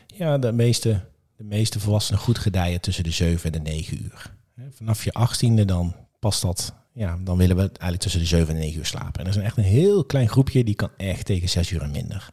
ja, 0.07 0.37
de, 0.37 0.51
meeste, 0.51 1.01
de 1.35 1.43
meeste 1.43 1.79
volwassenen 1.79 2.21
goed 2.21 2.37
gedijen 2.37 2.81
tussen 2.81 3.03
de 3.03 3.11
7 3.11 3.51
en 3.53 3.63
de 3.63 3.69
9 3.69 4.03
uur. 4.03 4.33
Vanaf 4.69 5.03
je 5.03 5.13
achttiende 5.13 5.65
dan 5.65 5.95
past 6.19 6.41
dat. 6.41 6.73
Ja, 6.93 7.17
dan 7.23 7.37
willen 7.37 7.55
we 7.55 7.61
eigenlijk 7.61 8.01
tussen 8.01 8.19
de 8.19 8.25
7 8.25 8.47
en 8.47 8.55
de 8.55 8.61
9 8.61 8.77
uur 8.79 8.85
slapen. 8.85 9.19
En 9.19 9.31
er 9.31 9.37
is 9.37 9.43
echt 9.43 9.57
een 9.57 9.63
heel 9.63 10.05
klein 10.05 10.29
groepje 10.29 10.63
die 10.63 10.75
kan 10.75 10.89
echt 10.97 11.25
tegen 11.25 11.49
6 11.49 11.71
uur 11.71 11.81
en 11.81 11.91
minder. 11.91 12.29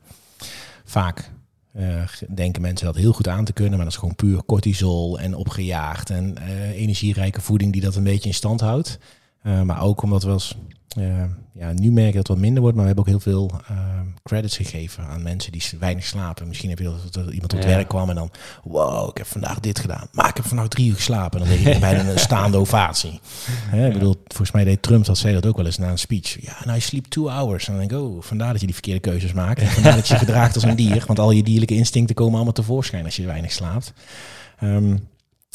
Vaak 0.85 1.33
eh, 1.73 2.03
denken 2.35 2.63
mensen 2.63 2.87
dat 2.87 2.97
heel 2.97 3.13
goed 3.13 3.29
aan 3.29 3.45
te 3.45 3.53
kunnen, 3.53 3.75
maar 3.75 3.85
dat 3.85 3.93
is 3.93 3.99
gewoon 3.99 4.15
puur 4.15 4.45
cortisol 4.45 5.19
en 5.19 5.35
opgejaagd 5.35 6.11
en 6.11 6.39
eh, 6.39 6.71
energierijke 6.71 7.41
voeding 7.41 7.73
die 7.73 7.83
dat 7.83 7.97
een 7.97 8.05
beetje 8.05 8.29
in 8.29 8.35
stand 8.35 8.61
houdt. 8.61 8.99
Eh, 9.43 9.63
maar 9.63 9.83
ook 9.83 10.03
omdat 10.03 10.23
we 10.23 10.31
als, 10.31 10.57
eh, 10.97 11.25
ja, 11.55 11.73
nu 11.73 11.93
merk 11.93 12.07
je 12.07 12.13
dat 12.13 12.27
het 12.27 12.29
wat 12.29 12.39
minder 12.39 12.61
wordt, 12.63 12.77
maar 12.77 12.87
we 12.87 12.93
hebben 12.95 13.15
ook 13.15 13.23
heel 13.23 13.33
veel 13.33 13.51
eh, 13.69 13.77
credits 14.23 14.57
gegeven 14.57 15.05
aan 15.05 15.23
mensen 15.23 15.53
die 15.53 15.63
weinig 15.79 16.05
slapen. 16.05 16.49
Misschien 16.49 16.69
heb 16.69 16.79
je 16.79 16.85
dat, 16.85 17.13
dat 17.13 17.25
iemand 17.33 17.53
op 17.53 17.59
het 17.59 17.69
Ja. 17.69 17.75
werk 17.75 17.89
kwam 17.89 18.09
en 18.09 18.15
dan, 18.15 18.31
wow, 18.65 19.09
ik 19.09 19.17
heb 19.17 19.27
vandaag 19.27 19.61
dit 19.61 19.79
gedaan, 19.79 20.07
maar 20.13 20.29
ik 20.29 20.37
heb 20.37 20.47
vandaag 20.47 20.69
drie 20.69 20.89
uur 20.89 20.95
geslapen. 20.95 21.41
En 21.41 21.47
dan 21.49 21.57
deed 21.57 21.75
je 21.75 21.79
bijna 21.81 22.05
een 22.11 22.19
staande 22.29 22.57
ovatie. 22.57 23.21
Hè, 23.51 23.87
ik 23.87 23.93
bedoel, 23.93 24.23
volgens 24.27 24.51
mij 24.53 24.65
deed 24.65 24.83
Trump 24.83 25.05
dat 25.05 25.19
zei 25.19 25.35
dat 25.35 25.47
ook 25.47 25.57
wel 25.57 25.67
eens 25.67 25.79
na 25.79 25.91
een 25.91 25.99
speech. 25.99 26.43
Ja, 26.43 26.57
nou, 26.65 26.75
je 26.75 26.83
sleep 26.83 27.07
two 27.07 27.29
hours. 27.29 27.67
En 27.69 27.77
dan 27.77 27.89
denk 27.89 28.01
ik, 28.03 28.09
oh, 28.09 28.23
vandaar 28.23 28.51
dat 28.51 28.61
je 28.61 28.67
die 28.67 28.75
verkeerde 28.75 29.01
keuzes 29.01 29.33
maakt. 29.33 29.61
En 29.61 29.67
vandaar 29.79 29.95
dat 29.95 30.09
je 30.09 30.15
je 30.15 30.21
gedraagt 30.21 30.55
als 30.55 30.65
een 30.65 30.77
dier. 30.77 31.05
Want 31.07 31.19
al 31.19 31.31
je 31.31 31.43
dierlijke 31.43 31.75
instincten 31.75 32.15
komen 32.15 32.35
allemaal 32.35 32.53
tevoorschijn 32.53 33.05
als 33.05 33.17
je 33.17 33.27
weinig 33.27 33.53
slaapt. 33.53 33.93
Ehm, 34.59 34.97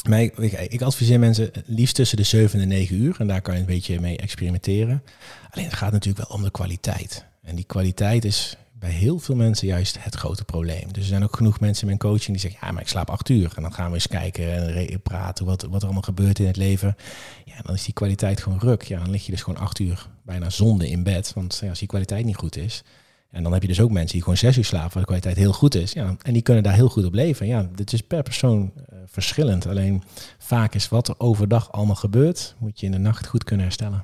maar 0.08 0.20
ik, 0.20 0.82
adviseer 0.82 1.18
mensen 1.18 1.50
liefst 1.66 1.94
tussen 1.94 2.16
de 2.16 2.22
7 2.22 2.60
en 2.60 2.68
de 2.68 2.74
9 2.74 2.96
uur. 2.96 3.16
En 3.18 3.26
daar 3.26 3.42
kan 3.42 3.54
je 3.54 3.60
een 3.60 3.66
beetje 3.66 4.00
mee 4.00 4.16
experimenteren. 4.16 5.02
Alleen 5.50 5.64
het 5.64 5.74
gaat 5.74 5.92
natuurlijk 5.92 6.28
wel 6.28 6.36
om 6.36 6.42
de 6.42 6.50
kwaliteit. 6.50 7.24
En 7.42 7.56
die 7.56 7.64
kwaliteit 7.64 8.24
is 8.24 8.56
bij 8.78 8.90
heel 8.90 9.18
veel 9.18 9.34
mensen 9.34 9.66
juist 9.66 9.96
het 10.00 10.14
grote 10.14 10.44
probleem. 10.44 10.92
Dus 10.92 11.02
er 11.02 11.08
zijn 11.08 11.24
ook 11.24 11.36
genoeg 11.36 11.60
mensen 11.60 11.82
in 11.82 11.88
mijn 11.88 11.98
coaching 11.98 12.30
die 12.30 12.38
zeggen... 12.38 12.66
ja, 12.66 12.72
maar 12.72 12.82
ik 12.82 12.88
slaap 12.88 13.10
acht 13.10 13.28
uur. 13.28 13.52
En 13.56 13.62
dan 13.62 13.72
gaan 13.72 13.88
we 13.88 13.94
eens 13.94 14.08
kijken 14.08 14.76
en 14.76 15.00
praten 15.00 15.44
wat, 15.44 15.62
wat 15.62 15.80
er 15.80 15.84
allemaal 15.84 16.02
gebeurt 16.02 16.38
in 16.38 16.46
het 16.46 16.56
leven. 16.56 16.96
Ja, 17.44 17.62
dan 17.62 17.74
is 17.74 17.84
die 17.84 17.94
kwaliteit 17.94 18.42
gewoon 18.42 18.58
ruk. 18.58 18.82
Ja, 18.82 18.98
dan 18.98 19.10
lig 19.10 19.26
je 19.26 19.32
dus 19.32 19.42
gewoon 19.42 19.60
acht 19.60 19.78
uur 19.78 20.08
bijna 20.22 20.50
zonde 20.50 20.88
in 20.88 21.02
bed. 21.02 21.32
Want 21.34 21.62
als 21.68 21.78
die 21.78 21.88
kwaliteit 21.88 22.24
niet 22.24 22.36
goed 22.36 22.56
is... 22.56 22.82
En 23.30 23.42
dan 23.42 23.52
heb 23.52 23.62
je 23.62 23.68
dus 23.68 23.80
ook 23.80 23.90
mensen 23.90 24.12
die 24.12 24.22
gewoon 24.22 24.36
zes 24.36 24.56
uur 24.56 24.64
slapen, 24.64 24.92
waar 24.92 25.02
de 25.02 25.08
kwaliteit 25.08 25.36
heel 25.36 25.52
goed 25.52 25.74
is. 25.74 25.92
Ja, 25.92 26.16
en 26.22 26.32
die 26.32 26.42
kunnen 26.42 26.62
daar 26.62 26.74
heel 26.74 26.88
goed 26.88 27.04
op 27.04 27.14
leven. 27.14 27.46
Ja, 27.46 27.68
dit 27.74 27.92
is 27.92 28.00
per 28.00 28.22
persoon 28.22 28.72
uh, 28.92 28.97
verschillend. 29.10 29.66
Alleen 29.66 30.02
vaak 30.38 30.74
is 30.74 30.88
wat 30.88 31.08
er 31.08 31.14
overdag 31.18 31.72
allemaal 31.72 31.94
gebeurt, 31.94 32.54
moet 32.58 32.80
je 32.80 32.86
in 32.86 32.92
de 32.92 32.98
nacht 32.98 33.26
goed 33.26 33.44
kunnen 33.44 33.66
herstellen. 33.66 34.02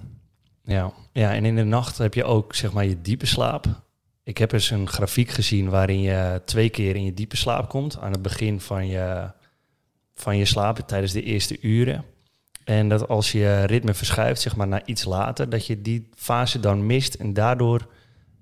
Ja, 0.65 0.93
ja 1.13 1.35
en 1.35 1.45
in 1.45 1.57
de 1.57 1.65
nacht 1.65 1.99
heb 1.99 2.15
je 2.15 2.25
ook 2.25 2.55
zeg 2.55 2.73
maar 2.73 2.85
je 2.85 3.01
diepe 3.01 3.27
slaap. 3.27 3.67
Ik 4.23 4.39
heb 4.39 4.53
eens 4.53 4.71
een 4.71 4.89
grafiek 4.89 5.31
gezien 5.31 5.69
waarin 5.69 6.01
je 6.01 6.43
twee 6.45 6.69
keer 6.69 6.97
in 6.97 7.05
je 7.05 7.15
diepe 7.15 7.37
slaap 7.37 7.69
komt. 7.69 7.99
Aan 7.99 8.13
het 8.13 8.23
begin 8.23 8.61
van 8.61 8.87
je, 8.87 9.31
van 10.15 10.37
je 10.37 10.45
slaap, 10.45 10.79
tijdens 10.79 11.13
de 11.13 11.23
eerste 11.23 11.61
uren. 11.61 12.05
En 12.65 12.89
dat 12.89 13.09
als 13.09 13.33
je 13.33 13.65
ritme 13.65 13.95
verschuift, 13.95 14.41
zeg 14.41 14.57
maar 14.57 14.69
naar 14.69 14.83
iets 14.85 15.05
later, 15.05 15.49
dat 15.49 15.67
je 15.67 15.83
die 15.83 16.09
fase 16.15 16.61
dan 16.61 16.87
mist 16.87 17.15
en 17.15 17.33
daardoor 17.33 17.87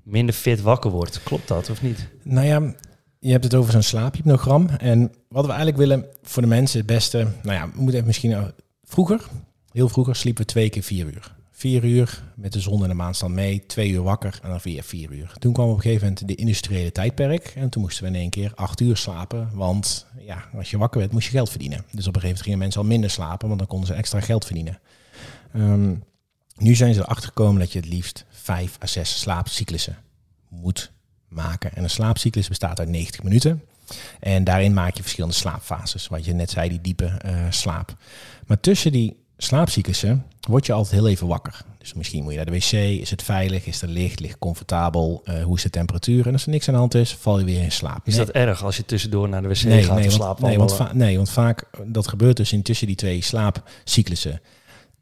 minder 0.02 0.34
fit 0.34 0.60
wakker 0.60 0.90
wordt. 0.90 1.22
Klopt 1.22 1.48
dat 1.48 1.70
of 1.70 1.82
niet? 1.82 2.08
Nou 2.22 2.46
ja, 2.46 2.74
je 3.24 3.30
hebt 3.30 3.44
het 3.44 3.54
over 3.54 3.72
zo'n 3.72 3.82
slaaphypnogram. 3.82 4.68
En 4.68 5.12
wat 5.28 5.42
we 5.44 5.50
eigenlijk 5.50 5.78
willen 5.78 6.06
voor 6.22 6.42
de 6.42 6.48
mensen 6.48 6.78
het 6.78 6.86
beste... 6.86 7.26
Nou 7.42 7.56
ja, 7.56 7.66
we 7.66 7.72
moeten 7.74 7.94
even 7.94 8.06
misschien... 8.06 8.52
Vroeger, 8.84 9.26
heel 9.72 9.88
vroeger, 9.88 10.16
sliepen 10.16 10.42
we 10.42 10.50
twee 10.50 10.70
keer 10.70 10.82
vier 10.82 11.06
uur. 11.06 11.34
Vier 11.50 11.84
uur 11.84 12.22
met 12.36 12.52
de 12.52 12.60
zon 12.60 12.82
en 12.82 12.88
de 12.88 12.94
maan 12.94 13.14
staan 13.14 13.34
mee, 13.34 13.66
twee 13.66 13.90
uur 13.90 14.02
wakker 14.02 14.38
en 14.42 14.48
dan 14.48 14.58
weer 14.62 14.82
vier 14.82 15.12
uur. 15.12 15.32
Toen 15.38 15.52
kwam 15.52 15.68
op 15.68 15.74
een 15.74 15.82
gegeven 15.82 16.06
moment 16.06 16.28
de 16.28 16.34
industriële 16.34 16.92
tijdperk 16.92 17.52
en 17.56 17.68
toen 17.68 17.82
moesten 17.82 18.04
we 18.04 18.10
in 18.10 18.16
één 18.16 18.30
keer 18.30 18.52
acht 18.54 18.80
uur 18.80 18.96
slapen, 18.96 19.50
want 19.52 20.06
ja, 20.18 20.44
als 20.56 20.70
je 20.70 20.78
wakker 20.78 21.00
werd 21.00 21.12
moest 21.12 21.24
je 21.24 21.32
geld 21.32 21.50
verdienen. 21.50 21.78
Dus 21.78 22.06
op 22.06 22.14
een 22.14 22.20
gegeven 22.20 22.22
moment 22.22 22.42
gingen 22.42 22.58
mensen 22.58 22.80
al 22.80 22.86
minder 22.86 23.10
slapen, 23.10 23.46
want 23.46 23.58
dan 23.58 23.68
konden 23.68 23.86
ze 23.86 23.94
extra 23.94 24.20
geld 24.20 24.44
verdienen. 24.44 24.80
Ehm, 25.52 25.94
nu 26.56 26.74
zijn 26.74 26.94
ze 26.94 27.00
erachter 27.00 27.28
gekomen 27.28 27.60
dat 27.60 27.72
je 27.72 27.78
het 27.78 27.88
liefst 27.88 28.24
vijf 28.30 28.78
à 28.82 28.86
zes 28.86 29.20
slaapcyclussen 29.20 29.96
moet 30.48 30.92
maken. 31.34 31.74
En 31.74 31.82
een 31.82 31.90
slaapcyclus 31.90 32.48
bestaat 32.48 32.78
uit 32.78 32.88
90 32.88 33.22
minuten. 33.22 33.62
En 34.20 34.44
daarin 34.44 34.74
maak 34.74 34.94
je 34.96 35.02
verschillende 35.02 35.36
slaapfases, 35.36 36.08
wat 36.08 36.24
je 36.24 36.32
net 36.32 36.50
zei, 36.50 36.68
die 36.68 36.80
diepe 36.80 37.20
uh, 37.26 37.32
slaap. 37.50 37.96
Maar 38.46 38.60
tussen 38.60 38.92
die 38.92 39.16
slaapcyclussen 39.36 40.24
word 40.40 40.66
je 40.66 40.72
altijd 40.72 40.94
heel 40.94 41.08
even 41.08 41.26
wakker. 41.26 41.64
Dus 41.78 41.94
misschien 41.94 42.22
moet 42.22 42.32
je 42.32 42.36
naar 42.36 42.46
de 42.46 42.52
wc, 42.52 42.72
is 42.72 43.10
het 43.10 43.22
veilig, 43.22 43.66
is 43.66 43.82
er 43.82 43.88
licht, 43.88 44.20
ligt 44.20 44.38
comfortabel, 44.38 45.22
uh, 45.24 45.42
hoe 45.42 45.56
is 45.56 45.62
de 45.62 45.70
temperatuur? 45.70 46.26
En 46.26 46.32
als 46.32 46.44
er 46.44 46.50
niks 46.50 46.68
aan 46.68 46.74
de 46.74 46.80
hand 46.80 46.94
is, 46.94 47.14
val 47.14 47.38
je 47.38 47.44
weer 47.44 47.62
in 47.62 47.72
slaap. 47.72 48.06
Is 48.06 48.16
dat 48.16 48.28
erg 48.28 48.64
als 48.64 48.76
je 48.76 48.84
tussendoor 48.84 49.28
naar 49.28 49.42
de 49.42 49.48
wc 49.48 49.62
nee, 49.62 49.82
gaat 49.82 49.94
nee, 49.94 50.02
want, 50.02 50.14
slapen? 50.14 50.46
Nee 50.46 50.58
want, 50.58 50.92
nee, 50.94 51.16
want 51.16 51.30
vaak, 51.30 51.64
dat 51.86 52.08
gebeurt 52.08 52.36
dus 52.36 52.52
in 52.52 52.62
tussen 52.62 52.86
die 52.86 52.96
twee 52.96 53.22
slaapcyclussen. 53.22 54.40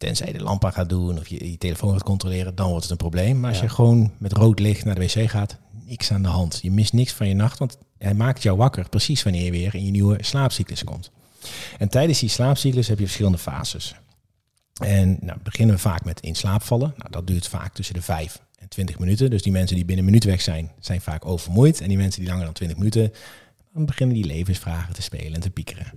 Tenzij 0.00 0.26
je 0.26 0.32
de 0.32 0.42
lamp 0.42 0.64
aan 0.64 0.72
gaat 0.72 0.88
doen 0.88 1.18
of 1.18 1.28
je 1.28 1.50
je 1.50 1.58
telefoon 1.58 1.92
gaat 1.92 2.02
controleren, 2.02 2.54
dan 2.54 2.68
wordt 2.68 2.82
het 2.82 2.90
een 2.90 2.96
probleem. 2.96 3.40
Maar 3.40 3.50
als 3.50 3.60
je 3.60 3.68
gewoon 3.68 4.12
met 4.18 4.32
rood 4.32 4.58
licht 4.58 4.84
naar 4.84 4.94
de 4.94 5.00
wc 5.00 5.30
gaat, 5.30 5.58
niks 5.86 6.12
aan 6.12 6.22
de 6.22 6.28
hand. 6.28 6.58
Je 6.62 6.70
mist 6.70 6.92
niks 6.92 7.12
van 7.12 7.28
je 7.28 7.34
nacht, 7.34 7.58
want 7.58 7.78
hij 7.98 8.14
maakt 8.14 8.42
jou 8.42 8.56
wakker 8.56 8.88
precies 8.88 9.22
wanneer 9.22 9.44
je 9.44 9.50
weer 9.50 9.74
in 9.74 9.84
je 9.84 9.90
nieuwe 9.90 10.18
slaapcyclus 10.20 10.84
komt. 10.84 11.10
En 11.78 11.88
tijdens 11.88 12.18
die 12.18 12.28
slaapcyclus 12.28 12.88
heb 12.88 12.98
je 12.98 13.04
verschillende 13.04 13.38
fases. 13.38 13.94
En 14.82 15.18
nou, 15.20 15.38
beginnen 15.42 15.74
we 15.74 15.80
vaak 15.80 16.04
met 16.04 16.20
in 16.20 16.34
slaap 16.34 16.62
vallen. 16.62 16.94
Nou, 16.96 17.10
dat 17.10 17.26
duurt 17.26 17.48
vaak 17.48 17.74
tussen 17.74 17.94
de 17.94 18.02
5 18.02 18.40
en 18.58 18.68
20 18.68 18.98
minuten. 18.98 19.30
Dus 19.30 19.42
die 19.42 19.52
mensen 19.52 19.76
die 19.76 19.84
binnen 19.84 20.04
een 20.04 20.10
minuut 20.10 20.24
weg 20.24 20.40
zijn, 20.40 20.70
zijn 20.78 21.00
vaak 21.00 21.26
overmoeid. 21.26 21.80
En 21.80 21.88
die 21.88 21.96
mensen 21.96 22.20
die 22.20 22.28
langer 22.28 22.44
dan 22.44 22.54
20 22.54 22.78
minuten, 22.78 23.12
dan 23.72 23.84
beginnen 23.86 24.16
die 24.16 24.24
levensvragen 24.24 24.94
te 24.94 25.02
spelen 25.02 25.34
en 25.34 25.40
te 25.40 25.50
piekeren. 25.50 25.92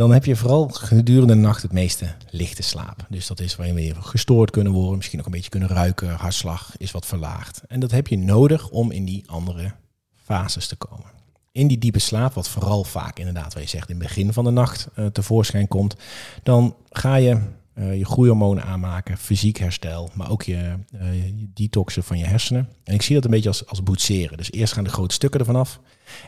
Dan 0.00 0.12
heb 0.12 0.24
je 0.24 0.36
vooral 0.36 0.68
gedurende 0.68 1.34
de 1.34 1.40
nacht 1.40 1.62
het 1.62 1.72
meeste 1.72 2.14
lichte 2.30 2.62
slaap. 2.62 3.06
Dus 3.08 3.26
dat 3.26 3.40
is 3.40 3.56
waarin 3.56 3.74
we 3.74 3.94
gestoord 3.94 4.50
kunnen 4.50 4.72
worden, 4.72 4.96
misschien 4.96 5.16
nog 5.16 5.26
een 5.26 5.32
beetje 5.32 5.50
kunnen 5.50 5.68
ruiken, 5.68 6.08
hartslag 6.08 6.74
is 6.76 6.90
wat 6.90 7.06
verlaagd. 7.06 7.62
En 7.68 7.80
dat 7.80 7.90
heb 7.90 8.06
je 8.06 8.18
nodig 8.18 8.68
om 8.68 8.90
in 8.90 9.04
die 9.04 9.24
andere 9.26 9.72
fases 10.14 10.66
te 10.66 10.76
komen. 10.76 11.06
In 11.52 11.66
die 11.66 11.78
diepe 11.78 11.98
slaap, 11.98 12.32
wat 12.32 12.48
vooral 12.48 12.84
vaak 12.84 13.18
inderdaad, 13.18 13.54
wat 13.54 13.62
je 13.62 13.68
zegt, 13.68 13.88
in 13.88 13.94
het 13.94 14.04
begin 14.04 14.32
van 14.32 14.44
de 14.44 14.50
nacht 14.50 14.88
uh, 14.96 15.06
tevoorschijn 15.06 15.68
komt, 15.68 15.96
dan 16.42 16.76
ga 16.90 17.14
je 17.14 17.40
uh, 17.74 17.96
je 17.96 18.04
groeihormonen 18.04 18.64
aanmaken, 18.64 19.18
fysiek 19.18 19.58
herstel, 19.58 20.10
maar 20.14 20.30
ook 20.30 20.42
je, 20.42 20.74
je, 20.90 21.50
detoxen 21.54 22.02
van 22.02 22.18
je 22.18 22.26
hersenen. 22.26 22.68
En 22.84 22.94
ik 22.94 23.02
zie 23.02 23.14
dat 23.14 23.24
een 23.24 23.30
beetje 23.30 23.48
als, 23.48 23.66
als 23.66 23.82
boetseren. 23.82 24.36
Dus 24.36 24.52
eerst 24.52 24.72
gaan 24.72 24.84
de 24.84 24.90
grote 24.90 25.14
stukken 25.14 25.40
ervan 25.40 25.56
af. 25.56 25.80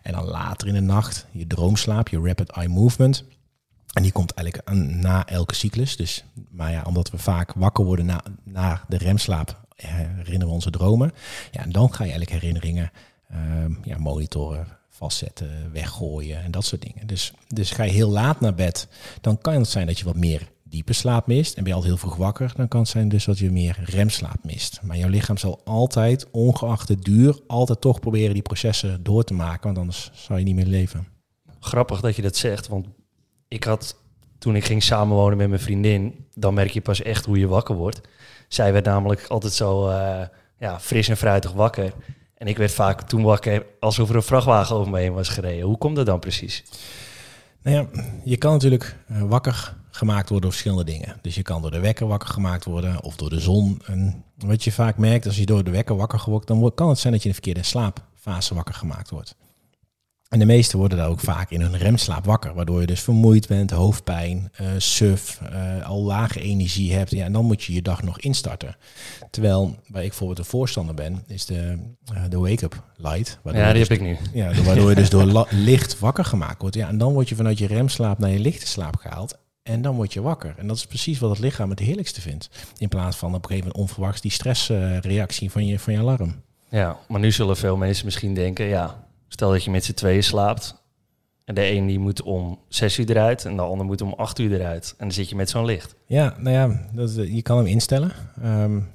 En 0.03 0.13
dan 0.13 0.25
later 0.25 0.69
in 0.69 0.75
de 0.75 0.81
nacht 0.81 1.27
je 1.31 1.47
droomslaap, 1.47 2.09
je 2.09 2.21
rapid 2.21 2.51
eye 2.51 2.69
movement. 2.69 3.25
En 3.93 4.03
die 4.03 4.13
komt 4.13 4.33
eigenlijk 4.35 4.71
na 5.01 5.27
elke 5.27 5.55
cyclus. 5.55 5.97
Dus, 5.97 6.25
maar 6.51 6.71
ja, 6.71 6.83
omdat 6.83 7.11
we 7.11 7.19
vaak 7.19 7.53
wakker 7.53 7.85
worden 7.85 8.07
na, 8.07 8.23
na 8.45 8.85
de 8.89 8.97
remslaap, 8.97 9.61
herinneren 9.77 10.47
we 10.47 10.55
onze 10.55 10.71
dromen. 10.71 11.13
Ja, 11.51 11.63
en 11.63 11.73
dan 11.73 11.89
ga 11.89 12.05
je 12.05 12.11
eigenlijk 12.11 12.41
herinneringen 12.43 12.91
uh, 13.33 13.39
ja, 13.83 13.99
monitoren, 13.99 14.67
vastzetten, 14.89 15.73
weggooien 15.73 16.43
en 16.43 16.51
dat 16.51 16.65
soort 16.65 16.83
dingen. 16.83 17.07
Dus, 17.07 17.33
dus 17.49 17.71
ga 17.71 17.83
je 17.83 17.93
heel 17.93 18.11
laat 18.11 18.41
naar 18.41 18.55
bed, 18.55 18.89
dan 19.21 19.39
kan 19.39 19.55
het 19.55 19.69
zijn 19.69 19.87
dat 19.87 19.99
je 19.99 20.05
wat 20.05 20.17
meer 20.17 20.51
diepe 20.63 20.93
slaap 20.93 21.27
mist. 21.27 21.55
En 21.55 21.63
ben 21.63 21.73
je 21.73 21.79
altijd 21.79 21.93
heel 21.93 22.09
vroeg 22.09 22.17
wakker, 22.17 22.53
dan 22.57 22.69
kan 22.69 22.81
het 22.81 22.89
zijn 22.89 23.09
dus 23.09 23.25
dat 23.25 23.39
je 23.39 23.51
meer 23.51 23.79
remslaap 23.85 24.45
mist. 24.45 24.81
Maar 24.83 24.97
jouw 24.97 25.09
lichaam 25.09 25.37
zal 25.37 25.61
altijd, 25.65 26.31
ongeacht 26.31 26.89
het 26.89 27.03
duur, 27.03 27.41
altijd 27.47 27.81
toch 27.81 28.01
proberen 28.01 28.33
die 28.33 28.43
processen 28.43 29.03
door 29.03 29.25
te 29.25 29.35
maken, 29.35 29.65
want 29.65 29.79
anders 29.79 30.11
zou 30.13 30.39
je 30.39 30.45
niet 30.45 30.55
meer 30.55 30.67
leven. 30.67 31.07
Grappig 31.61 32.01
dat 32.01 32.17
je 32.17 32.23
dat 32.23 32.37
zegt, 32.37 32.69
want 32.69 32.87
ik 33.53 33.65
had 33.65 33.97
toen 34.39 34.57
ik 34.57 34.65
ging 34.65 34.83
samenwonen 34.83 35.39
met 35.39 35.49
mijn 35.49 35.61
vriendin, 35.61 36.27
dan 36.35 36.55
merk 36.55 36.71
je 36.71 36.81
pas 36.81 37.03
echt 37.03 37.25
hoe 37.25 37.39
je 37.39 37.47
wakker 37.47 37.75
wordt. 37.75 38.01
Zij 38.49 38.73
werd 38.73 38.85
namelijk 38.85 39.27
altijd 39.29 39.53
zo 39.53 39.89
uh, 39.89 40.21
ja, 40.59 40.81
fris 40.81 41.09
en 41.09 41.17
fruitig 41.17 41.53
wakker. 41.53 41.93
En 42.35 42.47
ik 42.47 42.57
werd 42.57 42.73
vaak 42.73 43.03
toen 43.03 43.23
wakker 43.23 43.67
alsof 43.81 44.09
er 44.09 44.17
een 44.17 44.23
vrachtwagen 44.23 44.77
over 44.77 44.93
me 44.93 44.99
heen 44.99 45.13
was 45.13 45.29
gereden. 45.29 45.67
Hoe 45.67 45.79
komt 45.79 45.97
dat 45.97 46.07
dan 46.07 46.19
precies? 46.19 46.65
Nou 47.63 47.77
ja, 47.77 48.03
je 48.25 48.37
kan 48.37 48.53
natuurlijk 48.53 48.97
uh, 49.11 49.23
wakker 49.23 49.77
gemaakt 49.91 50.29
worden 50.29 50.41
door 50.41 50.51
verschillende 50.51 50.93
dingen. 50.93 51.19
Dus 51.21 51.35
je 51.35 51.43
kan 51.43 51.63
door 51.63 51.71
de 51.71 51.81
wekker 51.81 52.07
wakker 52.07 52.29
gemaakt 52.29 52.65
worden 52.65 53.03
of 53.03 53.17
door 53.17 53.31
de 53.31 53.41
zon. 53.41 53.83
En 53.87 54.25
wat 54.37 54.65
je 54.65 54.73
vaak 54.73 54.97
merkt, 54.97 55.27
als 55.27 55.37
je 55.37 55.47
door 55.47 55.65
de 55.65 55.71
wekker 55.71 55.97
wakker 55.97 56.23
wordt, 56.27 56.47
dan 56.47 56.73
kan 56.75 56.89
het 56.89 56.99
zijn 56.99 57.13
dat 57.13 57.23
je 57.23 57.29
in 57.29 57.35
de 57.35 57.43
verkeerde 57.43 57.69
slaapfase 57.69 58.55
wakker 58.55 58.75
gemaakt 58.75 59.11
wordt. 59.11 59.37
En 60.33 60.39
de 60.39 60.45
meesten 60.45 60.79
worden 60.79 60.99
daar 60.99 61.09
ook 61.09 61.21
vaak 61.21 61.51
in 61.51 61.61
hun 61.61 61.77
remslaap 61.77 62.25
wakker, 62.25 62.55
waardoor 62.55 62.81
je 62.81 62.87
dus 62.87 63.01
vermoeid 63.01 63.49
bent, 63.49 63.71
hoofdpijn, 63.71 64.53
uh, 64.61 64.67
suf, 64.79 65.41
uh, 65.53 65.87
al 65.87 66.03
lage 66.03 66.41
energie 66.41 66.93
hebt. 66.93 67.11
Ja, 67.11 67.25
en 67.25 67.33
dan 67.33 67.45
moet 67.45 67.63
je 67.63 67.73
je 67.73 67.83
dag 67.83 68.03
nog 68.03 68.21
instarten. 68.21 68.77
Terwijl, 69.31 69.77
waar 69.87 70.03
ik 70.03 70.09
bijvoorbeeld 70.09 70.39
een 70.39 70.45
voorstander 70.45 70.95
ben, 70.95 71.25
is 71.27 71.47
de, 71.47 71.79
uh, 72.13 72.23
de 72.29 72.39
wake-up 72.39 72.83
light. 72.97 73.39
Ja, 73.45 73.53
die 73.53 73.79
dus, 73.79 73.89
heb 73.89 73.99
ik 73.99 74.01
nu. 74.01 74.17
Ja, 74.41 74.63
waardoor 74.63 74.89
je 74.89 74.95
dus 74.95 75.11
door 75.11 75.47
licht 75.51 75.99
wakker 75.99 76.25
gemaakt 76.25 76.61
wordt. 76.61 76.77
Ja, 76.77 76.89
en 76.89 76.99
dan 76.99 77.13
word 77.13 77.29
je 77.29 77.35
vanuit 77.35 77.59
je 77.59 77.67
remslaap 77.67 78.19
naar 78.19 78.31
je 78.31 78.39
lichte 78.39 78.67
slaap 78.67 78.97
gehaald. 78.97 79.39
En 79.63 79.83
dan 79.83 79.95
word 79.95 80.13
je 80.13 80.23
wakker. 80.23 80.55
En 80.59 80.67
dat 80.67 80.77
is 80.77 80.87
precies 80.87 81.19
wat 81.19 81.31
het 81.31 81.39
lichaam 81.39 81.71
het 81.71 81.79
heerlijkste 81.79 82.21
vindt. 82.21 82.49
In 82.79 82.89
plaats 82.89 83.17
van 83.17 83.35
op 83.35 83.43
een 83.43 83.49
gegeven 83.49 83.69
moment 83.69 83.83
onverwachts 83.83 84.21
die 84.21 84.31
stressreactie 84.31 85.51
van 85.51 85.67
je, 85.67 85.79
van 85.79 85.93
je 85.93 85.99
alarm. 85.99 86.43
Ja, 86.69 86.99
maar 87.09 87.21
nu 87.21 87.33
zullen 87.33 87.57
veel 87.57 87.77
mensen 87.77 88.05
misschien 88.05 88.35
denken, 88.35 88.65
ja, 88.65 89.02
Stel 89.33 89.51
dat 89.51 89.65
je 89.65 89.71
met 89.71 89.85
z'n 89.85 89.93
tweeën 89.93 90.23
slaapt. 90.23 90.83
En 91.45 91.55
de 91.55 91.71
een 91.71 91.87
die 91.87 91.99
moet 91.99 92.23
om 92.23 92.59
zes 92.69 92.99
uur 92.99 93.11
eruit 93.11 93.45
en 93.45 93.57
de 93.57 93.63
ander 93.63 93.87
moet 93.87 94.01
om 94.01 94.13
acht 94.13 94.39
uur 94.39 94.53
eruit. 94.53 94.91
En 94.91 95.07
dan 95.07 95.13
zit 95.13 95.29
je 95.29 95.37
met 95.37 95.51
zo'n 95.51 95.65
licht. 95.65 95.95
Ja, 96.07 96.37
nou 96.39 96.57
ja, 96.57 96.89
dat, 96.93 97.15
je 97.15 97.43
kan 97.43 97.57
hem 97.57 97.67
instellen. 97.67 98.13
Um, 98.45 98.89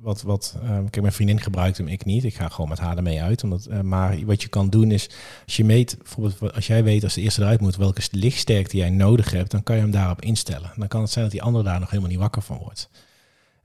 wat, 0.00 0.22
wat, 0.22 0.56
um, 0.62 0.90
kijk, 0.90 1.00
mijn 1.00 1.12
vriendin 1.12 1.40
gebruikt 1.40 1.76
hem, 1.76 1.88
ik 1.88 2.04
niet. 2.04 2.24
Ik 2.24 2.34
ga 2.34 2.48
gewoon 2.48 2.68
met 2.68 2.78
haar 2.78 2.96
ermee 2.96 3.22
uit. 3.22 3.44
Omdat, 3.44 3.66
uh, 3.70 3.80
maar 3.80 4.24
wat 4.24 4.42
je 4.42 4.48
kan 4.48 4.68
doen 4.70 4.90
is, 4.90 5.10
als 5.44 5.56
je 5.56 5.64
meet, 5.64 5.96
bijvoorbeeld 5.98 6.54
als 6.54 6.66
jij 6.66 6.84
weet 6.84 7.04
als 7.04 7.14
de 7.14 7.20
eerste 7.20 7.40
eruit 7.40 7.60
moet, 7.60 7.76
welke 7.76 8.02
lichtsterkte 8.10 8.76
jij 8.76 8.90
nodig 8.90 9.30
hebt, 9.30 9.50
dan 9.50 9.62
kan 9.62 9.76
je 9.76 9.82
hem 9.82 9.90
daarop 9.90 10.22
instellen. 10.22 10.72
Dan 10.76 10.88
kan 10.88 11.00
het 11.00 11.10
zijn 11.10 11.24
dat 11.24 11.32
die 11.32 11.42
andere 11.42 11.64
daar 11.64 11.80
nog 11.80 11.90
helemaal 11.90 12.10
niet 12.10 12.20
wakker 12.20 12.42
van 12.42 12.58
wordt. 12.58 12.90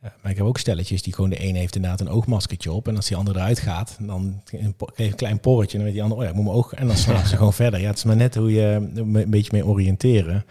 Maar 0.01 0.31
ik 0.31 0.37
heb 0.37 0.45
ook 0.45 0.57
stelletjes 0.57 1.01
die 1.01 1.13
gewoon 1.13 1.29
de 1.29 1.43
een 1.43 1.55
heeft 1.55 1.75
inderdaad 1.75 2.01
een 2.01 2.09
oogmaskertje 2.09 2.71
op. 2.71 2.87
En 2.87 2.95
als 2.95 3.07
die 3.07 3.17
andere 3.17 3.39
eruit 3.39 3.59
gaat, 3.59 3.97
dan 3.99 4.41
je 4.45 4.73
een 4.95 5.15
klein 5.15 5.39
porretje. 5.39 5.77
En 5.77 5.83
dan 5.83 5.93
weet 5.93 5.93
die 5.93 6.03
andere, 6.03 6.21
oh 6.21 6.25
ja, 6.25 6.31
ik 6.31 6.35
moet 6.35 6.45
mijn 6.45 6.57
oog. 6.57 6.73
En 6.73 6.87
dan 6.87 6.97
slapen 7.05 7.27
ze 7.27 7.37
gewoon 7.37 7.53
verder. 7.53 7.79
Ja, 7.79 7.87
het 7.87 7.97
is 7.97 8.03
maar 8.03 8.15
net 8.15 8.35
hoe 8.35 8.51
je 8.51 8.91
een 8.95 9.29
beetje 9.29 9.51
mee 9.51 9.65
oriënteren. 9.65 10.45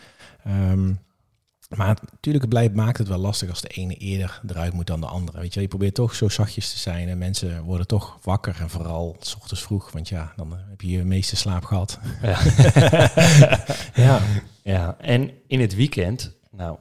Um, 0.46 0.98
maar 1.76 1.98
natuurlijk, 2.10 2.44
het 2.44 2.48
blijft, 2.48 2.74
maakt 2.74 2.98
het 2.98 3.08
wel 3.08 3.18
lastig 3.18 3.48
als 3.48 3.60
de 3.60 3.68
ene 3.68 3.94
eerder 3.94 4.40
eruit 4.46 4.72
moet 4.72 4.86
dan 4.86 5.00
de 5.00 5.06
andere. 5.06 5.40
Weet 5.40 5.54
je, 5.54 5.60
je 5.60 5.68
probeert 5.68 5.94
toch 5.94 6.14
zo 6.14 6.28
zachtjes 6.28 6.72
te 6.72 6.78
zijn 6.78 7.08
en 7.08 7.18
mensen 7.18 7.62
worden 7.62 7.86
toch 7.86 8.18
wakker. 8.22 8.56
En 8.60 8.70
vooral 8.70 9.16
s 9.20 9.34
ochtends 9.34 9.62
vroeg, 9.62 9.92
want 9.92 10.08
ja, 10.08 10.32
dan 10.36 10.56
heb 10.68 10.80
je 10.80 10.90
je 10.90 11.04
meeste 11.04 11.36
slaap 11.36 11.64
gehad. 11.64 11.98
Ja. 12.22 12.38
ja. 14.04 14.20
ja, 14.62 14.96
en 14.98 15.30
in 15.46 15.60
het 15.60 15.74
weekend, 15.74 16.36
nou, 16.50 16.78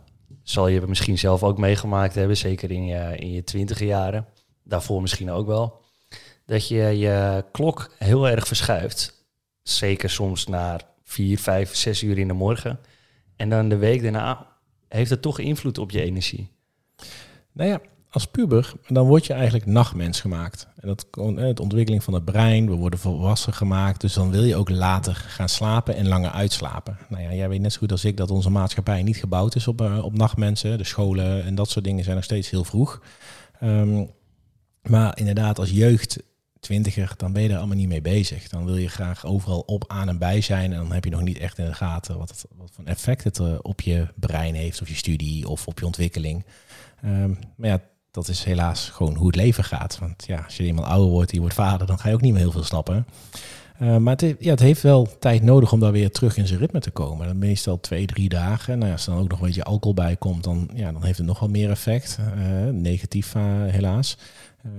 zal 0.50 0.68
je 0.68 0.82
misschien 0.88 1.18
zelf 1.18 1.44
ook 1.44 1.58
meegemaakt 1.58 2.16
hebben, 2.16 2.38
zeker 2.38 2.72
in 2.72 2.86
je, 2.86 3.16
in 3.18 3.32
je 3.32 3.44
twintige 3.44 3.86
jaren, 3.86 4.26
daarvoor 4.64 5.02
misschien 5.02 5.32
ook 5.32 5.48
wel, 5.48 5.82
dat 6.46 6.68
je 6.68 6.84
je 6.98 7.46
klok 7.52 7.92
heel 7.98 8.30
erg 8.30 8.48
verschuift. 8.48 9.28
Zeker 9.64 10.10
soms 10.10 10.48
naar 10.48 10.82
vier, 11.04 11.40
vijf, 11.40 11.76
zes 11.76 12.04
uur 12.04 12.18
in 12.18 12.28
de 12.28 12.34
morgen. 12.34 12.80
En 13.36 13.50
dan 13.50 13.70
de 13.70 13.78
week 13.78 14.02
daarna 14.02 14.48
heeft 14.88 15.10
het 15.10 15.22
toch 15.22 15.40
invloed 15.40 15.78
op 15.78 15.92
je 15.92 16.02
energie. 16.02 16.52
Nou 17.52 17.70
ja, 17.70 17.82
als 18.12 18.28
puber, 18.28 18.74
dan 18.88 19.08
word 19.08 19.26
je 19.26 19.34
eigenlijk 19.34 19.66
nachtmens 19.66 20.22
gemaakt. 20.22 20.68
En 20.76 20.88
dat 20.88 21.10
komt 21.10 21.38
de 21.38 21.62
ontwikkeling 21.62 22.04
van 22.04 22.14
het 22.14 22.26
brein, 22.26 22.70
we 22.70 22.76
worden 22.76 23.00
volwassen 23.00 23.54
gemaakt. 23.54 24.02
Dus 24.02 24.14
dan 24.14 24.32
wil 24.32 24.44
je 24.44 24.56
ook 24.56 24.70
later 24.70 25.16
gaan 25.16 25.50
slapen 25.50 25.96
en 25.96 26.08
langer 26.08 26.32
uitslapen. 26.32 26.98
Nou 27.10 27.24
ja, 27.24 27.34
jij 27.34 27.50
weet 27.50 27.62
net 27.62 27.74
zo 27.74 27.80
goed 27.80 27.92
als 27.92 28.06
ik 28.06 28.18
dat 28.18 28.32
onze 28.32 28.50
maatschappij 28.50 29.04
niet 29.04 29.18
gebouwd 29.18 29.56
is 29.56 29.68
op, 29.68 29.82
uh, 29.82 30.04
op 30.04 30.18
nachtmensen. 30.18 30.78
De 30.78 30.84
scholen 30.84 31.44
en 31.44 31.56
dat 31.56 31.70
soort 31.70 31.86
dingen 31.86 32.04
zijn 32.04 32.16
nog 32.16 32.26
steeds 32.26 32.50
heel 32.50 32.64
vroeg. 32.64 33.02
Um, 33.64 34.10
maar 34.82 35.18
inderdaad, 35.18 35.60
als 35.60 35.70
jeugd 35.70 36.24
twintiger, 36.60 37.14
dan 37.18 37.34
ben 37.34 37.44
je 37.44 37.50
er 37.50 37.58
allemaal 37.58 37.76
niet 37.76 37.88
mee 37.88 38.02
bezig. 38.02 38.48
Dan 38.48 38.66
wil 38.66 38.78
je 38.78 38.88
graag 38.90 39.26
overal 39.26 39.60
op, 39.60 39.84
aan 39.88 40.10
en 40.10 40.18
bij 40.18 40.42
zijn. 40.42 40.74
En 40.74 40.78
dan 40.78 40.92
heb 40.92 41.04
je 41.04 41.10
nog 41.10 41.22
niet 41.22 41.38
echt 41.38 41.58
in 41.58 41.66
de 41.66 41.74
gaten 41.74 42.18
wat, 42.18 42.46
wat 42.58 42.72
voor 42.74 42.84
effect 42.84 43.24
het 43.24 43.40
uh, 43.40 43.58
op 43.62 43.82
je 43.82 44.08
brein 44.16 44.56
heeft, 44.56 44.82
of 44.82 44.88
je 44.88 44.96
studie 44.96 45.48
of 45.48 45.68
op 45.68 45.80
je 45.80 45.86
ontwikkeling. 45.86 46.46
Um, 47.06 47.40
maar 47.56 47.70
ja, 47.70 47.82
dat 48.12 48.28
is 48.28 48.44
helaas 48.44 48.90
gewoon 48.90 49.16
hoe 49.16 49.28
het 49.28 49.36
leven 49.36 49.64
gaat. 49.64 50.00
Want 50.00 50.24
ja, 50.28 50.42
als 50.46 50.58
je 50.58 50.64
eenmaal 50.64 50.86
ouder 50.86 51.10
wordt, 51.10 51.32
je 51.32 51.40
wordt 51.40 51.56
vader, 51.56 51.88
dan 51.88 52.00
ga 52.00 52.08
je 52.08 52.14
ook 52.14 52.22
niet 52.22 52.34
meer 52.34 52.42
heel 52.42 52.52
veel 52.52 52.64
stappen. 52.64 53.06
Uh, 53.82 53.98
maar 53.98 54.16
het, 54.16 54.36
ja, 54.40 54.50
het 54.50 54.60
heeft 54.60 54.82
wel 54.82 55.08
tijd 55.20 55.44
nodig 55.44 55.72
om 55.72 55.80
daar 55.80 55.92
weer 55.92 56.12
terug 56.12 56.38
in 56.38 56.48
zijn 56.48 56.60
ritme 56.60 56.80
te 56.80 56.92
komen. 56.92 57.28
Dan 57.28 57.38
meestal 57.38 57.80
twee, 57.80 58.06
drie 58.06 58.30
dagen. 58.30 58.78
Nou 58.78 58.86
ja, 58.88 58.94
als 58.96 59.06
er 59.08 59.14
dan 59.14 59.22
ook 59.22 59.30
nog 59.30 59.40
een 59.40 59.46
beetje 59.46 59.64
alcohol 59.64 59.94
bij 59.94 60.16
komt, 60.16 60.44
dan, 60.44 60.70
ja, 60.74 60.92
dan 60.92 61.04
heeft 61.04 61.18
het 61.18 61.28
nog 61.28 61.40
wel 61.40 61.50
meer 61.50 61.70
effect. 61.70 62.20
Uh, 62.20 62.70
negatief 62.72 63.36
uh, 63.36 63.44
helaas. 63.46 64.18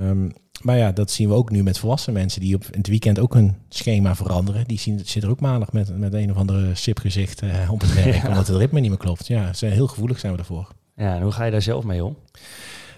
Um, 0.01 0.33
maar 0.63 0.77
ja, 0.77 0.93
dat 0.93 1.11
zien 1.11 1.29
we 1.29 1.35
ook 1.35 1.51
nu 1.51 1.63
met 1.63 1.79
volwassen 1.79 2.13
mensen 2.13 2.41
die 2.41 2.55
op 2.55 2.65
het 2.71 2.87
weekend 2.87 3.19
ook 3.19 3.35
hun 3.35 3.57
schema 3.69 4.15
veranderen. 4.15 4.65
Die 4.67 4.79
zien, 4.79 5.01
zitten 5.05 5.31
ook 5.31 5.41
maandag 5.41 5.73
met, 5.73 5.99
met 5.99 6.15
een 6.15 6.31
of 6.31 6.37
andere 6.37 6.75
sipgezicht 6.75 7.43
op 7.71 7.81
het 7.81 7.95
werk, 7.95 8.15
ja. 8.23 8.29
omdat 8.29 8.47
het 8.47 8.57
ritme 8.57 8.81
niet 8.81 8.91
meer 8.91 8.99
klopt. 8.99 9.27
Ja, 9.27 9.53
zijn 9.53 9.73
heel 9.73 9.87
gevoelig 9.87 10.19
zijn 10.19 10.33
we 10.33 10.39
daarvoor. 10.39 10.69
Ja, 10.97 11.15
en 11.15 11.23
hoe 11.23 11.33
ga 11.33 11.45
je 11.45 11.51
daar 11.51 11.63
zelf 11.63 11.85
mee 11.85 12.05
om? 12.05 12.17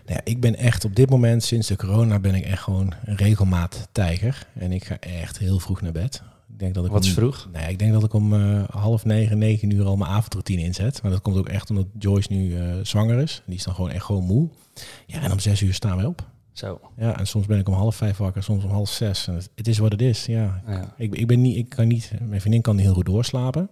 Nou 0.06 0.16
ja, 0.16 0.20
ik 0.24 0.40
ben 0.40 0.56
echt 0.56 0.84
op 0.84 0.96
dit 0.96 1.10
moment, 1.10 1.42
sinds 1.42 1.68
de 1.68 1.76
corona, 1.76 2.18
ben 2.18 2.34
ik 2.34 2.44
echt 2.44 2.62
gewoon 2.62 2.94
een 3.04 3.16
regelmaat 3.16 3.88
tijger. 3.92 4.46
En 4.54 4.72
ik 4.72 4.84
ga 4.84 4.98
echt 4.98 5.38
heel 5.38 5.58
vroeg 5.58 5.80
naar 5.80 5.92
bed. 5.92 6.22
Ik 6.52 6.58
denk 6.58 6.74
dat 6.74 6.84
ik 6.84 6.90
Wat 6.90 7.04
is 7.04 7.12
vroeg? 7.12 7.48
Nee, 7.52 7.70
ik 7.70 7.78
denk 7.78 7.92
dat 7.92 8.04
ik 8.04 8.12
om 8.12 8.32
uh, 8.32 8.62
half 8.70 9.04
negen, 9.04 9.38
negen 9.38 9.70
uur 9.70 9.84
al 9.84 9.96
mijn 9.96 10.10
avondroutine 10.10 10.62
inzet. 10.62 11.02
Maar 11.02 11.10
dat 11.10 11.20
komt 11.20 11.36
ook 11.36 11.48
echt 11.48 11.70
omdat 11.70 11.86
Joyce 11.98 12.32
nu 12.32 12.48
uh, 12.48 12.74
zwanger 12.82 13.18
is. 13.18 13.42
Die 13.46 13.56
is 13.56 13.64
dan 13.64 13.74
gewoon 13.74 13.90
echt 13.90 14.04
gewoon 14.04 14.24
moe. 14.24 14.48
Ja, 15.06 15.22
en 15.22 15.32
om 15.32 15.38
zes 15.38 15.60
uur 15.60 15.74
staan 15.74 15.96
wij 15.96 16.04
op. 16.04 16.26
Zo. 16.52 16.80
Ja, 16.96 17.18
en 17.18 17.26
soms 17.26 17.46
ben 17.46 17.58
ik 17.58 17.68
om 17.68 17.74
half 17.74 17.96
vijf 17.96 18.16
wakker, 18.16 18.42
soms 18.42 18.64
om 18.64 18.70
half 18.70 18.88
zes. 18.88 19.26
En 19.26 19.34
het, 19.34 19.50
het 19.54 19.68
is 19.68 19.78
wat 19.78 19.92
het 19.92 20.02
is. 20.02 20.26
Ja. 20.26 20.62
Ja. 20.66 20.94
Ik, 20.96 21.14
ik 21.14 21.26
ben 21.26 21.40
niet, 21.40 21.56
ik 21.56 21.68
kan 21.68 21.88
niet, 21.88 22.10
mijn 22.28 22.40
vriendin 22.40 22.62
kan 22.62 22.76
niet 22.76 22.84
heel 22.84 22.94
goed 22.94 23.06
doorslapen. 23.06 23.68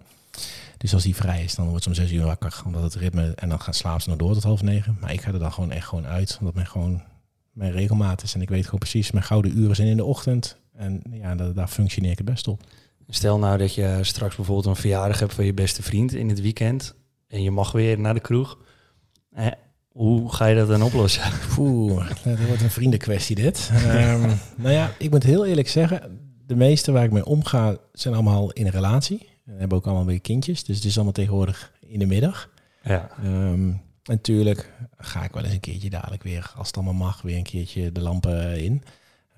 Dus 0.81 0.95
als 0.95 1.03
die 1.03 1.17
vrij 1.17 1.45
is, 1.45 1.55
dan 1.55 1.69
wordt 1.69 1.83
ze 1.83 1.89
om 1.89 1.95
zes 1.95 2.13
uur 2.13 2.25
wakker, 2.25 2.63
omdat 2.67 2.83
het 2.83 2.95
ritme 2.95 3.33
en 3.35 3.49
dan 3.49 3.61
gaat 3.61 3.77
slapen 3.77 4.03
ze 4.03 4.09
nog 4.09 4.19
door 4.19 4.33
tot 4.33 4.43
half 4.43 4.63
negen. 4.63 4.97
Maar 5.01 5.13
ik 5.13 5.21
ga 5.21 5.33
er 5.33 5.39
dan 5.39 5.53
gewoon 5.53 5.71
echt 5.71 5.87
gewoon 5.87 6.07
uit, 6.07 6.37
omdat 6.39 6.55
mijn 6.55 6.67
gewoon 6.67 7.03
mijn 7.53 7.73
regelmaat 7.73 8.23
is 8.23 8.35
en 8.35 8.43
ik 8.43 8.49
weet 8.49 8.65
gewoon 8.65 8.79
precies, 8.79 9.11
mijn 9.11 9.25
gouden 9.25 9.59
uren 9.59 9.77
zijn 9.77 9.89
in 9.89 9.97
de 9.97 10.05
ochtend. 10.05 10.57
En 10.75 11.03
ja, 11.11 11.35
daar, 11.35 11.55
daar 11.55 11.69
functioneer 11.69 12.11
ik 12.11 12.19
het 12.19 12.27
best 12.27 12.49
op. 12.49 12.63
Stel 13.09 13.39
nou 13.39 13.59
dat 13.59 13.75
je 13.75 13.99
straks 14.03 14.37
bijvoorbeeld 14.37 14.67
een 14.67 14.77
verjaardag 14.77 15.19
hebt 15.19 15.35
van 15.35 15.45
je 15.45 15.55
beste 15.55 15.83
vriend 15.83 16.15
in 16.15 16.29
het 16.29 16.41
weekend 16.41 16.95
en 17.29 17.43
je 17.43 17.51
mag 17.51 17.73
weer 17.73 17.99
naar 17.99 18.15
de 18.15 18.21
kroeg. 18.21 18.59
Eh, 19.33 19.47
hoe 19.89 20.33
ga 20.33 20.47
je 20.47 20.57
dat 20.57 20.69
dan 20.69 20.83
oplossen? 20.83 21.23
Oeh, 21.59 22.09
dat 22.25 22.39
wordt 22.47 22.63
een 22.63 22.71
vriendenkwestie 22.71 23.37
dit. 23.37 23.71
um, 23.87 24.39
nou 24.57 24.75
ja, 24.75 24.93
ik 24.99 25.11
moet 25.11 25.23
heel 25.23 25.47
eerlijk 25.47 25.69
zeggen, 25.69 26.21
de 26.47 26.57
meeste 26.57 26.93
waar 26.93 27.05
ik 27.05 27.13
mee 27.13 27.25
omga 27.25 27.77
zijn 27.93 28.15
allemaal 28.15 28.51
in 28.51 28.67
een 28.67 28.73
relatie. 28.73 29.29
We 29.53 29.59
hebben 29.59 29.79
ook 29.79 29.87
allemaal 29.87 30.05
weer 30.05 30.21
kindjes, 30.21 30.65
dus 30.65 30.77
het 30.77 30.85
is 30.85 30.95
allemaal 30.95 31.13
tegenwoordig 31.13 31.73
in 31.81 31.99
de 31.99 32.07
middag. 32.07 32.51
Ja. 32.83 33.11
Um, 33.25 33.83
natuurlijk 34.05 34.73
ga 34.99 35.25
ik 35.25 35.33
wel 35.33 35.45
eens 35.45 35.53
een 35.53 35.61
keertje 35.61 35.91
dadelijk 35.91 36.23
weer, 36.23 36.53
als 36.57 36.67
het 36.67 36.77
allemaal 36.77 36.95
mag, 36.95 37.23
weer 37.23 37.37
een 37.37 37.43
keertje 37.43 37.93
de 37.93 38.01
lampen 38.01 38.63
in. 38.63 38.83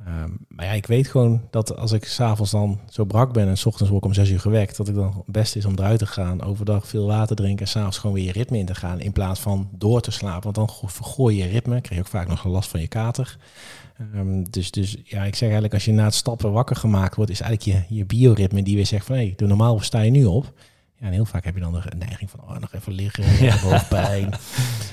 Um, 0.09 0.47
maar 0.49 0.67
ja, 0.67 0.73
ik 0.73 0.87
weet 0.87 1.07
gewoon 1.07 1.43
dat 1.51 1.77
als 1.77 1.93
ik 1.93 2.05
s'avonds 2.05 2.51
dan 2.51 2.81
zo 2.91 3.05
brak 3.05 3.33
ben 3.33 3.49
en 3.49 3.59
s 3.59 3.67
ochtends 3.67 3.91
word 3.91 4.03
ik 4.05 4.09
om 4.09 4.15
zes 4.15 4.31
uur 4.31 4.41
gewekt, 4.41 4.77
dat 4.77 4.89
ik 4.89 4.95
dan 4.95 5.23
het 5.27 5.33
beste 5.33 5.59
is 5.59 5.65
om 5.65 5.75
eruit 5.79 5.99
te 5.99 6.07
gaan, 6.07 6.43
overdag 6.43 6.87
veel 6.87 7.07
water 7.07 7.37
drinken 7.37 7.67
en 7.67 7.73
s'avonds 7.73 7.99
gewoon 7.99 8.17
weer 8.17 8.25
je 8.25 8.33
ritme 8.33 8.59
in 8.59 8.67
te 8.67 8.75
gaan 8.75 9.01
in 9.01 9.13
plaats 9.13 9.41
van 9.41 9.69
door 9.73 10.01
te 10.01 10.11
slapen. 10.11 10.53
Want 10.53 10.55
dan 10.55 10.91
vergooi 10.91 11.37
je 11.37 11.45
je 11.45 11.51
ritme, 11.51 11.81
krijg 11.81 12.01
je 12.01 12.05
ook 12.07 12.13
vaak 12.13 12.29
nog 12.29 12.45
last 12.45 12.71
van 12.71 12.81
je 12.81 12.89
kater. 12.89 13.37
Um, 14.15 14.51
dus, 14.51 14.71
dus 14.71 14.97
ja, 15.05 15.23
ik 15.25 15.35
zeg 15.35 15.41
eigenlijk 15.41 15.75
als 15.75 15.85
je 15.85 15.93
na 15.93 16.05
het 16.05 16.15
stappen 16.15 16.53
wakker 16.53 16.77
gemaakt 16.77 17.17
wordt, 17.17 17.31
is 17.31 17.41
eigenlijk 17.41 17.89
je, 17.89 17.95
je 17.97 18.05
bioritme 18.05 18.63
die 18.63 18.77
weer 18.77 18.87
zegt 18.87 19.07
van 19.07 19.17
hé, 19.17 19.35
hey, 19.37 19.47
normaal 19.47 19.81
sta 19.81 20.01
je 20.01 20.11
nu 20.11 20.25
op. 20.25 20.53
Ja, 20.99 21.07
en 21.07 21.13
heel 21.13 21.25
vaak 21.25 21.45
heb 21.45 21.55
je 21.55 21.61
dan 21.61 21.73
de 21.73 21.97
neiging 21.97 22.31
van 22.31 22.41
oh, 22.41 22.59
nog 22.59 22.75
even 22.75 22.93
liggen, 22.93 23.25
ja. 23.47 23.57
hoofdpijn. 23.57 24.35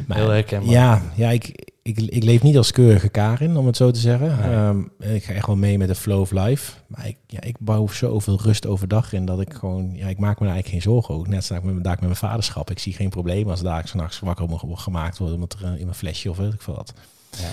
Maar, 0.08 0.18
heel 0.18 0.30
herkenbaar. 0.30 0.70
Ja, 0.70 1.02
ja 1.16 1.30
ik, 1.30 1.72
ik, 1.82 2.00
ik 2.00 2.24
leef 2.24 2.44
niet 2.44 2.58
als 2.58 2.72
keurige 2.72 3.10
Karin, 3.10 3.58
om 3.58 3.66
het 3.66 3.78
zo 3.78 3.92
te 3.92 4.00
zeggen. 4.00 4.54
Um, 4.54 4.92
ik 5.00 5.24
ga 5.24 5.34
echt 5.34 5.46
wel 5.46 5.56
mee 5.56 5.78
met 5.78 5.88
de 5.88 5.96
flow 5.96 6.20
of 6.20 6.32
life. 6.32 6.74
Maar 6.88 7.08
ik, 7.08 7.18
ja, 7.28 7.42
ik 7.42 7.56
bouw 7.60 7.88
zoveel 7.88 8.40
rust 8.42 8.66
overdag 8.66 9.14
in 9.14 9.26
dat 9.26 9.42
ik 9.42 9.54
gewoon, 9.54 9.92
ja, 9.96 10.08
ik 10.08 10.20
maak 10.20 10.40
me 10.40 10.46
daar 10.46 10.54
eigenlijk 10.54 10.84
geen 10.84 10.94
zorgen 10.94 11.16
over. 11.16 11.30
Net 11.30 11.50
ik 11.50 11.64
met, 11.64 11.84
met 11.84 12.00
mijn 12.00 12.16
vaderschap. 12.16 12.72
Ik 12.72 12.80
zie 12.80 12.94
geen 12.94 13.10
probleem 13.10 13.50
als 13.50 13.62
daar 13.62 13.88
s'nachts 13.88 14.20
wakker 14.20 14.48
gemaakt 14.78 15.18
worden, 15.18 15.36
omdat 15.36 15.58
er 15.60 15.66
in 15.66 15.86
mijn 15.86 15.94
flesje 15.94 16.30
of 16.30 16.38
weet 16.38 16.54
ik 16.54 16.62
veel 16.62 16.76
wat. 16.76 16.94
Ja. 17.38 17.50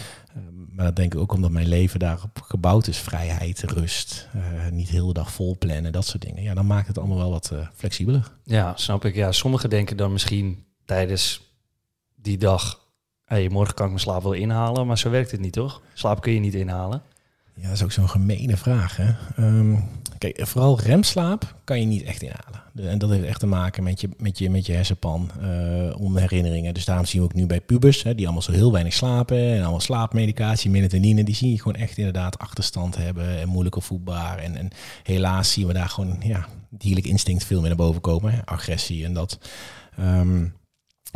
Maar 0.70 0.84
dat 0.84 0.96
denk 0.96 1.14
ik 1.14 1.20
ook 1.20 1.32
omdat 1.32 1.50
mijn 1.50 1.68
leven 1.68 1.98
daarop 1.98 2.40
gebouwd 2.42 2.86
is. 2.86 2.98
Vrijheid, 2.98 3.62
rust, 3.62 4.28
uh, 4.36 4.42
niet 4.70 4.88
heel 4.88 5.06
de 5.06 5.12
dag 5.12 5.32
vol 5.32 5.56
plannen, 5.58 5.92
dat 5.92 6.06
soort 6.06 6.22
dingen. 6.22 6.42
Ja, 6.42 6.54
dan 6.54 6.66
maakt 6.66 6.86
het 6.86 6.98
allemaal 6.98 7.16
wel 7.16 7.30
wat 7.30 7.50
uh, 7.52 7.66
flexibeler. 7.74 8.32
Ja, 8.44 8.72
snap 8.76 9.04
ik. 9.04 9.14
Ja, 9.14 9.32
sommigen 9.32 9.70
denken 9.70 9.96
dan 9.96 10.12
misschien 10.12 10.64
tijdens 10.84 11.40
die 12.14 12.38
dag... 12.38 12.84
Hey, 13.24 13.48
morgen 13.48 13.74
kan 13.74 13.84
ik 13.84 13.90
mijn 13.90 14.02
slaap 14.02 14.22
wel 14.22 14.32
inhalen, 14.32 14.86
maar 14.86 14.98
zo 14.98 15.10
werkt 15.10 15.30
het 15.30 15.40
niet, 15.40 15.52
toch? 15.52 15.82
Slaap 15.94 16.20
kun 16.20 16.32
je 16.32 16.40
niet 16.40 16.54
inhalen. 16.54 17.02
Ja, 17.54 17.62
dat 17.62 17.72
is 17.72 17.82
ook 17.82 17.92
zo'n 17.92 18.08
gemene 18.08 18.56
vraag. 18.56 18.96
Hè? 18.96 19.12
Um, 19.38 19.84
kijk, 20.18 20.46
vooral 20.46 20.80
remslaap 20.80 21.54
kan 21.64 21.80
je 21.80 21.86
niet 21.86 22.02
echt 22.02 22.22
inhalen. 22.22 22.62
En 22.74 22.98
dat 22.98 23.10
heeft 23.10 23.24
echt 23.24 23.40
te 23.40 23.46
maken 23.46 23.82
met 23.82 24.00
je, 24.00 24.08
met 24.16 24.38
je, 24.38 24.50
met 24.50 24.66
je 24.66 24.72
hersenpan, 24.72 25.30
uh, 25.40 26.00
om 26.00 26.16
herinneringen. 26.16 26.74
Dus 26.74 26.84
daarom 26.84 27.04
zien 27.04 27.20
we 27.20 27.26
ook 27.26 27.34
nu 27.34 27.46
bij 27.46 27.60
pubers, 27.60 28.02
hè, 28.02 28.14
die 28.14 28.24
allemaal 28.24 28.42
zo 28.42 28.52
heel 28.52 28.72
weinig 28.72 28.92
slapen 28.92 29.38
en 29.38 29.60
allemaal 29.60 29.80
slaapmedicatie, 29.80 30.70
melatonine, 30.70 31.24
die 31.24 31.34
zie 31.34 31.50
je 31.50 31.60
gewoon 31.60 31.80
echt 31.80 31.98
inderdaad 31.98 32.38
achterstand 32.38 32.96
hebben 32.96 33.38
en 33.38 33.48
moeilijk 33.48 33.76
opvoedbaar. 33.76 34.38
En, 34.38 34.56
en 34.56 34.70
helaas 35.02 35.52
zien 35.52 35.66
we 35.66 35.72
daar 35.72 35.88
gewoon 35.88 36.16
ja, 36.22 36.46
dierlijk 36.70 37.06
instinct 37.06 37.44
veel 37.44 37.58
meer 37.58 37.68
naar 37.68 37.76
boven 37.76 38.00
komen, 38.00 38.44
agressie 38.44 39.04
en 39.04 39.12
dat. 39.12 39.38
Um, 40.00 40.54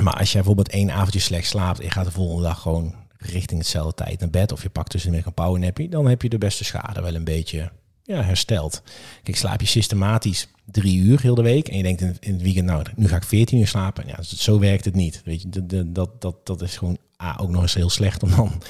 maar 0.02 0.14
als 0.14 0.28
je 0.28 0.36
bijvoorbeeld 0.36 0.68
één 0.68 0.90
avondje 0.90 1.20
slecht 1.20 1.46
slaapt 1.46 1.78
en 1.78 1.84
je 1.84 1.90
gaat 1.90 2.04
de 2.04 2.10
volgende 2.10 2.42
dag 2.42 2.60
gewoon 2.60 2.94
richting 3.16 3.60
hetzelfde 3.60 4.04
tijd 4.04 4.20
naar 4.20 4.30
bed 4.30 4.52
of 4.52 4.62
je 4.62 4.70
pakt 4.70 4.90
tussenmiddag 4.90 5.26
een 5.28 5.34
powernappie, 5.34 5.88
dan 5.88 6.06
heb 6.06 6.22
je 6.22 6.28
de 6.28 6.38
beste 6.38 6.64
schade 6.64 7.00
wel 7.00 7.14
een 7.14 7.24
beetje 7.24 7.70
ja, 8.10 8.22
hersteld. 8.22 8.82
Kijk, 9.22 9.36
slaap 9.36 9.60
je 9.60 9.66
systematisch 9.66 10.48
drie 10.64 10.98
uur 10.98 11.20
heel 11.20 11.34
de 11.34 11.42
week 11.42 11.68
en 11.68 11.76
je 11.76 11.82
denkt 11.82 12.00
in, 12.00 12.32
het 12.32 12.42
weekend, 12.42 12.66
nou, 12.66 12.84
nu 12.96 13.08
ga 13.08 13.16
ik 13.16 13.24
14 13.24 13.58
uur 13.58 13.66
slapen. 13.66 14.06
Ja, 14.06 14.22
zo 14.22 14.58
werkt 14.58 14.84
het 14.84 14.94
niet. 14.94 15.22
Weet 15.24 15.42
je, 15.42 15.48
dat, 15.48 15.94
dat, 15.94 16.20
dat, 16.20 16.46
dat 16.46 16.62
is 16.62 16.76
gewoon 16.76 16.98
ah, 17.16 17.38
ook 17.40 17.50
nog 17.50 17.62
eens 17.62 17.74
heel 17.74 17.90
slecht 17.90 18.22
om 18.22 18.30
dan. 18.30 18.62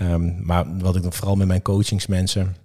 Um, 0.00 0.44
maar 0.44 0.78
wat 0.78 0.96
ik 0.96 1.02
dan 1.02 1.12
vooral 1.12 1.36
met 1.36 1.46
mijn 1.46 1.62
coachingsmensen 1.62 2.56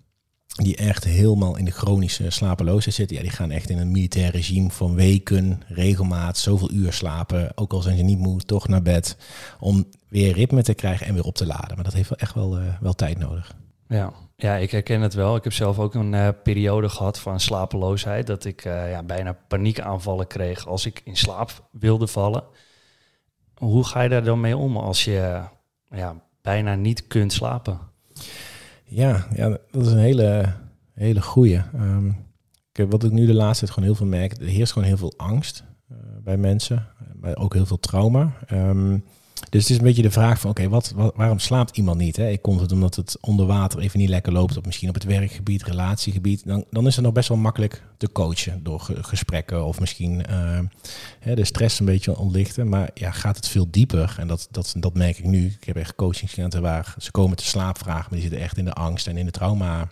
die 0.47 0.75
echt 0.75 1.03
helemaal 1.03 1.57
in 1.57 1.65
de 1.65 1.71
chronische 1.71 2.29
slapeloosheid 2.29 2.95
zitten, 2.95 3.15
ja, 3.15 3.21
die 3.21 3.31
gaan 3.31 3.51
echt 3.51 3.69
in 3.69 3.77
een 3.77 3.91
militair 3.91 4.31
regime 4.31 4.69
van 4.69 4.95
weken, 4.95 5.61
regelmaat, 5.67 6.37
zoveel 6.37 6.71
uur 6.71 6.93
slapen, 6.93 7.51
ook 7.55 7.73
al 7.73 7.81
zijn 7.81 7.97
ze 7.97 8.03
niet 8.03 8.17
moe, 8.17 8.41
toch 8.41 8.67
naar 8.67 8.81
bed, 8.81 9.17
om 9.59 9.85
weer 10.07 10.33
ritme 10.33 10.63
te 10.63 10.73
krijgen 10.73 11.07
en 11.07 11.13
weer 11.13 11.23
op 11.23 11.35
te 11.35 11.45
laden. 11.45 11.75
Maar 11.75 11.83
dat 11.83 11.93
heeft 11.93 12.09
wel 12.09 12.17
echt 12.17 12.33
wel, 12.33 12.59
uh, 12.59 12.81
wel 12.81 12.93
tijd 12.93 13.17
nodig. 13.17 13.55
Ja. 13.87 14.13
Ja, 14.39 14.55
ik 14.55 14.71
herken 14.71 15.01
het 15.01 15.13
wel. 15.13 15.35
Ik 15.35 15.43
heb 15.43 15.53
zelf 15.53 15.79
ook 15.79 15.93
een 15.93 16.13
uh, 16.13 16.29
periode 16.43 16.89
gehad 16.89 17.19
van 17.19 17.39
slapeloosheid, 17.39 18.27
dat 18.27 18.45
ik 18.45 18.65
uh, 18.65 18.91
ja, 18.91 19.03
bijna 19.03 19.37
paniekaanvallen 19.47 20.27
kreeg 20.27 20.67
als 20.67 20.85
ik 20.85 21.01
in 21.03 21.15
slaap 21.15 21.67
wilde 21.71 22.07
vallen. 22.07 22.43
Hoe 23.55 23.85
ga 23.85 24.01
je 24.01 24.09
daar 24.09 24.23
dan 24.23 24.39
mee 24.39 24.57
om 24.57 24.77
als 24.77 25.03
je 25.03 25.41
ja, 25.89 26.21
bijna 26.41 26.75
niet 26.75 27.07
kunt 27.07 27.33
slapen? 27.33 27.79
Ja, 28.83 29.27
ja, 29.35 29.49
dat 29.71 29.85
is 29.85 29.91
een 29.91 29.97
hele, 29.97 30.53
hele 30.93 31.21
goeie. 31.21 31.61
Um, 31.75 32.25
kijk, 32.71 32.91
wat 32.91 33.03
ik 33.03 33.11
nu 33.11 33.25
de 33.25 33.33
laatste 33.33 33.65
tijd 33.65 33.77
gewoon 33.77 33.89
heel 33.89 33.97
veel 33.97 34.19
merk, 34.19 34.37
er 34.37 34.47
heerst 34.47 34.73
gewoon 34.73 34.87
heel 34.87 34.97
veel 34.97 35.13
angst 35.17 35.63
bij 36.23 36.37
mensen, 36.37 36.87
maar 37.15 37.35
ook 37.35 37.53
heel 37.53 37.65
veel 37.65 37.79
trauma. 37.79 38.33
Um, 38.51 39.03
dus 39.49 39.61
het 39.61 39.69
is 39.69 39.77
een 39.77 39.83
beetje 39.83 40.01
de 40.01 40.11
vraag 40.11 40.39
van, 40.39 40.49
oké, 40.49 40.69
wat, 40.69 40.93
waarom 41.15 41.39
slaapt 41.39 41.77
iemand 41.77 41.97
niet? 41.97 42.15
Hè? 42.15 42.29
Ik 42.29 42.41
komt 42.41 42.59
het 42.59 42.71
omdat 42.71 42.95
het 42.95 43.17
onder 43.21 43.45
water 43.45 43.79
even 43.79 43.99
niet 43.99 44.09
lekker 44.09 44.33
loopt, 44.33 44.57
of 44.57 44.65
misschien 44.65 44.89
op 44.89 44.93
het 44.93 45.03
werkgebied, 45.03 45.63
relatiegebied. 45.63 46.45
Dan, 46.45 46.65
dan 46.69 46.87
is 46.87 46.95
het 46.95 47.05
nog 47.05 47.13
best 47.13 47.29
wel 47.29 47.37
makkelijk 47.37 47.83
te 47.97 48.11
coachen 48.11 48.63
door 48.63 48.79
ge 48.79 49.03
gesprekken 49.03 49.65
of 49.65 49.79
misschien 49.79 50.25
hè, 51.19 51.35
de 51.35 51.45
stress 51.45 51.79
een 51.79 51.85
beetje 51.85 52.17
ontlichten. 52.17 52.69
Maar 52.69 52.89
ja, 52.93 53.11
gaat 53.11 53.35
het 53.35 53.47
veel 53.47 53.67
dieper? 53.71 54.15
En 54.19 54.27
dat, 54.27 54.47
dat, 54.51 54.73
dat 54.77 54.93
merk 54.93 55.17
ik 55.17 55.25
nu. 55.25 55.45
Ik 55.45 55.63
heb 55.63 55.75
echt 55.75 55.95
coachingskliënten 55.95 56.61
waar 56.61 56.95
ze 56.97 57.11
komen 57.11 57.37
te 57.37 57.45
slaapvragen, 57.45 58.07
maar 58.09 58.19
die 58.19 58.29
zitten 58.29 58.39
echt 58.39 58.57
in 58.57 58.65
de 58.65 58.73
angst 58.73 59.07
en 59.07 59.17
in 59.17 59.25
de 59.25 59.31
trauma. 59.31 59.87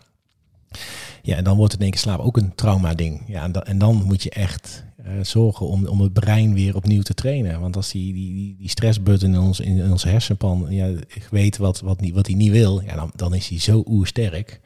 Ja, 1.22 1.36
en 1.36 1.44
dan 1.44 1.58
wordt 1.58 1.72
het 1.72 1.82
denk 1.82 1.94
ik 1.94 2.00
slaap 2.00 2.20
ook 2.20 2.38
een 2.38 2.56
trauma 2.56 2.94
ding. 2.94 3.24
Ja, 3.28 3.44
en, 3.44 3.54
en 3.54 3.78
dan 3.78 4.04
moet 4.04 4.24
je 4.24 4.30
echt 4.30 4.86
eh, 5.04 5.14
zorgen 5.22 5.68
om, 5.68 5.86
om 5.86 6.02
het 6.02 6.14
brein 6.14 6.54
weer 6.54 6.76
opnieuw 6.76 7.02
te 7.02 7.14
trainen. 7.14 7.60
Want 7.60 7.76
als 7.76 7.92
die, 7.92 8.14
die, 8.14 8.56
die 8.58 8.70
stressbutton 8.70 9.34
in, 9.34 9.40
ons, 9.40 9.60
in 9.60 9.92
onze 9.92 10.08
hersenpan 10.08 10.66
ja, 10.70 10.94
weet 11.30 11.58
wat, 11.58 11.80
wat, 11.80 12.02
niet, 12.02 12.14
wat 12.14 12.28
hij 12.28 12.36
niet 12.36 12.52
wil, 12.52 12.82
ja, 12.82 12.96
dan, 12.96 13.12
dan 13.16 13.34
is 13.34 13.48
hij 13.48 13.60
zo 13.60 13.84
oersterk. 13.88 14.62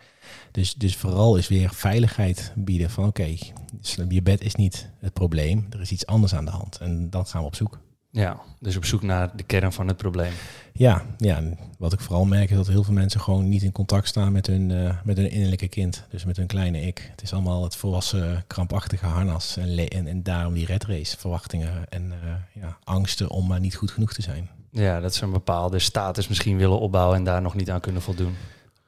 Dus, 0.51 0.73
dus 0.73 0.95
vooral 0.95 1.35
is 1.35 1.47
weer 1.47 1.69
veiligheid 1.73 2.51
bieden 2.55 2.89
van 2.89 3.07
oké, 3.07 3.35
je 4.09 4.21
bed 4.21 4.43
is 4.43 4.55
niet 4.55 4.89
het 4.99 5.13
probleem, 5.13 5.67
er 5.69 5.81
is 5.81 5.91
iets 5.91 6.05
anders 6.05 6.33
aan 6.33 6.45
de 6.45 6.51
hand. 6.51 6.77
En 6.77 7.09
dan 7.09 7.25
gaan 7.25 7.41
we 7.41 7.47
op 7.47 7.55
zoek. 7.55 7.79
Ja, 8.11 8.39
dus 8.59 8.75
op 8.75 8.85
zoek 8.85 9.01
naar 9.01 9.35
de 9.35 9.43
kern 9.43 9.73
van 9.73 9.87
het 9.87 9.97
probleem. 9.97 10.31
Ja, 10.73 11.05
ja 11.17 11.35
en 11.35 11.57
wat 11.77 11.93
ik 11.93 11.99
vooral 11.99 12.25
merk 12.25 12.49
is 12.49 12.55
dat 12.55 12.67
heel 12.67 12.83
veel 12.83 12.93
mensen 12.93 13.21
gewoon 13.21 13.49
niet 13.49 13.63
in 13.63 13.71
contact 13.71 14.07
staan 14.07 14.31
met 14.31 14.47
hun, 14.47 14.69
uh, 14.69 14.95
met 15.03 15.17
hun 15.17 15.31
innerlijke 15.31 15.67
kind. 15.67 16.03
Dus 16.09 16.25
met 16.25 16.37
hun 16.37 16.47
kleine 16.47 16.81
ik. 16.81 17.07
Het 17.11 17.21
is 17.21 17.33
allemaal 17.33 17.63
het 17.63 17.75
volwassen 17.75 18.43
krampachtige 18.47 19.05
harnas 19.05 19.57
en, 19.57 19.89
en, 19.89 20.07
en 20.07 20.23
daarom 20.23 20.53
die 20.53 20.65
red 20.65 20.85
race 20.85 21.17
verwachtingen 21.17 21.89
en 21.89 22.05
uh, 22.05 22.61
ja, 22.63 22.77
angsten 22.83 23.29
om 23.29 23.47
maar 23.47 23.59
niet 23.59 23.75
goed 23.75 23.91
genoeg 23.91 24.13
te 24.13 24.21
zijn. 24.21 24.49
Ja, 24.71 24.99
dat 24.99 25.15
ze 25.15 25.23
een 25.23 25.31
bepaalde 25.31 25.79
status 25.79 26.27
misschien 26.27 26.57
willen 26.57 26.79
opbouwen 26.79 27.17
en 27.17 27.23
daar 27.23 27.41
nog 27.41 27.55
niet 27.55 27.71
aan 27.71 27.79
kunnen 27.79 28.01
voldoen. 28.01 28.33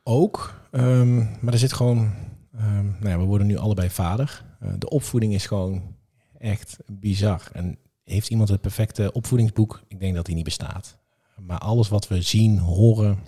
Ook, 0.04 0.62
um, 0.72 1.38
maar 1.42 1.54
er 1.54 1.60
zit 1.60 1.74
gewoon, 1.74 2.14
um, 2.56 2.96
nou 3.00 3.10
ja, 3.10 3.18
we 3.18 3.24
worden 3.24 3.48
nu 3.48 3.58
allebei 3.58 3.90
vader. 3.90 4.44
Uh, 4.64 4.70
de 4.78 4.90
opvoeding 4.90 5.34
is 5.34 5.46
gewoon 5.46 5.96
echt 6.38 6.78
bizar. 6.88 7.42
En 7.54 7.78
heeft 8.12 8.30
iemand 8.30 8.50
het 8.50 8.62
perfecte 8.62 9.12
opvoedingsboek? 9.12 9.82
Ik 9.88 10.00
denk 10.00 10.16
dat 10.16 10.26
die 10.26 10.36
niet 10.36 10.44
bestaat. 10.44 10.98
Maar 11.40 11.58
alles 11.58 11.90
wat 11.90 12.08
we 12.08 12.22
zien, 12.22 12.58
horen 12.58 13.20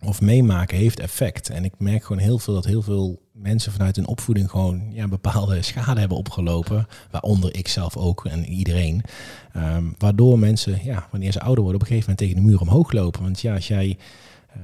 of 0.00 0.20
meemaken 0.20 0.76
heeft 0.76 1.00
effect. 1.00 1.50
En 1.50 1.64
ik 1.64 1.72
merk 1.78 2.04
gewoon 2.04 2.22
heel 2.22 2.38
veel 2.38 2.54
dat 2.54 2.64
heel 2.64 2.82
veel 2.82 3.22
mensen 3.32 3.72
vanuit 3.72 3.96
hun 3.96 4.06
opvoeding 4.06 4.50
gewoon 4.50 4.92
ja, 4.92 5.08
bepaalde 5.08 5.62
schade 5.62 6.00
hebben 6.00 6.18
opgelopen. 6.18 6.86
Waaronder 7.10 7.56
ik 7.56 7.68
zelf 7.68 7.96
ook 7.96 8.24
en 8.24 8.44
iedereen. 8.44 9.02
Um, 9.56 9.94
waardoor 9.98 10.38
mensen, 10.38 10.84
ja, 10.84 11.08
wanneer 11.10 11.32
ze 11.32 11.40
ouder 11.40 11.62
worden, 11.62 11.80
op 11.80 11.86
een 11.86 11.92
gegeven 11.92 12.10
moment 12.10 12.18
tegen 12.18 12.44
de 12.44 12.50
muur 12.50 12.60
omhoog 12.60 12.92
lopen. 12.92 13.22
Want 13.22 13.40
ja, 13.40 13.54
als 13.54 13.68
jij. 13.68 13.98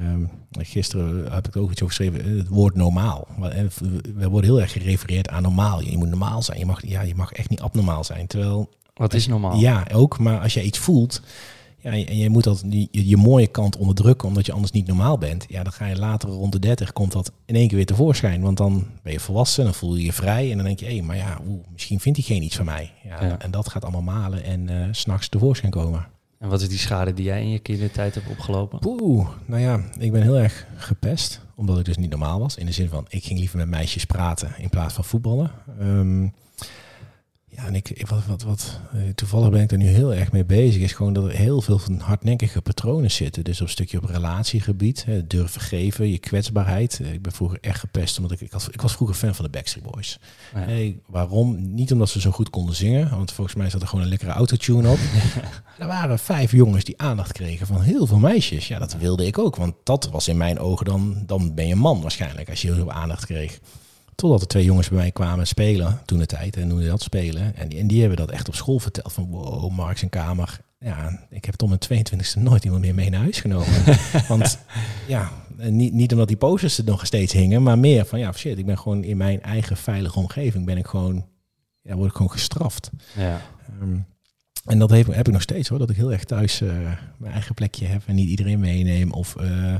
Um, 0.00 0.30
gisteren 0.58 1.32
heb 1.32 1.46
ik 1.46 1.56
ook 1.56 1.70
iets 1.70 1.82
over 1.82 1.96
geschreven, 1.96 2.36
het 2.36 2.48
woord 2.48 2.74
normaal. 2.74 3.28
We 4.14 4.28
worden 4.28 4.50
heel 4.50 4.60
erg 4.60 4.72
gerefereerd 4.72 5.28
aan 5.28 5.42
normaal. 5.42 5.82
Je 5.82 5.96
moet 5.96 6.08
normaal 6.08 6.42
zijn. 6.42 6.58
Je 6.58 6.66
mag, 6.66 6.86
ja, 6.86 7.00
je 7.00 7.14
mag 7.14 7.32
echt 7.32 7.50
niet 7.50 7.60
abnormaal 7.60 8.04
zijn. 8.04 8.26
Terwijl 8.26 8.68
wat 8.94 9.14
is 9.14 9.26
normaal? 9.26 9.56
Ja, 9.56 9.86
ook. 9.92 10.18
Maar 10.18 10.40
als 10.40 10.54
je 10.54 10.62
iets 10.62 10.78
voelt 10.78 11.22
ja, 11.82 11.90
en 11.90 12.16
je 12.16 12.30
moet 12.30 12.44
dat, 12.44 12.64
je, 12.68 13.08
je 13.08 13.16
mooie 13.16 13.46
kant 13.46 13.76
onderdrukken 13.76 14.28
omdat 14.28 14.46
je 14.46 14.52
anders 14.52 14.72
niet 14.72 14.86
normaal 14.86 15.18
bent. 15.18 15.46
Ja, 15.48 15.62
dan 15.62 15.72
ga 15.72 15.86
je 15.86 15.96
later 15.96 16.28
rond 16.28 16.52
de 16.52 16.58
30 16.58 16.92
komt 16.92 17.12
dat 17.12 17.32
in 17.44 17.54
één 17.54 17.68
keer 17.68 17.76
weer 17.76 17.86
tevoorschijn. 17.86 18.42
Want 18.42 18.56
dan 18.56 18.86
ben 19.02 19.12
je 19.12 19.20
volwassen, 19.20 19.64
dan 19.64 19.74
voel 19.74 19.96
je 19.96 20.04
je 20.04 20.12
vrij. 20.12 20.50
En 20.50 20.56
dan 20.56 20.66
denk 20.66 20.78
je, 20.78 20.86
hé, 20.86 20.92
hey, 20.96 21.02
maar 21.02 21.16
ja, 21.16 21.40
misschien 21.72 22.00
vindt 22.00 22.18
hij 22.18 22.26
geen 22.26 22.42
iets 22.42 22.56
van 22.56 22.64
mij. 22.64 22.92
Ja, 23.04 23.38
En 23.38 23.50
dat 23.50 23.68
gaat 23.68 23.82
allemaal 23.82 24.02
malen 24.02 24.44
en 24.44 24.70
uh, 24.70 24.86
s'nachts 24.90 25.28
tevoorschijn 25.28 25.72
komen. 25.72 26.06
En 26.38 26.48
wat 26.48 26.60
is 26.60 26.68
die 26.68 26.78
schade 26.78 27.14
die 27.14 27.24
jij 27.24 27.42
in 27.42 27.50
je 27.50 27.58
kindertijd 27.58 28.14
hebt 28.14 28.30
opgelopen? 28.30 28.78
Poeh, 28.78 29.28
nou 29.46 29.62
ja, 29.62 29.80
ik 29.98 30.12
ben 30.12 30.22
heel 30.22 30.38
erg 30.38 30.66
gepest. 30.76 31.40
Omdat 31.54 31.78
ik 31.78 31.84
dus 31.84 31.96
niet 31.96 32.10
normaal 32.10 32.38
was. 32.38 32.56
In 32.56 32.66
de 32.66 32.72
zin 32.72 32.88
van, 32.88 33.06
ik 33.08 33.24
ging 33.24 33.38
liever 33.38 33.58
met 33.58 33.68
meisjes 33.68 34.04
praten 34.04 34.54
in 34.58 34.68
plaats 34.68 34.94
van 34.94 35.04
voetballen. 35.04 35.50
Um, 35.80 36.32
ja, 37.56 37.66
en 37.66 37.74
ik, 37.74 38.04
wat, 38.08 38.26
wat, 38.26 38.42
wat, 38.42 38.80
eh, 38.92 39.00
toevallig 39.14 39.50
ben 39.50 39.60
ik 39.60 39.70
er 39.70 39.78
nu 39.78 39.86
heel 39.86 40.14
erg 40.14 40.32
mee 40.32 40.44
bezig, 40.44 40.82
is 40.82 40.92
gewoon 40.92 41.12
dat 41.12 41.24
er 41.24 41.30
heel 41.30 41.60
veel 41.60 41.78
van 41.78 41.98
hardnekkige 41.98 42.62
patronen 42.62 43.10
zitten. 43.10 43.44
Dus 43.44 43.60
op 43.60 43.66
een 43.66 43.72
stukje 43.72 43.98
op 43.98 44.04
relatiegebied, 44.04 45.04
hè, 45.04 45.26
durven 45.26 45.60
geven, 45.60 46.10
je 46.10 46.18
kwetsbaarheid. 46.18 47.00
Eh, 47.00 47.12
ik 47.12 47.22
ben 47.22 47.32
vroeger 47.32 47.58
echt 47.60 47.80
gepest, 47.80 48.16
omdat 48.16 48.32
ik, 48.32 48.40
ik, 48.40 48.52
was, 48.52 48.68
ik 48.68 48.82
was 48.82 48.92
vroeger 48.92 49.16
fan 49.16 49.34
van 49.34 49.44
de 49.44 49.50
Backstreet 49.50 49.84
Boys. 49.84 50.18
Ja. 50.54 50.60
Hey, 50.60 50.98
waarom? 51.06 51.74
Niet 51.74 51.92
omdat 51.92 52.08
ze 52.08 52.20
zo 52.20 52.30
goed 52.30 52.50
konden 52.50 52.74
zingen, 52.74 53.10
want 53.10 53.32
volgens 53.32 53.56
mij 53.56 53.70
zat 53.70 53.82
er 53.82 53.88
gewoon 53.88 54.04
een 54.04 54.10
lekkere 54.10 54.32
autotune 54.32 54.88
op. 54.88 54.98
er 55.78 55.86
waren 55.86 56.18
vijf 56.18 56.52
jongens 56.52 56.84
die 56.84 57.00
aandacht 57.00 57.32
kregen 57.32 57.66
van 57.66 57.80
heel 57.80 58.06
veel 58.06 58.18
meisjes. 58.18 58.68
Ja, 58.68 58.78
dat 58.78 58.96
wilde 58.96 59.26
ik 59.26 59.38
ook, 59.38 59.56
want 59.56 59.74
dat 59.84 60.08
was 60.10 60.28
in 60.28 60.36
mijn 60.36 60.58
ogen 60.58 60.86
dan, 60.86 61.22
dan 61.26 61.54
ben 61.54 61.66
je 61.66 61.76
man 61.76 62.00
waarschijnlijk, 62.00 62.50
als 62.50 62.62
je 62.62 62.68
heel 62.68 62.76
veel 62.76 62.92
aandacht 62.92 63.26
kreeg. 63.26 63.58
Totdat 64.14 64.40
er 64.40 64.46
twee 64.46 64.64
jongens 64.64 64.88
bij 64.88 64.98
mij 64.98 65.10
kwamen 65.10 65.46
spelen, 65.46 66.00
toen 66.04 66.18
de 66.18 66.26
tijd, 66.26 66.56
en 66.56 66.68
noemde 66.68 66.86
dat 66.86 67.02
spelen. 67.02 67.56
En 67.56 67.68
die, 67.68 67.78
en 67.78 67.86
die 67.86 68.00
hebben 68.00 68.18
dat 68.18 68.30
echt 68.30 68.48
op 68.48 68.54
school 68.54 68.78
verteld, 68.78 69.12
van 69.12 69.26
wow, 69.30 69.70
Mark 69.70 69.98
zijn 69.98 70.10
kamer. 70.10 70.60
Ja, 70.78 71.26
ik 71.30 71.44
heb 71.44 71.54
tot 71.54 71.68
mijn 71.68 72.06
22e 72.06 72.42
nooit 72.42 72.64
iemand 72.64 72.82
meer 72.82 72.94
mee 72.94 73.10
naar 73.10 73.20
huis 73.20 73.40
genomen. 73.40 73.84
Want 74.28 74.58
ja, 75.06 75.30
niet, 75.56 75.92
niet 75.92 76.12
omdat 76.12 76.28
die 76.28 76.36
posters 76.36 76.78
er 76.78 76.84
nog 76.84 77.06
steeds 77.06 77.32
hingen, 77.32 77.62
maar 77.62 77.78
meer 77.78 78.04
van 78.04 78.18
ja, 78.18 78.32
shit, 78.32 78.58
ik 78.58 78.66
ben 78.66 78.78
gewoon 78.78 79.04
in 79.04 79.16
mijn 79.16 79.42
eigen 79.42 79.76
veilige 79.76 80.18
omgeving, 80.18 80.64
ben 80.64 80.78
ik 80.78 80.86
gewoon, 80.86 81.26
ja, 81.82 81.94
word 81.94 82.10
ik 82.10 82.16
gewoon 82.16 82.32
gestraft. 82.32 82.90
Ja. 83.16 83.40
Um, 83.82 84.06
en 84.64 84.78
dat 84.78 84.90
heb, 84.90 85.06
heb 85.06 85.26
ik 85.26 85.32
nog 85.32 85.42
steeds 85.42 85.68
hoor, 85.68 85.78
dat 85.78 85.90
ik 85.90 85.96
heel 85.96 86.12
erg 86.12 86.24
thuis 86.24 86.60
uh, 86.60 86.72
mijn 87.16 87.32
eigen 87.32 87.54
plekje 87.54 87.86
heb 87.86 88.02
en 88.06 88.14
niet 88.14 88.28
iedereen 88.28 88.60
meeneem. 88.60 89.12
Of 89.12 89.36
uh, 89.40 89.74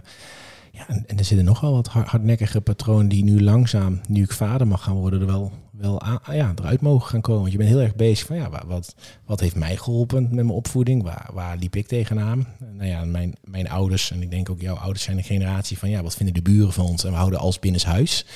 ja, 0.72 0.88
en, 0.88 1.18
er 1.18 1.24
zitten 1.24 1.46
nog 1.46 1.60
wel 1.60 1.72
wat 1.72 1.86
hardnekkige 1.86 2.60
patronen 2.60 3.08
die 3.08 3.24
nu 3.24 3.42
langzaam, 3.42 4.00
nu 4.08 4.22
ik 4.22 4.32
vader 4.32 4.66
mag 4.66 4.82
gaan 4.82 4.94
worden, 4.94 5.20
er 5.20 5.26
wel, 5.26 5.52
wel 5.70 6.00
aan, 6.00 6.20
ja, 6.32 6.52
eruit 6.54 6.80
mogen 6.80 7.08
gaan 7.08 7.20
komen. 7.20 7.40
Want 7.40 7.52
je 7.52 7.58
bent 7.58 7.70
heel 7.70 7.80
erg 7.80 7.94
bezig 7.94 8.26
van 8.26 8.36
ja, 8.36 8.50
wat, 8.66 8.94
wat 9.24 9.40
heeft 9.40 9.56
mij 9.56 9.76
geholpen 9.76 10.22
met 10.22 10.32
mijn 10.32 10.48
opvoeding? 10.48 11.02
Waar, 11.02 11.30
waar 11.32 11.56
liep 11.56 11.76
ik 11.76 11.86
tegenaan? 11.86 12.46
Nou 12.72 12.88
ja, 12.88 13.04
mijn, 13.04 13.34
mijn 13.44 13.70
ouders, 13.70 14.10
en 14.10 14.22
ik 14.22 14.30
denk 14.30 14.50
ook 14.50 14.60
jouw 14.60 14.76
ouders 14.76 15.04
zijn 15.04 15.16
een 15.16 15.24
generatie 15.24 15.78
van 15.78 15.90
ja, 15.90 16.02
wat 16.02 16.16
vinden 16.16 16.34
de 16.34 16.42
buren 16.42 16.72
van 16.72 16.84
ons? 16.84 17.04
En 17.04 17.10
we 17.10 17.16
houden 17.16 17.38
als 17.38 17.58
binnenshuis. 17.58 18.26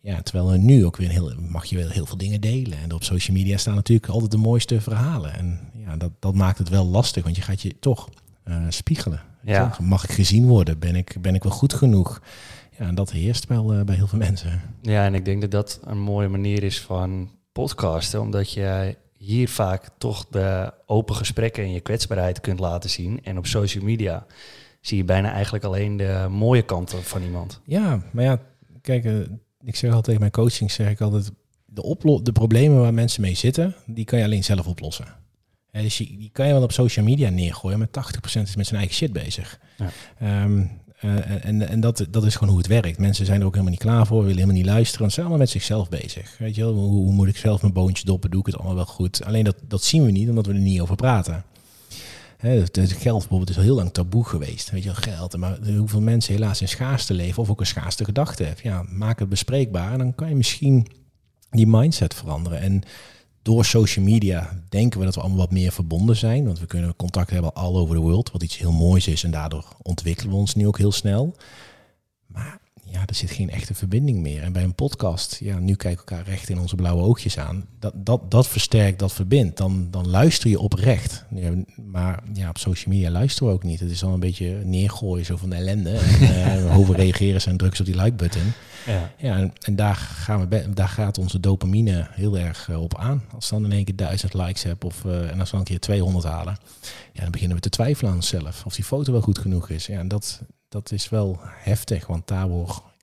Ja, 0.00 0.22
terwijl 0.22 0.58
nu 0.58 0.84
ook 0.84 0.96
weer 0.96 1.08
heel, 1.08 1.32
mag 1.48 1.64
je 1.64 1.76
wel 1.76 1.88
heel 1.88 2.06
veel 2.06 2.16
dingen 2.16 2.40
delen. 2.40 2.78
En 2.78 2.92
op 2.92 3.04
social 3.04 3.36
media 3.36 3.56
staan 3.56 3.74
natuurlijk 3.74 4.08
altijd 4.08 4.30
de 4.30 4.36
mooiste 4.36 4.80
verhalen. 4.80 5.34
En 5.34 5.60
ja, 5.72 5.96
dat, 5.96 6.10
dat 6.18 6.34
maakt 6.34 6.58
het 6.58 6.68
wel 6.68 6.86
lastig, 6.86 7.22
want 7.22 7.36
je 7.36 7.42
gaat 7.42 7.62
je 7.62 7.78
toch 7.80 8.08
uh, 8.48 8.56
spiegelen. 8.68 9.20
Ja. 9.44 9.76
Mag 9.80 10.04
ik 10.04 10.10
gezien 10.10 10.46
worden? 10.46 10.78
Ben 10.78 10.96
ik, 10.96 11.16
ben 11.20 11.34
ik 11.34 11.42
wel 11.42 11.52
goed 11.52 11.74
genoeg? 11.74 12.22
Ja, 12.78 12.86
en 12.86 12.94
dat 12.94 13.10
heerst 13.10 13.46
wel 13.46 13.74
uh, 13.74 13.82
bij 13.82 13.94
heel 13.94 14.06
veel 14.06 14.18
mensen. 14.18 14.60
Ja, 14.82 15.04
en 15.04 15.14
ik 15.14 15.24
denk 15.24 15.40
dat 15.40 15.50
dat 15.50 15.80
een 15.84 16.00
mooie 16.00 16.28
manier 16.28 16.62
is 16.62 16.80
van 16.80 17.30
podcasten, 17.52 18.20
omdat 18.20 18.52
je 18.52 18.96
hier 19.16 19.48
vaak 19.48 19.88
toch 19.98 20.26
de 20.30 20.72
open 20.86 21.14
gesprekken 21.14 21.62
en 21.62 21.72
je 21.72 21.80
kwetsbaarheid 21.80 22.40
kunt 22.40 22.60
laten 22.60 22.90
zien. 22.90 23.20
En 23.22 23.38
op 23.38 23.46
social 23.46 23.84
media 23.84 24.26
zie 24.80 24.96
je 24.96 25.04
bijna 25.04 25.32
eigenlijk 25.32 25.64
alleen 25.64 25.96
de 25.96 26.26
mooie 26.30 26.62
kanten 26.62 27.02
van 27.02 27.22
iemand. 27.22 27.60
Ja, 27.64 28.02
maar 28.12 28.24
ja, 28.24 28.40
kijk, 28.80 29.04
uh, 29.04 29.20
ik 29.64 29.76
zeg 29.76 29.90
altijd 29.90 30.04
tegen 30.04 30.20
mijn 30.20 30.32
coaching, 30.32 30.70
zeg 30.70 30.90
ik 30.90 31.00
altijd, 31.00 31.30
de, 31.64 32.20
de 32.22 32.32
problemen 32.32 32.80
waar 32.80 32.94
mensen 32.94 33.22
mee 33.22 33.34
zitten, 33.34 33.74
die 33.86 34.04
kan 34.04 34.18
je 34.18 34.24
alleen 34.24 34.44
zelf 34.44 34.66
oplossen. 34.66 35.06
Dus 35.82 35.98
je, 35.98 36.04
die 36.04 36.30
kan 36.32 36.46
je 36.46 36.52
wel 36.52 36.62
op 36.62 36.72
social 36.72 37.04
media 37.04 37.30
neergooien, 37.30 37.78
maar 37.78 37.88
80% 37.88 38.22
is 38.22 38.56
met 38.56 38.66
zijn 38.66 38.80
eigen 38.80 38.94
shit 38.94 39.12
bezig. 39.12 39.58
Ja. 39.76 40.42
Um, 40.42 40.70
uh, 41.04 41.44
en 41.44 41.68
en 41.68 41.80
dat, 41.80 42.06
dat 42.10 42.24
is 42.24 42.34
gewoon 42.34 42.48
hoe 42.48 42.58
het 42.58 42.66
werkt. 42.66 42.98
Mensen 42.98 43.26
zijn 43.26 43.40
er 43.40 43.46
ook 43.46 43.52
helemaal 43.52 43.72
niet 43.72 43.82
klaar 43.82 44.06
voor, 44.06 44.18
willen 44.18 44.34
helemaal 44.34 44.56
niet 44.56 44.66
luisteren. 44.66 45.06
Ze 45.06 45.12
zijn 45.12 45.26
allemaal 45.26 45.44
met 45.44 45.52
zichzelf 45.52 45.88
bezig. 45.88 46.36
Weet 46.38 46.54
je 46.54 46.64
wel, 46.64 46.74
hoe, 46.74 46.90
hoe, 46.90 47.12
moet 47.12 47.28
ik 47.28 47.36
zelf 47.36 47.60
mijn 47.60 47.72
boontje 47.72 48.04
doppen? 48.04 48.30
Doe 48.30 48.40
ik 48.40 48.46
het 48.46 48.54
allemaal 48.56 48.74
wel 48.74 48.84
goed? 48.84 49.24
Alleen 49.24 49.44
dat, 49.44 49.56
dat 49.68 49.82
zien 49.82 50.04
we 50.04 50.10
niet, 50.10 50.28
omdat 50.28 50.46
we 50.46 50.52
er 50.52 50.58
niet 50.58 50.80
over 50.80 50.96
praten. 50.96 51.44
Hè, 52.36 52.50
het, 52.50 52.76
het 52.76 52.92
geld 52.92 53.18
bijvoorbeeld 53.18 53.50
is 53.50 53.56
al 53.56 53.62
heel 53.62 53.74
lang 53.74 53.92
taboe 53.92 54.24
geweest. 54.24 54.70
Weet 54.70 54.82
je 54.82 54.92
wel, 54.92 55.14
geld. 55.14 55.36
Maar 55.36 55.58
hoeveel 55.76 56.00
mensen 56.00 56.34
helaas 56.34 56.60
in 56.60 56.68
schaarste 56.68 57.14
leven 57.14 57.42
of 57.42 57.50
ook 57.50 57.60
een 57.60 57.66
schaarste 57.66 58.04
gedachte 58.04 58.44
hebben. 58.44 58.70
Ja, 58.70 58.84
maak 58.88 59.18
het 59.18 59.28
bespreekbaar 59.28 59.92
en 59.92 59.98
dan 59.98 60.14
kan 60.14 60.28
je 60.28 60.34
misschien 60.34 60.86
die 61.50 61.66
mindset 61.66 62.14
veranderen. 62.14 62.60
En 62.60 62.82
door 63.44 63.64
social 63.64 64.04
media 64.04 64.62
denken 64.68 64.98
we 64.98 65.04
dat 65.04 65.14
we 65.14 65.20
allemaal 65.20 65.38
wat 65.38 65.52
meer 65.52 65.72
verbonden 65.72 66.16
zijn. 66.16 66.44
Want 66.44 66.58
we 66.58 66.66
kunnen 66.66 66.96
contact 66.96 67.30
hebben 67.30 67.54
all 67.54 67.74
over 67.74 67.94
the 67.94 68.00
world, 68.00 68.30
wat 68.30 68.42
iets 68.42 68.58
heel 68.58 68.72
moois 68.72 69.06
is. 69.06 69.24
En 69.24 69.30
daardoor 69.30 69.64
ontwikkelen 69.82 70.30
we 70.30 70.36
ons 70.36 70.54
nu 70.54 70.66
ook 70.66 70.78
heel 70.78 70.92
snel. 70.92 71.34
Maar 72.26 72.60
ja, 72.94 73.02
er 73.06 73.14
zit 73.14 73.30
geen 73.30 73.50
echte 73.50 73.74
verbinding 73.74 74.20
meer. 74.20 74.42
En 74.42 74.52
bij 74.52 74.62
een 74.62 74.74
podcast, 74.74 75.36
ja, 75.40 75.58
nu 75.58 75.74
kijken 75.74 76.04
we 76.04 76.10
elkaar 76.10 76.28
recht 76.28 76.48
in 76.48 76.58
onze 76.58 76.76
blauwe 76.76 77.02
oogjes 77.02 77.38
aan. 77.38 77.66
Dat, 77.78 77.92
dat, 77.96 78.30
dat 78.30 78.48
versterkt, 78.48 78.98
dat 78.98 79.12
verbindt. 79.12 79.56
Dan, 79.56 79.88
dan 79.90 80.08
luister 80.08 80.50
je 80.50 80.58
oprecht. 80.58 81.24
Maar 81.76 82.22
ja, 82.32 82.48
op 82.48 82.58
social 82.58 82.94
media 82.94 83.10
luisteren 83.10 83.48
we 83.48 83.54
ook 83.54 83.62
niet. 83.62 83.80
Het 83.80 83.90
is 83.90 84.04
al 84.04 84.12
een 84.12 84.20
beetje 84.20 84.60
neergooien 84.64 85.24
zo 85.24 85.36
van 85.36 85.50
de 85.50 85.56
ellende. 85.56 85.90
En, 85.90 86.58
uh, 86.58 86.72
hoe 86.76 86.86
we 86.86 86.94
reageren 86.94 87.40
zijn 87.40 87.56
drugs 87.56 87.80
op 87.80 87.86
die 87.86 88.02
like-button. 88.02 88.52
Ja, 88.86 89.12
ja 89.18 89.36
en, 89.36 89.52
en, 89.60 89.76
daar, 89.76 89.96
gaan 89.96 90.48
we 90.48 90.72
daar 90.74 90.88
gaat 90.88 91.18
onze 91.18 91.40
dopamine 91.40 92.06
heel 92.10 92.38
erg 92.38 92.68
uh, 92.68 92.82
op 92.82 92.98
aan. 92.98 93.22
Als 93.34 93.48
dan 93.48 93.64
in 93.64 93.72
één 93.72 93.84
keer 93.84 93.96
duizend 93.96 94.34
likes 94.34 94.62
heb 94.62 94.84
of, 94.84 95.04
uh, 95.04 95.30
en 95.30 95.40
als 95.40 95.50
we 95.50 95.56
een 95.56 95.64
keer 95.64 95.80
200 95.80 96.24
halen, 96.24 96.56
ja, 97.12 97.22
dan 97.22 97.30
beginnen 97.30 97.56
we 97.56 97.62
te 97.62 97.68
twijfelen 97.68 98.10
aan 98.10 98.16
onszelf. 98.16 98.64
Of 98.66 98.74
die 98.74 98.84
foto 98.84 99.12
wel 99.12 99.20
goed 99.20 99.38
genoeg 99.38 99.68
is. 99.68 99.86
Ja, 99.86 99.98
en 99.98 100.08
dat, 100.08 100.40
dat 100.74 100.92
is 100.92 101.08
wel 101.08 101.38
heftig, 101.42 102.06
want 102.06 102.26
daar 102.26 102.48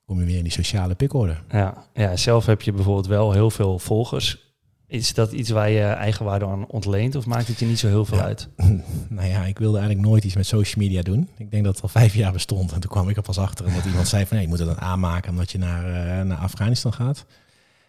kom 0.04 0.18
je 0.18 0.24
weer 0.24 0.36
in 0.36 0.42
die 0.42 0.52
sociale 0.52 0.94
pikorde. 0.94 1.36
Ja, 1.48 1.84
ja, 1.94 2.16
zelf 2.16 2.46
heb 2.46 2.62
je 2.62 2.72
bijvoorbeeld 2.72 3.06
wel 3.06 3.32
heel 3.32 3.50
veel 3.50 3.78
volgers. 3.78 4.50
Is 4.86 5.14
dat 5.14 5.32
iets 5.32 5.50
waar 5.50 5.70
je 5.70 5.82
eigenwaarde 5.82 6.46
aan 6.46 6.66
ontleent 6.66 7.14
of 7.14 7.26
maakt 7.26 7.48
het 7.48 7.58
je 7.58 7.66
niet 7.66 7.78
zo 7.78 7.88
heel 7.88 8.04
veel 8.04 8.18
ja. 8.18 8.24
uit? 8.24 8.48
Nou 9.08 9.28
ja, 9.28 9.44
ik 9.44 9.58
wilde 9.58 9.78
eigenlijk 9.78 10.08
nooit 10.08 10.24
iets 10.24 10.34
met 10.34 10.46
social 10.46 10.84
media 10.84 11.02
doen. 11.02 11.28
Ik 11.36 11.50
denk 11.50 11.64
dat 11.64 11.74
het 11.74 11.82
al 11.82 11.88
vijf 11.88 12.14
jaar 12.14 12.32
bestond 12.32 12.72
en 12.72 12.80
toen 12.80 12.90
kwam 12.90 13.08
ik 13.08 13.16
er 13.16 13.22
pas 13.22 13.38
achter 13.38 13.66
omdat 13.66 13.84
iemand 13.84 14.08
zei 14.08 14.26
van 14.26 14.36
hey, 14.36 14.44
je 14.44 14.50
moet 14.50 14.58
het 14.58 14.68
dan 14.68 14.80
aanmaken 14.80 15.30
omdat 15.30 15.52
je 15.52 15.58
naar, 15.58 15.86
uh, 15.86 16.24
naar 16.24 16.38
Afghanistan 16.38 16.92
gaat. 16.92 17.24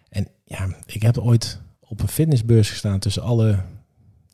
En 0.10 0.28
ja, 0.46 0.68
ik 0.86 1.02
heb 1.02 1.18
ooit 1.18 1.60
op 1.80 2.02
een 2.02 2.08
fitnessbeurs 2.08 2.70
gestaan 2.70 3.00
tussen 3.00 3.24
alle 3.24 3.64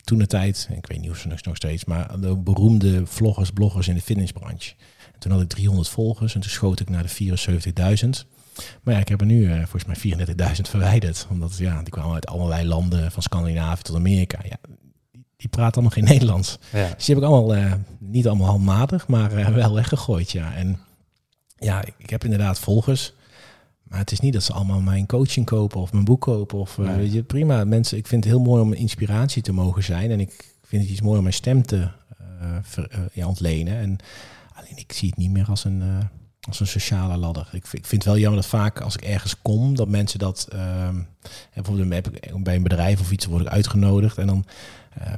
toen 0.04 0.18
de 0.18 0.28
tijd, 0.28 0.70
ik 0.72 0.88
weet 0.88 1.02
niet 1.02 1.10
of 1.10 1.18
ze 1.18 1.28
nog 1.28 1.56
steeds, 1.56 1.86
maar 1.86 2.20
de 2.20 2.36
beroemde 2.36 3.06
vloggers, 3.06 3.52
bloggers 3.52 3.88
in 3.88 3.96
de 3.96 4.02
fitnessbranche. 4.02 4.74
En 5.20 5.26
toen 5.30 5.38
had 5.38 5.42
ik 5.42 5.50
300 5.50 5.90
volgers 5.90 6.36
en 6.36 6.42
toen 6.42 6.50
schoot 6.50 6.80
ik 6.80 6.90
naar 6.90 7.04
de 7.04 7.38
74.000. 8.24 8.28
Maar 8.84 8.94
ja, 8.94 9.00
ik 9.00 9.08
heb 9.08 9.20
er 9.20 9.26
nu 9.26 9.42
uh, 9.42 9.66
volgens 9.66 10.04
mij 10.04 10.18
34.000 10.18 10.62
verwijderd. 10.62 11.28
Omdat 11.30 11.58
ja, 11.58 11.82
die 11.82 11.90
kwamen 11.90 12.14
uit 12.14 12.28
allerlei 12.28 12.68
landen, 12.68 13.12
van 13.12 13.22
Scandinavië 13.22 13.82
tot 13.82 13.96
Amerika. 13.96 14.40
Ja, 14.44 14.58
die, 15.12 15.26
die 15.38 15.50
praten 15.50 15.74
allemaal 15.74 15.92
geen 15.92 16.04
Nederlands. 16.14 16.58
Ja. 16.72 16.94
Dus 16.96 17.06
die 17.06 17.16
heb 17.16 17.24
ik 17.24 17.30
allemaal, 17.30 17.56
uh, 17.56 17.74
niet 18.00 18.28
allemaal 18.28 18.48
handmatig, 18.48 19.08
maar 19.08 19.40
uh, 19.40 19.48
wel 19.48 19.74
weggegooid. 19.74 20.32
Ja. 20.32 20.56
En 20.56 20.80
ja, 21.56 21.84
ik 21.98 22.10
heb 22.10 22.24
inderdaad 22.24 22.60
volgers. 22.60 23.14
Maar 23.84 24.00
het 24.00 24.12
is 24.12 24.20
niet 24.20 24.34
dat 24.34 24.44
ze 24.44 24.54
allemaal 24.54 24.82
mijn 24.82 25.06
coaching 25.06 25.46
kopen 25.46 25.82
of 25.82 25.92
mijn 25.92 26.06
boek 26.06 26.22
kopen. 26.22 26.60
Of, 26.60 26.78
nee. 26.78 26.96
weet 26.96 27.14
je, 27.14 27.24
prima, 27.24 27.64
mensen, 27.64 27.98
ik 27.98 28.08
vind 28.08 28.24
het 28.24 28.34
heel 28.34 28.44
mooi 28.44 28.62
om 28.62 28.74
inspiratie 28.74 29.42
te 29.42 29.52
mogen 29.52 29.84
zijn. 29.84 30.12
En 30.12 30.20
ik 30.20 30.56
vind 30.64 30.82
het 30.82 30.92
iets 30.92 31.02
mooi 31.02 31.18
om 31.18 31.24
mijn 31.24 31.36
stem 31.36 31.66
te 31.66 31.88
ver, 32.62 33.10
ja, 33.14 33.28
ontlenen. 33.28 33.78
En 33.78 34.00
alleen 34.70 34.84
ik 34.84 34.92
zie 34.92 35.10
het 35.10 35.18
niet 35.18 35.32
meer 35.32 35.46
als 35.48 35.64
een 35.64 36.10
als 36.48 36.60
een 36.60 36.68
sociale 36.68 37.18
ladder. 37.18 37.50
Ik, 37.52 37.64
ik 37.72 37.86
vind 37.86 37.92
het 37.92 38.04
wel 38.04 38.18
jammer 38.18 38.42
dat 38.42 38.50
vaak 38.50 38.82
als 38.82 38.96
ik 38.96 39.02
ergens 39.02 39.42
kom, 39.42 39.76
dat 39.76 39.88
mensen 39.88 40.20
dat 40.20 40.48
uh, 40.54 40.90
bijvoorbeeld 41.54 42.44
bij 42.44 42.56
een 42.56 42.64
bedrijf 42.64 43.00
of 43.00 43.12
iets 43.12 43.26
word 43.26 43.42
ik 43.42 43.48
uitgenodigd 43.48 44.18
en 44.18 44.28
dan 44.28 44.46
uh, 45.02 45.14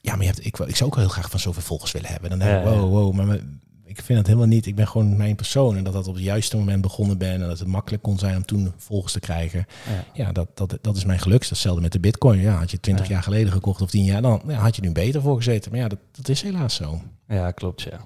ja, 0.00 0.12
maar 0.12 0.20
je 0.20 0.32
hebt, 0.32 0.46
ik, 0.46 0.58
ik 0.58 0.76
zou 0.76 0.90
ook 0.90 0.96
heel 0.96 1.08
graag 1.08 1.30
van 1.30 1.40
zoveel 1.40 1.62
volgers 1.62 1.92
willen 1.92 2.10
hebben. 2.10 2.30
Dan 2.30 2.38
denk 2.38 2.58
ik, 2.58 2.64
wow, 2.64 2.90
wow, 2.90 3.14
maar 3.14 3.38
ik 3.84 4.02
vind 4.02 4.18
het 4.18 4.26
helemaal 4.26 4.48
niet. 4.48 4.66
Ik 4.66 4.74
ben 4.74 4.88
gewoon 4.88 5.16
mijn 5.16 5.36
persoon 5.36 5.76
en 5.76 5.84
dat 5.84 5.92
dat 5.92 6.06
op 6.06 6.14
het 6.14 6.22
juiste 6.22 6.56
moment 6.56 6.82
begonnen 6.82 7.18
ben 7.18 7.32
en 7.32 7.40
dat 7.48 7.58
het 7.58 7.68
makkelijk 7.68 8.02
kon 8.02 8.18
zijn 8.18 8.36
om 8.36 8.44
toen 8.44 8.72
volgers 8.76 9.12
te 9.12 9.20
krijgen. 9.20 9.66
Ja, 9.86 10.24
ja 10.24 10.32
dat, 10.32 10.48
dat, 10.54 10.78
dat 10.80 10.96
is 10.96 11.04
mijn 11.04 11.18
geluk. 11.18 11.32
Dat 11.32 11.42
is 11.42 11.50
hetzelfde 11.50 11.80
met 11.82 11.92
de 11.92 12.00
bitcoin. 12.00 12.40
Ja, 12.40 12.54
had 12.54 12.70
je 12.70 12.80
20 12.80 13.08
jaar 13.08 13.22
geleden 13.22 13.52
gekocht 13.52 13.80
of 13.80 13.90
10 13.90 14.04
jaar, 14.04 14.22
dan 14.22 14.42
ja, 14.46 14.54
had 14.54 14.76
je 14.76 14.82
nu 14.82 14.92
beter 14.92 15.22
voor 15.22 15.36
gezeten. 15.36 15.70
Maar 15.70 15.80
ja, 15.80 15.88
dat, 15.88 15.98
dat 16.12 16.28
is 16.28 16.42
helaas 16.42 16.74
zo. 16.74 17.02
Ja, 17.28 17.50
klopt, 17.50 17.82
ja. 17.82 18.00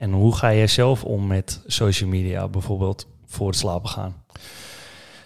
En 0.00 0.12
hoe 0.12 0.34
ga 0.34 0.54
jij 0.54 0.66
zelf 0.66 1.04
om 1.04 1.26
met 1.26 1.60
social 1.66 2.08
media, 2.08 2.48
bijvoorbeeld 2.48 3.06
voor 3.26 3.46
het 3.46 3.56
slapen 3.56 3.88
gaan? 3.88 4.14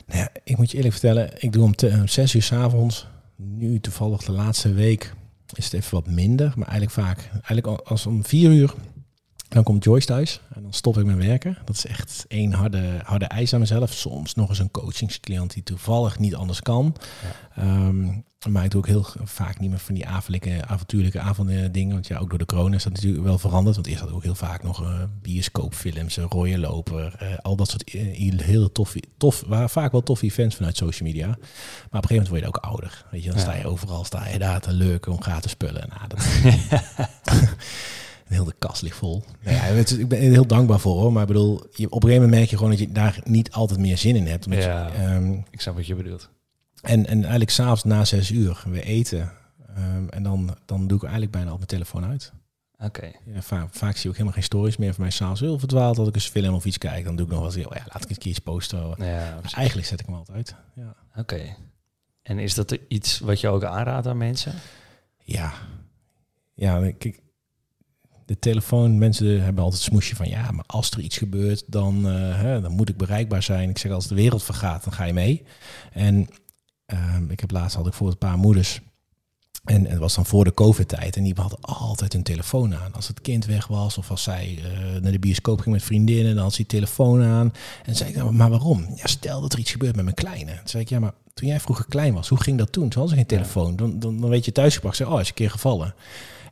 Nou 0.06 0.28
ik 0.44 0.56
moet 0.56 0.70
je 0.70 0.76
eerlijk 0.76 0.94
vertellen, 0.94 1.30
ik 1.38 1.52
doe 1.52 1.64
om, 1.64 1.74
te, 1.74 1.88
om 1.88 2.08
zes 2.08 2.34
uur 2.34 2.42
s 2.42 2.52
avonds. 2.52 3.06
Nu 3.36 3.80
toevallig 3.80 4.24
de 4.24 4.32
laatste 4.32 4.72
week 4.72 5.14
is 5.52 5.64
het 5.64 5.72
even 5.72 5.94
wat 5.94 6.06
minder, 6.06 6.52
maar 6.56 6.68
eigenlijk 6.68 6.90
vaak, 6.90 7.30
eigenlijk 7.32 7.66
als 7.66 8.06
om 8.06 8.24
vier 8.24 8.50
uur 8.50 8.74
dan 9.54 9.62
komt 9.62 9.84
Joyce 9.84 10.06
thuis 10.06 10.40
en 10.54 10.62
dan 10.62 10.72
stop 10.72 10.98
ik 10.98 11.04
met 11.04 11.16
werken. 11.16 11.58
Dat 11.64 11.76
is 11.76 11.86
echt 11.86 12.24
één 12.28 12.52
harde, 12.52 13.00
harde 13.04 13.24
eis 13.24 13.54
aan 13.54 13.60
mezelf. 13.60 13.92
Soms 13.92 14.34
nog 14.34 14.48
eens 14.48 14.58
een 14.58 14.70
coachingscliënt 14.70 15.52
die 15.52 15.62
toevallig 15.62 16.18
niet 16.18 16.34
anders 16.34 16.62
kan. 16.62 16.96
Ja. 17.56 17.86
Um, 17.86 18.24
maar 18.48 18.64
ik 18.64 18.70
doe 18.70 18.80
ook 18.80 18.86
heel 18.86 19.06
vaak 19.24 19.58
niet 19.58 19.70
meer 19.70 19.78
van 19.78 19.94
die 19.94 20.06
avondelijke, 20.06 20.66
avontuurlijke 20.66 21.20
avonden 21.20 21.72
dingen. 21.72 21.92
Want 21.92 22.06
ja, 22.06 22.18
ook 22.18 22.28
door 22.28 22.38
de 22.38 22.46
corona 22.46 22.76
is 22.76 22.82
dat 22.82 22.92
natuurlijk 22.92 23.24
wel 23.24 23.38
veranderd. 23.38 23.74
Want 23.74 23.86
eerst 23.86 24.00
had 24.00 24.08
ik 24.08 24.14
ook 24.14 24.22
heel 24.22 24.34
vaak 24.34 24.62
nog 24.62 24.82
uh, 24.82 25.02
bioscoopfilms, 25.22 26.16
een 26.16 26.28
rode 26.28 26.58
loper. 26.58 27.18
Uh, 27.22 27.38
al 27.42 27.56
dat 27.56 27.68
soort 27.68 27.94
uh, 27.94 28.40
heel 28.40 28.72
tof, 28.72 28.94
tof, 29.16 29.44
waren 29.46 29.70
vaak 29.70 29.92
wel 29.92 30.02
toffe 30.02 30.24
events 30.24 30.56
vanuit 30.56 30.76
social 30.76 31.08
media. 31.08 31.26
Maar 31.26 31.36
op 31.36 31.40
een 31.40 31.90
gegeven 31.90 32.14
moment 32.14 32.28
word 32.28 32.40
je 32.40 32.48
ook 32.48 32.56
ouder. 32.56 33.04
Weet 33.10 33.22
je, 33.22 33.28
dan 33.28 33.38
ja. 33.38 33.44
sta 33.44 33.54
je 33.54 33.66
overal, 33.66 34.04
sta 34.04 34.28
je 34.28 34.38
daar 34.38 34.60
te 34.60 34.72
leuken 34.72 35.12
om 35.12 35.22
gratis 35.22 35.50
spullen. 35.50 35.88
Nou, 35.88 36.08
dat... 36.08 36.26
heel 38.24 38.44
de 38.44 38.54
kast 38.58 38.82
ligt 38.82 38.96
vol. 38.96 39.24
Nou 39.42 39.56
ja, 39.56 39.64
ik 39.64 40.08
ben 40.08 40.18
er 40.18 40.30
heel 40.30 40.46
dankbaar 40.46 40.80
voor 40.80 41.00
hoor. 41.00 41.12
Maar 41.12 41.22
ik 41.22 41.28
bedoel, 41.28 41.66
je, 41.72 41.86
op 41.86 42.02
een 42.02 42.08
gegeven 42.08 42.22
moment 42.22 42.30
merk 42.30 42.50
je 42.50 42.56
gewoon 42.56 42.70
dat 42.70 42.80
je 42.80 42.92
daar 42.92 43.20
niet 43.24 43.50
altijd 43.50 43.78
meer 43.78 43.98
zin 43.98 44.16
in 44.16 44.26
hebt. 44.26 44.44
Ja, 44.48 44.90
je, 44.92 45.14
um, 45.14 45.44
ik 45.50 45.60
snap 45.60 45.74
wat 45.74 45.86
je 45.86 45.94
bedoelt. 45.94 46.30
En, 46.82 47.06
en 47.06 47.20
eigenlijk 47.20 47.50
s'avonds 47.50 47.84
na 47.84 48.04
zes 48.04 48.30
uur, 48.30 48.62
we 48.66 48.82
eten. 48.82 49.32
Um, 49.78 50.08
en 50.08 50.22
dan, 50.22 50.56
dan 50.64 50.86
doe 50.86 50.96
ik 50.96 51.02
eigenlijk 51.02 51.32
bijna 51.32 51.50
al 51.50 51.56
mijn 51.56 51.68
telefoon 51.68 52.04
uit. 52.04 52.32
Oké. 52.74 52.84
Okay. 52.84 53.14
Ja, 53.34 53.42
vaak, 53.42 53.68
vaak 53.70 53.92
zie 53.92 54.02
ik 54.02 54.06
ook 54.06 54.12
helemaal 54.12 54.32
geen 54.32 54.42
stories 54.42 54.76
meer 54.76 54.94
van 54.94 55.02
mij 55.02 55.10
s'avonds 55.10 55.40
heel 55.40 55.58
verdwaald. 55.58 55.96
Dat 55.96 56.08
ik 56.08 56.14
eens 56.14 56.28
film 56.28 56.54
of 56.54 56.64
iets 56.64 56.78
kijk, 56.78 57.04
dan 57.04 57.16
doe 57.16 57.26
ik 57.26 57.32
nog 57.32 57.40
wel 57.40 57.54
eens, 57.54 57.66
oh 57.66 57.76
ja, 57.76 57.84
laat 57.92 58.04
ik 58.04 58.10
een 58.10 58.18
keer 58.18 58.40
posten. 58.40 58.94
Ja, 58.98 59.40
eigenlijk 59.54 59.86
zet 59.86 60.00
ik 60.00 60.06
hem 60.06 60.14
altijd 60.14 60.36
uit. 60.36 60.54
Ja. 60.74 60.96
Oké. 61.10 61.20
Okay. 61.20 61.56
En 62.22 62.38
is 62.38 62.54
dat 62.54 62.78
iets 62.88 63.18
wat 63.18 63.40
je 63.40 63.48
ook 63.48 63.64
aanraadt 63.64 64.06
aan 64.06 64.16
mensen? 64.16 64.54
Ja. 65.18 65.52
Ja, 66.54 66.92
kijk, 66.98 67.20
de 68.26 68.38
telefoon, 68.38 68.98
mensen 68.98 69.44
hebben 69.44 69.64
altijd 69.64 69.82
smoesje 69.82 70.16
van 70.16 70.28
ja, 70.28 70.50
maar 70.50 70.64
als 70.66 70.90
er 70.90 71.00
iets 71.00 71.18
gebeurt, 71.18 71.64
dan, 71.66 72.06
uh, 72.06 72.40
hè, 72.40 72.60
dan 72.60 72.72
moet 72.72 72.88
ik 72.88 72.96
bereikbaar 72.96 73.42
zijn. 73.42 73.68
Ik 73.68 73.78
zeg 73.78 73.92
als 73.92 74.06
de 74.06 74.14
wereld 74.14 74.42
vergaat, 74.42 74.84
dan 74.84 74.92
ga 74.92 75.04
je 75.04 75.12
mee. 75.12 75.42
En 75.92 76.28
uh, 76.92 77.16
ik 77.28 77.40
heb 77.40 77.50
laatst 77.50 77.76
had 77.76 77.86
ik 77.86 77.92
voor 77.92 78.08
een 78.08 78.18
paar 78.18 78.38
moeders. 78.38 78.80
En 79.64 79.86
het 79.86 79.98
was 79.98 80.14
dan 80.14 80.26
voor 80.26 80.44
de 80.44 80.54
COVID-tijd. 80.54 81.16
En 81.16 81.22
die 81.22 81.34
hadden 81.36 81.60
altijd 81.60 82.12
hun 82.12 82.22
telefoon 82.22 82.74
aan. 82.74 82.92
Als 82.92 83.08
het 83.08 83.20
kind 83.20 83.44
weg 83.44 83.66
was 83.66 83.98
of 83.98 84.10
als 84.10 84.22
zij 84.22 84.58
uh, 84.58 85.00
naar 85.00 85.12
de 85.12 85.18
bioscoop 85.18 85.60
ging 85.60 85.74
met 85.74 85.84
vriendinnen, 85.84 86.34
dan 86.34 86.42
had 86.42 86.52
ze 86.52 86.56
die 86.56 86.66
telefoon 86.66 87.22
aan. 87.22 87.52
En 87.84 87.96
zei 87.96 88.10
ik, 88.10 88.16
nou, 88.16 88.32
maar 88.32 88.50
waarom? 88.50 88.86
Ja, 88.94 89.06
stel 89.06 89.40
dat 89.40 89.52
er 89.52 89.58
iets 89.58 89.70
gebeurt 89.70 89.96
met 89.96 90.04
mijn 90.04 90.16
kleine. 90.16 90.54
Toen 90.54 90.68
zei 90.68 90.82
ik, 90.82 90.88
ja, 90.88 90.98
maar 90.98 91.12
toen 91.34 91.48
jij 91.48 91.60
vroeger 91.60 91.86
klein 91.86 92.14
was, 92.14 92.28
hoe 92.28 92.40
ging 92.40 92.58
dat 92.58 92.72
toen? 92.72 92.88
Toen 92.88 93.00
hadden 93.00 93.10
ze 93.10 93.16
geen 93.16 93.38
telefoon. 93.38 93.76
Dan, 93.76 93.98
dan, 93.98 94.20
dan 94.20 94.30
weet 94.30 94.44
je 94.44 94.52
thuisgebracht, 94.52 94.96
zeg, 94.96 95.08
oh, 95.08 95.20
is 95.20 95.28
een 95.28 95.34
keer 95.34 95.50
gevallen. 95.50 95.94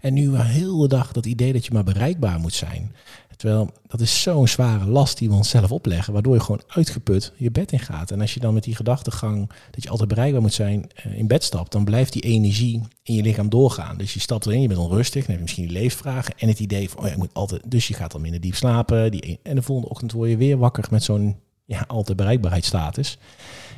En 0.02 0.14
nu 0.14 0.30
de 0.30 0.84
dag 0.88 1.12
dat 1.12 1.26
idee 1.26 1.52
dat 1.52 1.66
je 1.66 1.72
maar 1.72 1.84
bereikbaar 1.84 2.40
moet 2.40 2.54
zijn. 2.54 2.94
Terwijl 3.36 3.70
dat 3.86 4.00
is 4.00 4.22
zo'n 4.22 4.48
zware 4.48 4.86
last 4.86 5.18
die 5.18 5.28
we 5.28 5.34
onszelf 5.34 5.72
opleggen, 5.72 6.12
waardoor 6.12 6.34
je 6.34 6.40
gewoon 6.40 6.62
uitgeput 6.66 7.32
je 7.36 7.50
bed 7.50 7.72
in 7.72 7.78
gaat. 7.78 8.10
En 8.10 8.20
als 8.20 8.34
je 8.34 8.40
dan 8.40 8.54
met 8.54 8.64
die 8.64 8.74
gedachtegang 8.74 9.50
dat 9.70 9.82
je 9.82 9.88
altijd 9.88 10.08
bereikbaar 10.08 10.40
moet 10.40 10.52
zijn 10.52 10.90
uh, 11.06 11.18
in 11.18 11.26
bed 11.26 11.44
stapt, 11.44 11.72
dan 11.72 11.84
blijft 11.84 12.12
die 12.12 12.22
energie 12.22 12.82
in 13.02 13.14
je 13.14 13.22
lichaam 13.22 13.48
doorgaan. 13.48 13.96
Dus 13.96 14.14
je 14.14 14.20
stapt 14.20 14.46
erin, 14.46 14.60
je 14.60 14.68
bent 14.68 14.80
onrustig, 14.80 15.26
dan 15.26 15.36
heb 15.36 15.36
je 15.36 15.42
misschien 15.42 15.72
leefvragen 15.72 16.34
en 16.38 16.48
het 16.48 16.60
idee 16.60 16.90
van, 16.90 17.04
oh 17.04 17.10
ik 17.10 17.16
moet 17.16 17.34
altijd, 17.34 17.62
dus 17.66 17.88
je 17.88 17.94
gaat 17.94 18.12
dan 18.12 18.20
minder 18.20 18.40
diep 18.40 18.54
slapen. 18.54 19.10
Die, 19.10 19.40
en 19.42 19.54
de 19.54 19.62
volgende 19.62 19.90
ochtend 19.90 20.12
word 20.12 20.30
je 20.30 20.36
weer 20.36 20.58
wakker 20.58 20.84
met 20.90 21.02
zo'n 21.02 21.36
ja, 21.64 21.84
altijd 21.86 22.16
bereikbaarheidsstatus. 22.16 23.18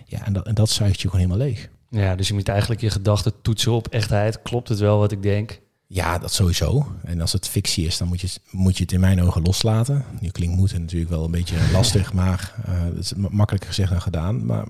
Ja, 0.07 0.27
en 0.27 0.33
dat, 0.33 0.47
en 0.47 0.55
dat 0.55 0.71
zuigt 0.71 1.01
je 1.01 1.09
gewoon 1.09 1.27
helemaal 1.27 1.47
leeg. 1.47 1.69
Ja, 1.91 2.17
dus 2.17 2.29
je 2.29 2.35
moet 2.35 2.49
eigenlijk 2.49 2.81
je 2.81 2.91
gedachten 2.91 3.33
toetsen 3.43 3.73
op 3.73 3.89
echtheid. 3.89 4.43
Klopt 4.43 4.69
het 4.69 4.79
wel 4.79 4.99
wat 4.99 5.13
ik 5.13 5.23
denk? 5.23 5.63
Ja, 5.95 6.19
dat 6.19 6.33
sowieso. 6.33 6.87
En 7.05 7.21
als 7.21 7.33
het 7.33 7.49
fictie 7.49 7.87
is, 7.87 7.99
dan 7.99 8.09
moet 8.09 8.21
je, 8.21 8.29
moet 8.51 8.77
je 8.77 8.83
het 8.83 8.93
in 8.93 9.01
mijn 9.01 9.23
ogen 9.23 9.43
loslaten. 9.43 10.05
Nu 10.21 10.29
klinkt 10.29 10.57
moeten 10.57 10.81
natuurlijk 10.81 11.11
wel 11.11 11.25
een 11.25 11.31
beetje 11.31 11.57
lastig, 11.73 12.13
maar 12.13 12.55
uh, 12.69 12.83
het 12.83 12.99
is 12.99 13.13
makkelijker 13.15 13.69
gezegd 13.69 13.91
dan 13.91 14.03
gedaan. 14.03 14.47
Maar 14.47 14.67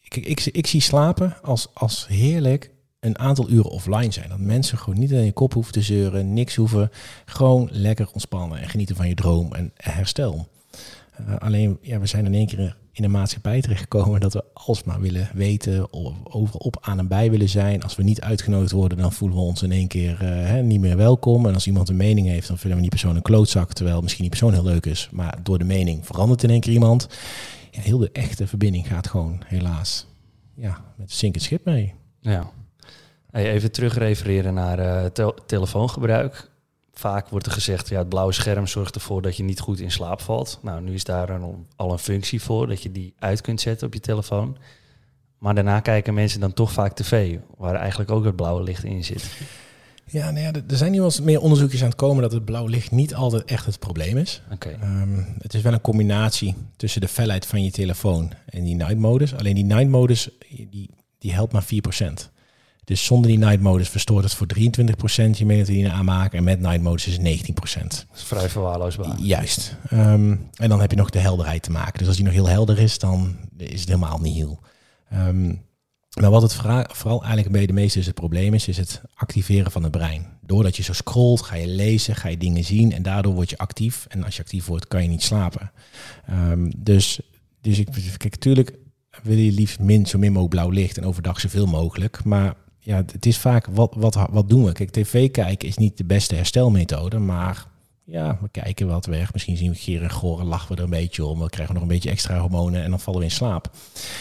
ik, 0.00 0.16
ik, 0.16 0.40
ik, 0.40 0.66
zie 0.66 0.80
slapen 0.80 1.36
als, 1.42 1.68
als 1.74 2.06
heerlijk 2.08 2.70
een 3.00 3.18
aantal 3.18 3.50
uren 3.50 3.70
offline 3.70 4.12
zijn. 4.12 4.28
Dat 4.28 4.38
mensen 4.38 4.78
gewoon 4.78 4.98
niet 4.98 5.10
in 5.10 5.24
je 5.24 5.32
kop 5.32 5.52
hoeven 5.52 5.72
te 5.72 5.82
zeuren, 5.82 6.32
niks 6.32 6.54
hoeven. 6.54 6.90
Gewoon 7.24 7.68
lekker 7.70 8.08
ontspannen 8.12 8.58
en 8.58 8.68
genieten 8.68 8.96
van 8.96 9.08
je 9.08 9.14
droom 9.14 9.54
en 9.54 9.72
herstel. 9.76 10.48
Uh, 11.20 11.36
alleen, 11.36 11.78
ja, 11.80 11.98
we 11.98 12.06
zijn 12.06 12.26
in 12.26 12.34
één 12.34 12.46
keer 12.46 12.76
in 12.92 13.04
een 13.04 13.10
maatschappij 13.10 13.60
terechtgekomen 13.60 14.20
dat 14.20 14.32
we 14.32 14.44
alsmaar 14.54 15.00
willen 15.00 15.30
weten, 15.34 15.92
of 15.92 16.14
overal 16.22 16.60
op 16.60 16.76
aan 16.80 16.98
en 16.98 17.08
bij 17.08 17.30
willen 17.30 17.48
zijn. 17.48 17.82
Als 17.82 17.96
we 17.96 18.02
niet 18.02 18.20
uitgenodigd 18.20 18.72
worden, 18.72 18.98
dan 18.98 19.12
voelen 19.12 19.38
we 19.38 19.44
ons 19.44 19.62
in 19.62 19.72
één 19.72 19.88
keer 19.88 20.20
hè, 20.20 20.62
niet 20.62 20.80
meer 20.80 20.96
welkom. 20.96 21.46
En 21.46 21.54
als 21.54 21.66
iemand 21.66 21.88
een 21.88 21.96
mening 21.96 22.26
heeft, 22.26 22.48
dan 22.48 22.58
vinden 22.58 22.76
we 22.76 22.82
die 22.82 22.90
persoon 22.90 23.16
een 23.16 23.22
klootzak, 23.22 23.72
terwijl 23.72 24.00
misschien 24.00 24.22
die 24.22 24.30
persoon 24.30 24.52
heel 24.52 24.64
leuk 24.64 24.86
is. 24.86 25.08
Maar 25.12 25.38
door 25.42 25.58
de 25.58 25.64
mening 25.64 26.06
verandert 26.06 26.42
in 26.42 26.50
één 26.50 26.60
keer 26.60 26.72
iemand. 26.72 27.08
Heel 27.70 27.98
de 27.98 28.10
echte 28.12 28.46
verbinding 28.46 28.86
gaat 28.86 29.06
gewoon 29.06 29.42
helaas 29.44 30.06
ja, 30.54 30.84
met 30.96 31.12
zinkend 31.12 31.44
schip 31.44 31.64
mee. 31.64 31.94
Ja. 32.20 32.50
Even 33.32 33.72
terugrefereren 33.72 34.54
naar 34.54 34.78
uh, 34.78 35.04
te 35.04 35.34
telefoongebruik 35.46 36.50
vaak 37.02 37.28
wordt 37.28 37.46
er 37.46 37.52
gezegd, 37.52 37.88
ja, 37.88 37.98
het 37.98 38.08
blauwe 38.08 38.32
scherm 38.32 38.66
zorgt 38.66 38.94
ervoor 38.94 39.22
dat 39.22 39.36
je 39.36 39.42
niet 39.42 39.60
goed 39.60 39.80
in 39.80 39.90
slaap 39.90 40.20
valt. 40.20 40.58
Nou, 40.62 40.80
nu 40.80 40.94
is 40.94 41.04
daar 41.04 41.30
een, 41.30 41.66
al 41.76 41.92
een 41.92 41.98
functie 41.98 42.42
voor 42.42 42.66
dat 42.66 42.82
je 42.82 42.92
die 42.92 43.14
uit 43.18 43.40
kunt 43.40 43.60
zetten 43.60 43.86
op 43.86 43.94
je 43.94 44.00
telefoon. 44.00 44.56
Maar 45.38 45.54
daarna 45.54 45.80
kijken 45.80 46.14
mensen 46.14 46.40
dan 46.40 46.52
toch 46.52 46.72
vaak 46.72 46.92
tv, 46.94 47.38
waar 47.56 47.74
eigenlijk 47.74 48.10
ook 48.10 48.24
het 48.24 48.36
blauwe 48.36 48.62
licht 48.62 48.84
in 48.84 49.04
zit. 49.04 49.30
Ja, 50.06 50.30
nou 50.30 50.44
ja, 50.44 50.52
er 50.68 50.76
zijn 50.76 50.90
nu 50.90 50.96
wel 50.96 51.06
eens 51.06 51.20
meer 51.20 51.40
onderzoekjes 51.40 51.82
aan 51.82 51.88
het 51.88 51.96
komen 51.96 52.22
dat 52.22 52.32
het 52.32 52.44
blauwe 52.44 52.70
licht 52.70 52.90
niet 52.90 53.14
altijd 53.14 53.44
echt 53.44 53.66
het 53.66 53.78
probleem 53.78 54.16
is. 54.16 54.42
Okay. 54.52 54.72
Um, 54.72 55.26
het 55.38 55.54
is 55.54 55.62
wel 55.62 55.72
een 55.72 55.80
combinatie 55.80 56.54
tussen 56.76 57.00
de 57.00 57.08
felheid 57.08 57.46
van 57.46 57.64
je 57.64 57.70
telefoon 57.70 58.32
en 58.46 58.64
die 58.64 58.74
night 58.74 58.98
modus. 58.98 59.34
Alleen 59.34 59.54
die 59.54 59.64
night 59.64 59.88
modus, 59.88 60.28
die, 60.70 60.90
die 61.18 61.32
helpt 61.32 61.52
maar 61.52 61.64
4%. 61.64 62.30
Dus 62.84 63.04
zonder 63.04 63.30
die 63.30 63.38
night 63.38 63.60
modus 63.60 63.88
verstoort 63.88 64.24
het 64.24 64.34
voor 64.34 64.46
23% 64.58 64.58
je 65.30 65.46
melatonine 65.46 65.90
aanmaken. 65.90 66.38
En 66.38 66.44
met 66.44 66.60
night 66.60 66.82
modus 66.82 67.06
is 67.06 67.16
het 67.16 67.22
19%. 67.22 67.52
Dat 67.52 68.06
is 68.14 68.22
vrij 68.22 68.48
verwaarloosbaar. 68.48 69.18
Juist. 69.18 69.76
Um, 69.92 70.48
en 70.54 70.68
dan 70.68 70.80
heb 70.80 70.90
je 70.90 70.96
nog 70.96 71.10
de 71.10 71.18
helderheid 71.18 71.62
te 71.62 71.70
maken. 71.70 71.98
Dus 71.98 72.06
als 72.06 72.16
die 72.16 72.24
nog 72.24 72.34
heel 72.34 72.48
helder 72.48 72.78
is, 72.78 72.98
dan 72.98 73.36
is 73.56 73.80
het 73.80 73.88
helemaal 73.88 74.18
niet 74.18 74.34
heel. 74.34 74.60
Um, 75.14 75.64
maar 76.20 76.30
wat 76.30 76.42
het 76.42 76.54
vooral 76.54 77.22
eigenlijk 77.22 77.52
bij 77.52 77.66
de 77.66 77.72
meeste 77.72 77.98
is 77.98 78.06
het 78.06 78.14
probleem 78.14 78.54
is, 78.54 78.68
is 78.68 78.76
het 78.76 79.02
activeren 79.14 79.70
van 79.70 79.82
het 79.82 79.92
brein. 79.92 80.26
Doordat 80.40 80.76
je 80.76 80.82
zo 80.82 80.92
scrolt, 80.92 81.42
ga 81.42 81.54
je 81.54 81.66
lezen, 81.66 82.16
ga 82.16 82.28
je 82.28 82.36
dingen 82.36 82.64
zien 82.64 82.92
en 82.92 83.02
daardoor 83.02 83.34
word 83.34 83.50
je 83.50 83.58
actief. 83.58 84.06
En 84.08 84.24
als 84.24 84.36
je 84.36 84.42
actief 84.42 84.66
wordt, 84.66 84.88
kan 84.88 85.02
je 85.02 85.08
niet 85.08 85.22
slapen. 85.22 85.72
Um, 86.30 86.72
dus, 86.76 87.20
dus 87.60 87.78
ik, 87.78 87.88
kijk, 88.16 88.32
natuurlijk 88.32 88.72
wil 89.22 89.36
je 89.36 89.52
liefst 89.52 89.78
min, 89.78 90.06
zo 90.06 90.18
min 90.18 90.32
mogelijk 90.32 90.54
blauw 90.54 90.70
licht 90.70 90.96
en 90.96 91.04
overdag 91.04 91.40
zoveel 91.40 91.66
mogelijk. 91.66 92.24
Maar 92.24 92.54
ja, 92.84 92.96
het 92.96 93.26
is 93.26 93.38
vaak, 93.38 93.66
wat, 93.66 93.94
wat, 93.96 94.26
wat 94.30 94.48
doen 94.48 94.64
we? 94.64 94.72
Kijk, 94.72 94.90
tv 94.90 95.30
kijken 95.30 95.68
is 95.68 95.76
niet 95.76 95.96
de 95.96 96.04
beste 96.04 96.34
herstelmethode, 96.34 97.18
maar 97.18 97.66
ja, 98.04 98.38
we 98.40 98.48
kijken 98.48 98.86
wat 98.86 99.06
weg. 99.06 99.32
Misschien 99.32 99.56
zien 99.56 99.70
we 99.70 99.76
gieren 99.76 100.08
en 100.08 100.14
goren, 100.14 100.46
lachen 100.46 100.68
we 100.68 100.76
er 100.76 100.84
een 100.84 100.90
beetje 100.90 101.24
om. 101.24 101.38
We 101.40 101.48
krijgen 101.48 101.74
nog 101.74 101.82
een 101.82 101.88
beetje 101.88 102.10
extra 102.10 102.38
hormonen 102.38 102.82
en 102.82 102.90
dan 102.90 103.00
vallen 103.00 103.20
we 103.20 103.26
in 103.26 103.32
slaap. 103.32 103.70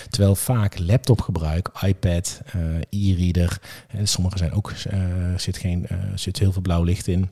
Terwijl 0.10 0.36
vaak 0.36 0.80
laptopgebruik, 0.80 1.72
iPad, 1.86 2.42
uh, 2.56 3.12
e-reader, 3.12 3.62
sommige 4.04 4.38
zijn 4.38 4.52
ook, 4.52 4.74
uh, 4.94 5.04
zit, 5.38 5.58
geen, 5.58 5.86
uh, 5.92 5.98
zit 6.16 6.40
heel 6.40 6.52
veel 6.52 6.62
blauw 6.62 6.84
licht 6.84 7.08
in 7.08 7.30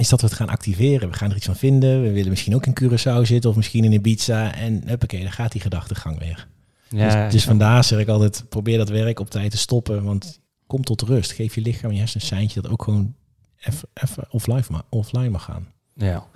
is 0.00 0.08
dat 0.08 0.20
we 0.20 0.26
het 0.26 0.36
gaan 0.36 0.48
activeren. 0.48 1.10
We 1.10 1.16
gaan 1.16 1.30
er 1.30 1.36
iets 1.36 1.46
van 1.46 1.56
vinden. 1.56 2.02
We 2.02 2.12
willen 2.12 2.30
misschien 2.30 2.54
ook 2.54 2.66
in 2.66 2.78
Curaçao 2.82 3.22
zitten 3.22 3.50
of 3.50 3.56
misschien 3.56 3.84
in 3.84 3.92
Ibiza. 3.92 4.54
En 4.54 4.82
huppakee, 4.86 5.22
dan 5.22 5.32
gaat 5.32 5.52
die 5.52 5.60
gedachtegang 5.60 6.18
weer. 6.18 6.46
Ja, 6.88 7.24
dus, 7.24 7.32
dus 7.32 7.44
vandaar 7.44 7.84
zeg 7.84 7.98
ik 7.98 8.08
altijd, 8.08 8.44
probeer 8.48 8.78
dat 8.78 8.88
werk 8.88 9.20
op 9.20 9.30
tijd 9.30 9.50
te 9.50 9.58
stoppen. 9.58 10.04
Want 10.04 10.39
kom 10.70 10.84
tot 10.84 11.02
rust. 11.02 11.32
Geef 11.32 11.54
je 11.54 11.60
lichaam, 11.60 11.90
je 11.90 11.98
hersenen 11.98 12.22
een 12.22 12.36
seintje 12.36 12.60
dat 12.60 12.70
ook 12.70 12.82
gewoon 12.82 13.14
even 13.94 14.24
offline, 14.30 14.62
offline 14.88 15.28
mag 15.28 15.44
gaan. 15.44 15.68
Ja, 15.94 16.26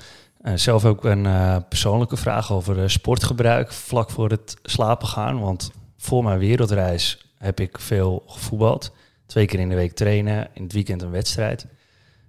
uh, 0.43 0.53
zelf 0.55 0.85
ook 0.85 1.05
een 1.05 1.25
uh, 1.25 1.57
persoonlijke 1.69 2.17
vraag 2.17 2.53
over 2.53 2.79
uh, 2.79 2.89
sportgebruik 2.89 3.73
vlak 3.73 4.11
voor 4.11 4.31
het 4.31 4.57
slapen 4.63 5.09
gaan. 5.09 5.41
Want 5.41 5.71
voor 5.97 6.25
mijn 6.25 6.39
wereldreis 6.39 7.33
heb 7.39 7.61
ik 7.61 7.79
veel 7.79 8.23
gevoetbald. 8.27 8.93
Twee 9.27 9.47
keer 9.47 9.61
in 9.61 9.69
de 9.69 9.75
week 9.75 9.93
trainen, 9.93 10.49
in 10.53 10.63
het 10.63 10.73
weekend 10.73 11.03
een 11.03 11.11
wedstrijd. 11.11 11.67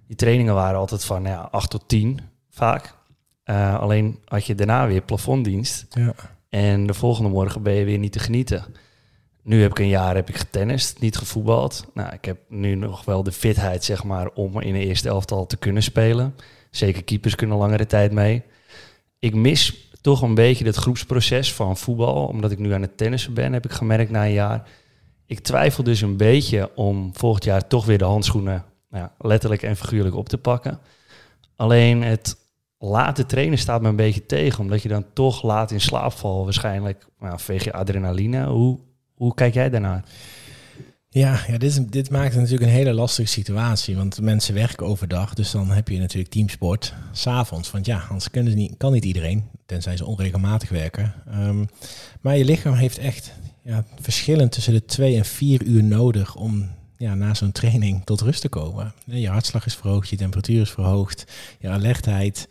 Die 0.06 0.16
trainingen 0.16 0.54
waren 0.54 0.78
altijd 0.78 1.04
van 1.04 1.22
ja, 1.22 1.48
8 1.50 1.70
tot 1.70 1.88
10 1.88 2.20
vaak. 2.50 2.94
alleen 3.78 4.18
had 4.24 4.46
je 4.46 4.54
daarna 4.54 4.86
weer 4.86 5.02
plafonddienst. 5.02 5.86
Ja. 5.90 6.14
En 6.48 6.86
de 6.86 6.94
volgende 6.94 7.30
morgen 7.30 7.62
ben 7.62 7.72
je 7.72 7.84
weer 7.84 7.98
niet 7.98 8.12
te 8.12 8.18
genieten. 8.18 8.64
Nu 9.46 9.62
heb 9.62 9.70
ik 9.70 9.78
een 9.78 9.88
jaar 9.88 10.14
heb 10.14 10.28
ik 10.28 10.36
getennist, 10.36 11.00
niet 11.00 11.16
gevoetbald. 11.16 11.86
Nou, 11.94 12.12
ik 12.12 12.24
heb 12.24 12.38
nu 12.48 12.74
nog 12.74 13.04
wel 13.04 13.22
de 13.22 13.32
fitheid, 13.32 13.84
zeg 13.84 14.04
maar, 14.04 14.28
om 14.28 14.60
in 14.60 14.72
de 14.72 14.86
eerste 14.86 15.08
elftal 15.08 15.46
te 15.46 15.56
kunnen 15.56 15.82
spelen. 15.82 16.34
Zeker 16.70 17.04
keepers 17.04 17.34
kunnen 17.34 17.56
langere 17.56 17.86
tijd 17.86 18.12
mee. 18.12 18.42
Ik 19.18 19.34
mis 19.34 19.90
toch 20.00 20.22
een 20.22 20.34
beetje 20.34 20.64
het 20.64 20.76
groepsproces 20.76 21.54
van 21.54 21.76
voetbal. 21.76 22.26
Omdat 22.26 22.50
ik 22.50 22.58
nu 22.58 22.72
aan 22.72 22.82
het 22.82 22.96
tennissen 22.96 23.34
ben, 23.34 23.52
heb 23.52 23.64
ik 23.64 23.72
gemerkt 23.72 24.10
na 24.10 24.24
een 24.24 24.32
jaar. 24.32 24.68
Ik 25.26 25.40
twijfel 25.40 25.82
dus 25.82 26.00
een 26.00 26.16
beetje 26.16 26.70
om 26.74 27.10
volgend 27.12 27.44
jaar 27.44 27.66
toch 27.66 27.84
weer 27.84 27.98
de 27.98 28.04
handschoenen 28.04 28.64
nou 28.90 29.04
ja, 29.04 29.12
letterlijk 29.18 29.62
en 29.62 29.76
figuurlijk 29.76 30.14
op 30.14 30.28
te 30.28 30.38
pakken. 30.38 30.78
Alleen 31.56 32.02
het 32.02 32.36
late 32.78 33.26
trainen 33.26 33.58
staat 33.58 33.82
me 33.82 33.88
een 33.88 33.96
beetje 33.96 34.26
tegen. 34.26 34.60
Omdat 34.60 34.82
je 34.82 34.88
dan 34.88 35.04
toch 35.12 35.42
laat 35.42 35.70
in 35.70 35.80
slaap 35.80 36.12
valt. 36.12 36.44
Waarschijnlijk 36.44 37.06
nou, 37.18 37.40
veeg 37.40 37.64
je 37.64 37.72
adrenaline. 37.72 38.46
Hoe, 38.46 38.78
hoe 39.16 39.34
kijk 39.34 39.54
jij 39.54 39.70
daarnaar? 39.70 40.04
Ja, 41.08 41.40
ja 41.46 41.58
dit, 41.58 41.92
dit 41.92 42.10
maakt 42.10 42.32
het 42.32 42.42
natuurlijk 42.42 42.70
een 42.70 42.76
hele 42.76 42.92
lastige 42.92 43.28
situatie. 43.28 43.96
Want 43.96 44.20
mensen 44.20 44.54
werken 44.54 44.86
overdag. 44.86 45.34
Dus 45.34 45.50
dan 45.50 45.70
heb 45.70 45.88
je 45.88 45.98
natuurlijk 45.98 46.32
teamsport 46.32 46.94
s'avonds. 47.12 47.70
Want 47.70 47.86
ja, 47.86 47.98
anders 47.98 48.30
kunnen 48.30 48.52
ze 48.52 48.58
niet, 48.58 48.74
kan 48.76 48.92
niet 48.92 49.04
iedereen. 49.04 49.44
Tenzij 49.66 49.96
ze 49.96 50.06
onregelmatig 50.06 50.68
werken. 50.68 51.14
Ehm, 51.30 51.64
maar 52.20 52.36
je 52.36 52.44
lichaam 52.44 52.74
heeft 52.74 52.98
echt 52.98 53.32
ja, 53.62 53.84
verschillend 54.00 54.52
tussen 54.52 54.72
de 54.72 54.84
twee 54.84 55.16
en 55.16 55.24
vier 55.24 55.62
uur 55.62 55.84
nodig 55.84 56.34
om 56.34 56.68
ja, 56.96 57.14
na 57.14 57.34
zo'n 57.34 57.52
training 57.52 58.04
tot 58.04 58.20
rust 58.20 58.40
te 58.40 58.48
komen. 58.48 58.92
Je 59.04 59.28
hartslag 59.28 59.66
is 59.66 59.74
verhoogd, 59.74 60.08
je 60.08 60.16
temperatuur 60.16 60.60
is 60.60 60.70
verhoogd, 60.70 61.24
je 61.58 61.68
alertheid. 61.68 62.48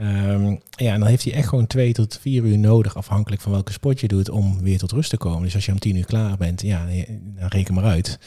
Um, 0.00 0.60
ja, 0.70 0.92
en 0.92 1.00
dan 1.00 1.08
heeft 1.08 1.24
hij 1.24 1.32
echt 1.32 1.48
gewoon 1.48 1.66
twee 1.66 1.92
tot 1.92 2.18
vier 2.20 2.42
uur 2.42 2.58
nodig, 2.58 2.96
afhankelijk 2.96 3.42
van 3.42 3.52
welke 3.52 3.72
sport 3.72 4.00
je 4.00 4.08
doet, 4.08 4.30
om 4.30 4.62
weer 4.62 4.78
tot 4.78 4.92
rust 4.92 5.10
te 5.10 5.16
komen. 5.16 5.42
Dus 5.42 5.54
als 5.54 5.66
je 5.66 5.72
om 5.72 5.78
tien 5.78 5.96
uur 5.96 6.04
klaar 6.04 6.36
bent, 6.36 6.62
ja, 6.62 6.86
dan 7.20 7.48
reken 7.48 7.74
maar 7.74 7.84
uit. 7.84 8.18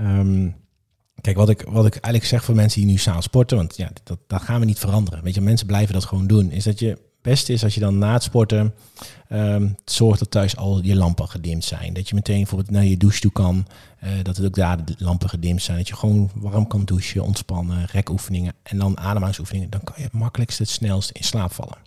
Um, 0.00 0.56
kijk, 1.20 1.36
wat 1.36 1.48
ik, 1.48 1.62
wat 1.62 1.86
ik 1.86 1.92
eigenlijk 1.92 2.24
zeg 2.24 2.44
voor 2.44 2.54
mensen 2.54 2.80
die 2.80 2.90
nu 2.90 2.96
samen 2.96 3.22
sporten, 3.22 3.56
want 3.56 3.76
ja, 3.76 3.90
dat, 4.02 4.18
dat 4.26 4.42
gaan 4.42 4.60
we 4.60 4.66
niet 4.66 4.78
veranderen. 4.78 5.24
Weet 5.24 5.34
je, 5.34 5.40
mensen 5.40 5.66
blijven 5.66 5.94
dat 5.94 6.04
gewoon 6.04 6.26
doen. 6.26 6.50
Is 6.50 6.64
dat 6.64 6.78
je 6.78 6.98
beste 7.22 7.52
is 7.52 7.64
als 7.64 7.74
je 7.74 7.80
dan 7.80 7.98
na 7.98 8.12
het 8.12 8.22
sporten 8.22 8.74
um, 9.32 9.76
zorgt 9.84 10.18
dat 10.18 10.30
thuis 10.30 10.56
al 10.56 10.82
je 10.82 10.96
lampen 10.96 11.28
gedimd 11.28 11.64
zijn. 11.64 11.92
Dat 11.92 12.08
je 12.08 12.14
meteen 12.14 12.36
bijvoorbeeld 12.36 12.70
naar 12.70 12.84
je 12.84 12.96
douche 12.96 13.20
toe 13.20 13.32
kan. 13.32 13.66
Uh, 14.04 14.10
dat 14.22 14.36
het 14.36 14.46
ook 14.46 14.54
daar 14.54 14.84
de 14.84 14.94
lampen 14.98 15.28
gedimd 15.28 15.62
zijn. 15.62 15.76
Dat 15.76 15.88
je 15.88 15.96
gewoon 15.96 16.30
warm 16.34 16.66
kan 16.66 16.84
douchen, 16.84 17.22
ontspannen, 17.22 17.84
rekoefeningen 17.84 18.54
en 18.62 18.78
dan 18.78 18.98
ademhalingsoefeningen. 18.98 19.70
Dan 19.70 19.84
kan 19.84 19.94
je 19.96 20.02
het 20.02 20.12
makkelijkst 20.12 20.58
het 20.58 20.68
snelst 20.68 21.10
in 21.10 21.24
slaap 21.24 21.52
vallen. 21.52 21.78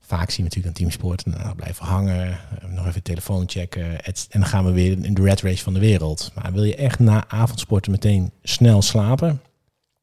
Vaak 0.00 0.30
zien 0.30 0.36
we 0.36 0.42
natuurlijk 0.42 0.66
een 0.66 0.84
teamsport. 0.84 1.26
Nou, 1.26 1.54
blijven 1.54 1.86
hangen, 1.86 2.28
uh, 2.28 2.74
nog 2.74 2.86
even 2.86 3.02
telefoon 3.02 3.48
checken. 3.48 4.04
en 4.04 4.14
dan 4.28 4.46
gaan 4.46 4.64
we 4.64 4.72
weer 4.72 5.04
in 5.04 5.14
de 5.14 5.22
red 5.22 5.40
race 5.40 5.62
van 5.62 5.74
de 5.74 5.80
wereld. 5.80 6.30
Maar 6.34 6.52
wil 6.52 6.64
je 6.64 6.76
echt 6.76 6.98
na 6.98 7.28
avondsporten 7.28 7.90
meteen 7.90 8.30
snel 8.42 8.82
slapen, 8.82 9.40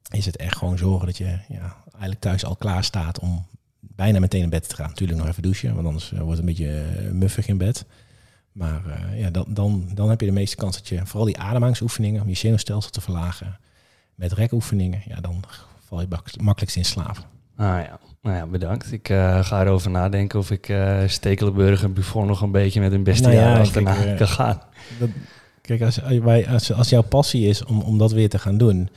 is 0.09 0.25
het 0.25 0.37
echt 0.37 0.57
gewoon 0.57 0.77
zorgen 0.77 1.05
dat 1.05 1.17
je 1.17 1.37
ja, 1.49 1.75
eigenlijk 1.91 2.19
thuis 2.19 2.45
al 2.45 2.55
klaar 2.55 2.83
staat 2.83 3.19
om 3.19 3.45
bijna 3.99 4.19
meteen 4.19 4.41
in 4.41 4.49
bed 4.49 4.69
te 4.69 4.75
gaan. 4.75 4.87
Natuurlijk 4.87 5.19
nog 5.19 5.27
even 5.27 5.43
douchen, 5.43 5.73
want 5.75 5.87
anders 5.87 6.11
eh, 6.11 6.17
wordt 6.19 6.39
het 6.39 6.39
een 6.39 6.55
beetje 6.55 6.83
uh, 7.03 7.11
muffig 7.11 7.47
in 7.47 7.57
bed. 7.57 7.85
Maar 8.51 8.81
uh, 8.87 9.19
ja, 9.19 9.29
dan, 9.29 9.45
dan, 9.47 9.89
dan 9.93 10.09
heb 10.09 10.19
je 10.19 10.25
de 10.25 10.31
meeste 10.31 10.55
kans 10.55 10.77
dat 10.77 10.87
je 10.87 11.05
vooral 11.05 11.25
die 11.25 11.37
ademhalingsoefeningen 11.37 12.21
om 12.21 12.27
je 12.27 12.35
zenuwstelsel 12.35 12.91
te 12.91 13.01
verlagen 13.01 13.59
met 14.15 14.31
rekoefeningen, 14.33 15.01
ja, 15.05 15.21
dan 15.21 15.43
val 15.87 16.01
je 16.01 16.07
makkelijkst 16.41 16.77
in 16.77 16.85
slaap. 16.85 17.27
Ah 17.55 17.65
ja, 17.65 17.99
nou 18.21 18.35
ja, 18.35 18.45
bedankt. 18.45 18.91
Ik 18.91 19.09
uh, 19.09 19.43
ga 19.43 19.61
erover 19.61 19.91
nadenken 19.91 20.39
of 20.39 20.51
ik 20.51 20.69
uh, 20.69 20.99
Stekelenburg 21.05 21.83
en 21.83 21.93
Buffon 21.93 22.27
nog 22.27 22.41
een 22.41 22.51
beetje 22.51 22.79
met 22.79 22.91
hun 22.91 23.03
beste 23.03 23.27
nou 23.27 23.35
ja, 23.39 23.59
achterna 23.59 23.93
kijk, 23.93 24.17
kan 24.17 24.27
gaan. 24.27 24.61
Dat, 24.99 25.09
kijk, 25.61 25.81
als, 25.81 26.01
als, 26.47 26.73
als 26.73 26.89
jouw 26.89 27.01
passie 27.01 27.47
is 27.47 27.65
om, 27.65 27.81
om 27.81 27.97
dat 27.97 28.11
weer 28.11 28.29
te 28.29 28.39
gaan 28.39 28.57
doen, 28.57 28.89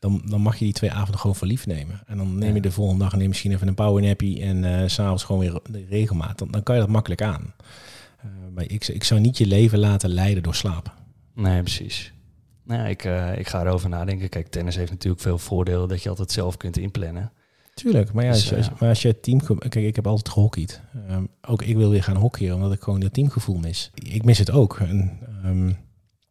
dan, 0.00 0.22
dan 0.24 0.40
mag 0.40 0.56
je 0.56 0.64
die 0.64 0.74
twee 0.74 0.92
avonden 0.92 1.18
gewoon 1.18 1.36
voor 1.36 1.46
lief 1.46 1.66
nemen. 1.66 2.00
En 2.06 2.16
dan 2.16 2.38
neem 2.38 2.54
je 2.54 2.60
de 2.60 2.72
volgende 2.72 3.02
dag 3.02 3.12
en 3.12 3.18
neem 3.18 3.28
misschien 3.28 3.52
even 3.52 3.68
een 3.68 3.74
powernappy 3.74 4.40
en 4.40 4.62
uh, 4.62 4.82
s'avonds 4.86 5.24
gewoon 5.24 5.40
weer 5.40 5.60
de 5.70 5.84
regelmaat. 5.88 6.38
Dan, 6.38 6.50
dan 6.50 6.62
kan 6.62 6.74
je 6.74 6.80
dat 6.80 6.90
makkelijk 6.90 7.22
aan. 7.22 7.54
Uh, 8.24 8.30
maar 8.54 8.64
ik, 8.64 8.88
ik 8.88 9.04
zou 9.04 9.20
niet 9.20 9.38
je 9.38 9.46
leven 9.46 9.78
laten 9.78 10.10
leiden 10.10 10.42
door 10.42 10.54
slapen. 10.54 10.92
Nee, 11.34 11.60
precies. 11.60 12.12
Nou, 12.64 12.88
ik, 12.88 13.04
uh, 13.04 13.38
ik 13.38 13.48
ga 13.48 13.60
erover 13.60 13.88
nadenken. 13.88 14.28
Kijk, 14.28 14.48
tennis 14.48 14.76
heeft 14.76 14.90
natuurlijk 14.90 15.22
veel 15.22 15.38
voordelen 15.38 15.88
dat 15.88 16.02
je 16.02 16.08
altijd 16.08 16.32
zelf 16.32 16.56
kunt 16.56 16.76
inplannen. 16.76 17.32
Tuurlijk, 17.74 18.12
maar 18.12 18.24
ja, 18.24 18.32
dus, 18.32 18.54
als, 18.54 18.66
je, 18.66 18.72
maar 18.78 18.88
als 18.88 19.02
je 19.02 19.20
team... 19.20 19.40
Kijk, 19.58 19.74
ik 19.74 19.96
heb 19.96 20.06
altijd 20.06 20.28
gehockeyd. 20.28 20.80
Um, 21.10 21.28
ook 21.42 21.62
ik 21.62 21.76
wil 21.76 21.90
weer 21.90 22.02
gaan 22.02 22.16
hockeyen, 22.16 22.54
omdat 22.54 22.72
ik 22.72 22.82
gewoon 22.82 23.00
dat 23.00 23.12
teamgevoel 23.12 23.58
mis. 23.58 23.90
Ik 23.94 24.24
mis 24.24 24.38
het 24.38 24.50
ook. 24.50 24.78
En, 24.78 25.18
um, 25.44 25.76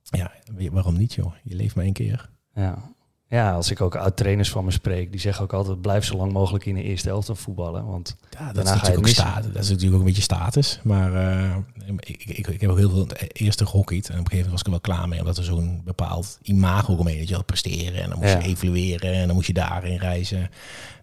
ja, 0.03 0.31
waarom 0.71 0.97
niet, 0.97 1.13
joh? 1.13 1.33
Je 1.43 1.55
leeft 1.55 1.75
maar 1.75 1.85
één 1.85 1.93
keer. 1.93 2.29
Ja, 2.53 2.93
ja, 3.29 3.53
als 3.53 3.71
ik 3.71 3.81
ook 3.81 3.95
oud-trainers 3.95 4.49
van 4.49 4.65
me 4.65 4.71
spreek, 4.71 5.11
die 5.11 5.19
zeggen 5.19 5.43
ook 5.43 5.53
altijd: 5.53 5.81
blijf 5.81 6.05
zo 6.05 6.17
lang 6.17 6.31
mogelijk 6.31 6.65
in 6.65 6.75
de 6.75 6.83
eerste 6.83 7.07
helft 7.07 7.29
voetballen. 7.33 7.85
Want 7.85 8.15
ja, 8.29 8.53
dat, 8.53 8.65
is 8.65 8.71
ga 8.71 8.91
je 8.91 8.97
ook 8.97 9.05
dat 9.53 9.63
is 9.63 9.69
natuurlijk 9.69 9.93
ook 9.93 9.99
een 9.99 10.05
beetje 10.05 10.21
status. 10.21 10.79
Maar 10.83 11.13
uh, 11.13 11.55
ik, 11.99 12.23
ik, 12.23 12.47
ik, 12.47 12.61
heb 12.61 12.69
ook 12.69 12.77
heel 12.77 12.89
veel 12.89 13.07
eerste 13.31 13.65
gehockeyd. 13.65 14.09
En 14.09 14.19
op 14.19 14.19
een 14.19 14.29
gegeven 14.29 14.49
moment 14.49 14.51
was 14.51 14.59
ik 14.59 14.65
er 14.65 14.71
wel 14.71 14.95
klaar 14.95 15.07
mee, 15.07 15.19
omdat 15.19 15.37
er 15.37 15.43
zo'n 15.43 15.81
bepaald 15.85 16.39
imago 16.41 16.93
omheen 16.93 17.19
dat 17.19 17.27
je 17.27 17.35
had 17.35 17.45
presteren. 17.45 18.01
En 18.01 18.09
dan 18.09 18.19
moest 18.19 18.33
je 18.33 18.49
evalueren 18.49 19.13
en 19.13 19.25
dan 19.25 19.35
moest 19.35 19.47
je 19.47 19.53
daarin 19.53 19.97
reizen. 19.97 20.49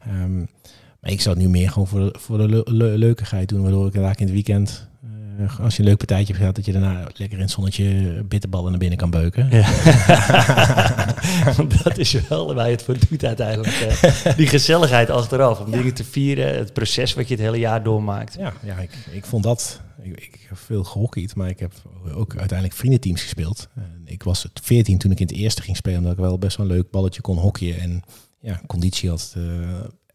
Um, 0.09 0.49
maar 1.01 1.11
ik 1.11 1.21
zou 1.21 1.35
het 1.35 1.45
nu 1.45 1.51
meer 1.51 1.71
gewoon 1.71 1.89
voor 1.89 2.01
de, 2.01 2.15
voor 2.19 2.39
de 2.39 2.49
le 2.49 2.63
le 2.65 2.99
leukigheid 2.99 3.49
doen, 3.49 3.63
waardoor 3.63 3.87
ik 3.87 3.95
inderdaad 3.95 4.21
in 4.21 4.27
het 4.27 4.35
weekend 4.35 4.89
uh, 5.05 5.11
als 5.61 5.77
je 5.77 5.83
een 5.83 5.89
leuk 5.89 5.97
partijtje 5.97 6.27
hebt 6.27 6.39
gehad, 6.39 6.55
dat 6.55 6.65
je 6.65 6.73
daarna 6.73 7.09
lekker 7.15 7.39
in 7.39 7.45
het 7.45 7.51
zonnetje 7.51 7.85
bitterballen 8.29 8.71
naar 8.71 8.79
binnen 8.79 8.99
kan 8.99 9.11
beuken. 9.11 9.49
Ja. 9.51 9.67
dat 11.83 11.99
is 11.99 12.13
wel 12.29 12.55
waar 12.55 12.67
je 12.67 12.73
het 12.73 12.83
voor 12.83 12.97
doet 13.09 13.25
uiteindelijk. 13.25 13.97
Die 14.37 14.47
gezelligheid 14.47 15.11
achteraf, 15.11 15.61
om 15.61 15.71
dingen 15.71 15.95
te 15.95 16.05
vieren, 16.05 16.59
het 16.59 16.73
proces 16.73 17.15
wat 17.15 17.29
je 17.29 17.35
het 17.35 17.43
hele 17.43 17.59
jaar 17.59 17.83
doormaakt. 17.83 18.35
Ja, 18.39 18.53
ja 18.63 18.77
ik, 18.77 18.91
ik 19.11 19.25
vond 19.25 19.43
dat. 19.43 19.81
Ik, 20.03 20.21
ik 20.21 20.47
heb 20.49 20.59
veel 20.59 20.85
gehockeyd, 20.85 21.35
maar 21.35 21.49
ik 21.49 21.59
heb 21.59 21.73
ook 22.15 22.37
uiteindelijk 22.37 22.79
vriendenteams 22.79 23.23
gespeeld. 23.23 23.69
ik 24.05 24.23
was 24.23 24.49
14 24.63 24.99
toen 24.99 25.11
ik 25.11 25.21
in 25.21 25.27
het 25.27 25.37
eerste 25.37 25.63
ging 25.63 25.77
spelen, 25.77 25.99
omdat 25.99 26.13
ik 26.13 26.19
wel 26.19 26.39
best 26.39 26.57
wel 26.57 26.67
een 26.67 26.73
leuk 26.73 26.91
balletje 26.91 27.21
kon 27.21 27.39
hockeyen 27.39 27.81
en 27.81 28.03
ja, 28.41 28.61
conditie 28.67 29.09
had. 29.09 29.35
Uh, 29.37 29.45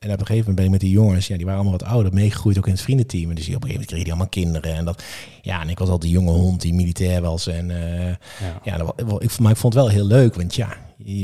en 0.02 0.12
op 0.12 0.20
een 0.20 0.26
gegeven 0.26 0.38
moment 0.38 0.56
ben 0.56 0.66
ik 0.66 0.72
met 0.72 0.80
die 0.80 0.90
jongens, 0.90 1.28
ja, 1.28 1.36
die 1.36 1.46
waren 1.46 1.62
allemaal 1.62 1.80
wat 1.80 1.90
ouder, 1.90 2.14
meegegroeid 2.14 2.58
ook 2.58 2.66
in 2.66 2.72
het 2.72 2.82
vriendenteam. 2.82 3.30
En 3.30 3.36
dus 3.36 3.48
op 3.48 3.54
een 3.54 3.54
gegeven 3.54 3.70
moment 3.72 3.88
kregen 3.88 4.04
die 4.04 4.14
allemaal 4.14 4.30
kinderen. 4.30 4.76
En 4.76 4.86
dat, 4.86 5.04
ja, 5.42 5.62
en 5.62 5.70
ik 5.70 5.80
was 5.80 5.90
al 5.90 6.00
die 6.00 6.12
jonge 6.12 6.32
hond 6.32 6.62
die 6.62 6.74
militair 6.74 7.22
was. 7.22 7.48
En 7.48 7.70
uh, 7.70 8.08
ja, 8.08 8.16
ja 8.64 8.78
dat, 8.78 8.94
ik, 9.20 9.40
maar 9.40 9.52
ik 9.52 9.58
vond 9.58 9.74
het 9.74 9.84
wel 9.84 9.92
heel 9.92 10.06
leuk, 10.06 10.36
want 10.36 10.56
ja, 10.56 10.78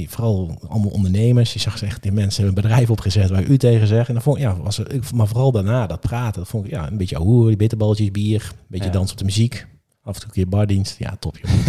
vooral 0.08 0.58
allemaal 0.68 0.90
ondernemers. 0.90 1.54
Je 1.54 1.60
zag 1.60 1.82
echt, 1.82 2.04
die 2.04 2.12
mensen 2.12 2.44
hebben 2.44 2.64
een 2.64 2.70
bedrijf 2.70 2.90
opgezet 2.90 3.30
waar 3.30 3.42
ik 3.42 3.48
u 3.48 3.58
tegen 3.58 3.88
zeg. 3.88 4.08
En 4.08 4.14
dan 4.14 4.24
vond 4.24 4.40
ja, 4.40 4.58
was 4.58 4.78
er, 4.78 5.00
maar 5.16 5.28
vooral 5.28 5.52
daarna, 5.52 5.88
dat 5.88 6.00
praten, 6.00 6.40
dat 6.42 6.50
vond 6.50 6.66
ik 6.66 6.72
ja, 6.72 6.88
een 6.88 6.98
beetje 6.98 7.18
ahoer, 7.18 7.48
die 7.48 7.58
bitterballetjes, 7.58 8.12
bier, 8.12 8.42
een 8.52 8.66
beetje 8.68 8.86
ja. 8.86 8.92
dans 8.92 9.12
op 9.12 9.18
de 9.18 9.26
muziek. 9.26 9.68
Af 10.04 10.14
en 10.14 10.20
toe 10.20 10.30
een 10.30 10.36
keer 10.36 10.50
bardienst. 10.50 10.96
Ja, 11.00 11.16
top 11.20 11.38
joh. 11.38 11.68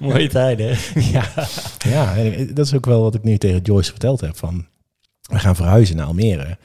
Mooie 0.10 0.28
tijd 0.28 0.58
hè? 0.58 1.00
ja, 1.18 1.28
ja 1.78 2.14
dat 2.52 2.66
is 2.66 2.74
ook 2.74 2.86
wel 2.86 3.02
wat 3.02 3.14
ik 3.14 3.22
nu 3.22 3.38
tegen 3.38 3.60
Joyce 3.60 3.90
verteld 3.90 4.20
heb. 4.20 4.36
Van, 4.36 4.66
we 5.30 5.38
gaan 5.38 5.56
verhuizen 5.56 5.96
naar 5.96 6.06
Almere. 6.06 6.58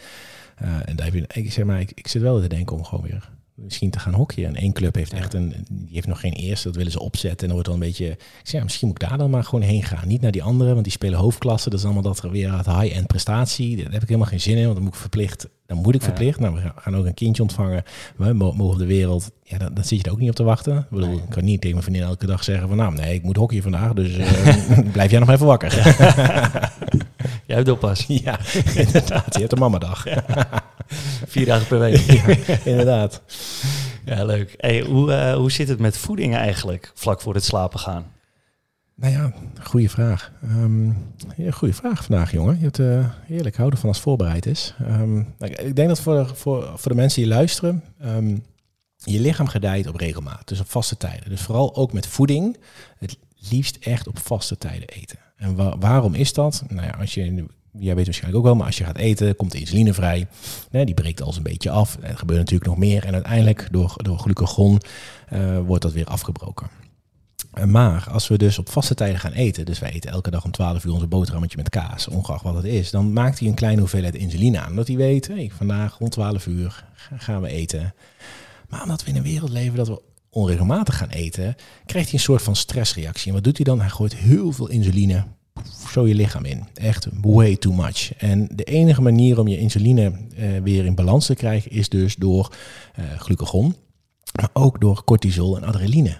Uh, 0.62 0.70
en 0.86 0.96
daar 0.96 1.06
heb 1.06 1.16
je, 1.16 1.42
ik 1.42 1.52
zeg 1.52 1.66
maar, 1.66 1.80
ik, 1.80 1.92
ik 1.96 2.08
zit 2.08 2.22
wel 2.22 2.42
te 2.42 2.48
denken 2.48 2.76
om 2.76 2.84
gewoon 2.84 3.04
weer 3.04 3.30
misschien 3.64 3.90
te 3.90 4.00
gaan 4.00 4.14
hockeyen. 4.14 4.50
En 4.50 4.56
één 4.56 4.74
club 4.74 4.96
heeft 4.96 5.14
echt 5.14 5.34
een, 5.34 5.54
die 5.72 5.94
heeft 5.94 6.08
nog 6.08 6.20
geen 6.20 6.34
eerste, 6.34 6.68
dat 6.68 6.76
willen 6.76 6.92
ze 6.92 7.00
opzetten. 7.00 7.40
En 7.40 7.46
dan 7.46 7.54
wordt 7.54 7.68
dan 7.68 7.76
een 7.76 7.88
beetje, 7.88 8.06
ik 8.08 8.18
zeg, 8.44 8.60
ja, 8.60 8.64
misschien 8.64 8.88
moet 8.88 9.02
ik 9.02 9.10
daar 9.10 9.18
dan 9.18 9.30
maar 9.30 9.44
gewoon 9.44 9.62
heen 9.62 9.84
gaan. 9.84 10.08
Niet 10.08 10.22
naar 10.22 10.32
die 10.32 10.44
andere, 10.44 10.72
want 10.72 10.84
die 10.84 10.94
spelen 10.94 11.20
hoofdklasse. 11.20 11.70
Dat 11.70 11.80
is 11.80 11.86
allemaal 11.86 12.04
dat 12.04 12.22
weer 12.22 12.58
het 12.58 12.66
high-end 12.66 13.08
prestatie. 13.08 13.76
Daar 13.76 13.92
heb 13.92 14.02
ik 14.02 14.08
helemaal 14.08 14.30
geen 14.30 14.42
zin 14.42 14.58
in, 14.58 14.64
want 14.64 14.76
dan 14.76 14.84
moet 14.84 14.94
ik 14.94 15.00
verplicht, 15.00 15.48
dan 15.66 15.78
moet 15.78 15.96
ik 15.96 16.02
verplicht. 16.02 16.40
Nou, 16.40 16.56
we 16.56 16.72
gaan 16.76 16.96
ook 16.96 17.06
een 17.06 17.14
kindje 17.14 17.42
ontvangen. 17.42 17.84
We 18.16 18.34
mogen 18.34 18.78
de 18.78 18.86
wereld, 18.86 19.32
ja, 19.44 19.58
dan, 19.58 19.74
dan 19.74 19.84
zit 19.84 20.00
je 20.00 20.04
er 20.06 20.12
ook 20.12 20.20
niet 20.20 20.30
op 20.30 20.36
te 20.36 20.44
wachten. 20.44 20.78
Ik 20.78 20.90
bedoel, 20.90 21.14
ik 21.14 21.30
kan 21.30 21.44
niet 21.44 21.62
tegen 21.62 21.78
mijn 21.78 21.90
vriendin 21.90 22.08
elke 22.08 22.26
dag 22.26 22.44
zeggen 22.44 22.68
van, 22.68 22.78
nou, 22.78 22.94
nee, 22.94 23.14
ik 23.14 23.24
moet 23.24 23.38
hockey 23.38 23.62
vandaag, 23.62 23.94
dus 23.94 24.18
uh, 24.18 24.92
blijf 24.92 25.12
jij 25.12 25.20
nog 25.20 25.30
even 25.30 25.46
wakker. 25.46 25.74
Jij 27.50 27.58
hebt 27.58 27.70
oppas. 27.70 28.06
Ja, 28.24 28.40
inderdaad. 28.76 29.34
Je 29.34 29.40
hebt 29.40 29.52
een 29.52 29.60
mamadag. 29.60 30.06
Vier 31.26 31.46
dagen 31.46 31.68
per 31.68 31.80
week. 31.80 32.00
inderdaad. 32.64 33.22
Ja, 34.06 34.26
leuk. 34.26 34.54
Hey, 34.58 34.82
hoe, 34.82 35.12
uh, 35.12 35.34
hoe 35.34 35.52
zit 35.52 35.68
het 35.68 35.80
met 35.80 35.98
voeding 35.98 36.36
eigenlijk 36.36 36.92
vlak 36.94 37.22
voor 37.22 37.34
het 37.34 37.44
slapen 37.44 37.80
gaan? 37.80 38.06
Nou 38.96 39.14
ja, 39.14 39.34
goede 39.62 39.90
vraag. 39.90 40.32
Um, 40.44 41.14
ja, 41.38 41.52
goede 41.52 41.74
vraag 41.74 42.04
vandaag, 42.04 42.32
jongen. 42.32 42.56
Je 42.58 42.64
hebt 42.64 42.80
uh, 42.80 43.06
heerlijk 43.26 43.56
houden 43.56 43.80
van 43.80 43.90
als 43.90 44.00
voorbereid 44.00 44.46
is. 44.46 44.74
Um, 44.82 45.34
ik 45.40 45.76
denk 45.76 45.88
dat 45.88 46.00
voor, 46.00 46.32
voor, 46.36 46.72
voor 46.76 46.92
de 46.92 46.98
mensen 46.98 47.22
die 47.22 47.32
luisteren, 47.32 47.84
um, 48.06 48.46
je 48.98 49.20
lichaam 49.20 49.48
gedijt 49.48 49.88
op 49.88 49.96
regelmaat, 49.96 50.48
dus 50.48 50.60
op 50.60 50.70
vaste 50.70 50.98
tijden. 50.98 51.30
Dus 51.30 51.42
vooral 51.42 51.76
ook 51.76 51.94
met 51.94 52.08
voeding, 52.08 52.58
het 52.98 53.18
liefst 53.50 53.76
echt 53.76 54.08
op 54.08 54.20
vaste 54.20 54.58
tijden 54.58 54.88
eten. 54.88 55.20
En 55.40 55.56
wa 55.56 55.78
waarom 55.78 56.14
is 56.14 56.34
dat? 56.34 56.64
Nou 56.68 56.88
ja, 56.88 56.96
als 57.00 57.14
je 57.14 57.46
jij 57.72 57.96
weet 57.96 58.06
waarschijnlijk 58.06 58.38
ook 58.38 58.46
wel, 58.46 58.56
maar 58.56 58.66
als 58.66 58.78
je 58.78 58.84
gaat 58.84 58.98
eten, 58.98 59.36
komt 59.36 59.52
de 59.52 59.60
insuline 59.60 59.94
vrij. 59.94 60.28
Nee, 60.72 60.86
die 60.86 60.94
breekt 60.94 61.22
alles 61.22 61.38
een 61.38 61.44
beetje 61.44 61.70
af. 61.70 61.98
Er 62.02 62.18
gebeurt 62.18 62.40
natuurlijk 62.40 62.70
nog 62.70 62.78
meer. 62.78 63.06
En 63.06 63.14
uiteindelijk 63.14 63.68
door, 63.72 63.94
door 63.98 64.20
glucagon 64.20 64.82
uh, 65.34 65.60
wordt 65.60 65.84
dat 65.84 65.94
weer 65.94 66.06
afgebroken. 66.06 66.68
Maar 67.66 68.08
als 68.12 68.28
we 68.28 68.38
dus 68.38 68.60
op 68.60 68.70
vaste 68.70 68.96
tijden 68.96 69.20
gaan 69.20 69.32
eten, 69.32 69.66
dus 69.66 69.80
wij 69.80 69.92
eten 69.92 70.12
elke 70.12 70.30
dag 70.30 70.46
om 70.46 70.52
12 70.52 70.86
uur 70.86 70.94
onze 70.94 71.08
boterhammetje 71.08 71.58
met 71.58 71.70
kaas, 71.70 72.08
ongeacht 72.08 72.44
wat 72.44 72.56
het 72.56 72.66
is, 72.66 72.92
dan 72.92 73.14
maakt 73.14 73.40
hij 73.40 73.48
een 73.48 73.54
kleine 73.54 73.80
hoeveelheid 73.80 74.16
insuline 74.16 74.60
aan. 74.60 74.70
Omdat 74.70 74.88
hij 74.88 74.96
weet, 74.96 75.28
hey, 75.28 75.52
vandaag 75.58 75.98
rond 75.98 76.12
12 76.12 76.48
uur 76.48 76.86
gaan 77.18 77.42
we 77.42 77.48
eten. 77.48 77.94
Maar 78.70 78.82
omdat 78.84 79.04
we 79.04 79.10
in 79.10 79.16
een 79.16 79.24
wereld 79.24 79.50
leven 79.50 79.76
dat 79.76 79.88
we 79.88 80.02
onregelmatig 80.30 80.98
gaan 80.98 81.10
eten, 81.10 81.56
krijgt 81.86 82.10
hij 82.10 82.18
een 82.18 82.26
soort 82.26 82.42
van 82.42 82.56
stressreactie. 82.56 83.28
En 83.28 83.34
wat 83.34 83.44
doet 83.44 83.56
hij 83.56 83.66
dan? 83.66 83.80
Hij 83.80 83.90
gooit 83.90 84.16
heel 84.16 84.52
veel 84.52 84.70
insuline 84.70 85.26
zo 85.92 86.08
je 86.08 86.16
lichaam 86.16 86.46
in. 86.46 86.68
Echt 86.74 87.08
way 87.22 87.56
too 87.56 87.74
much. 87.74 88.14
En 88.18 88.48
de 88.56 88.64
enige 88.64 89.02
manier 89.02 89.40
om 89.40 89.48
je 89.48 89.58
insuline 89.58 90.12
uh, 90.38 90.58
weer 90.64 90.86
in 90.86 90.96
balans 90.96 91.26
te 91.26 91.36
krijgen 91.36 91.72
is 91.72 91.90
dus 91.90 92.16
door 92.16 92.56
uh, 93.00 93.20
glucagon, 93.20 93.76
maar 94.40 94.50
ook 94.54 94.82
door 94.82 95.04
cortisol 95.04 95.58
en 95.58 95.64
adrenaline 95.64 96.18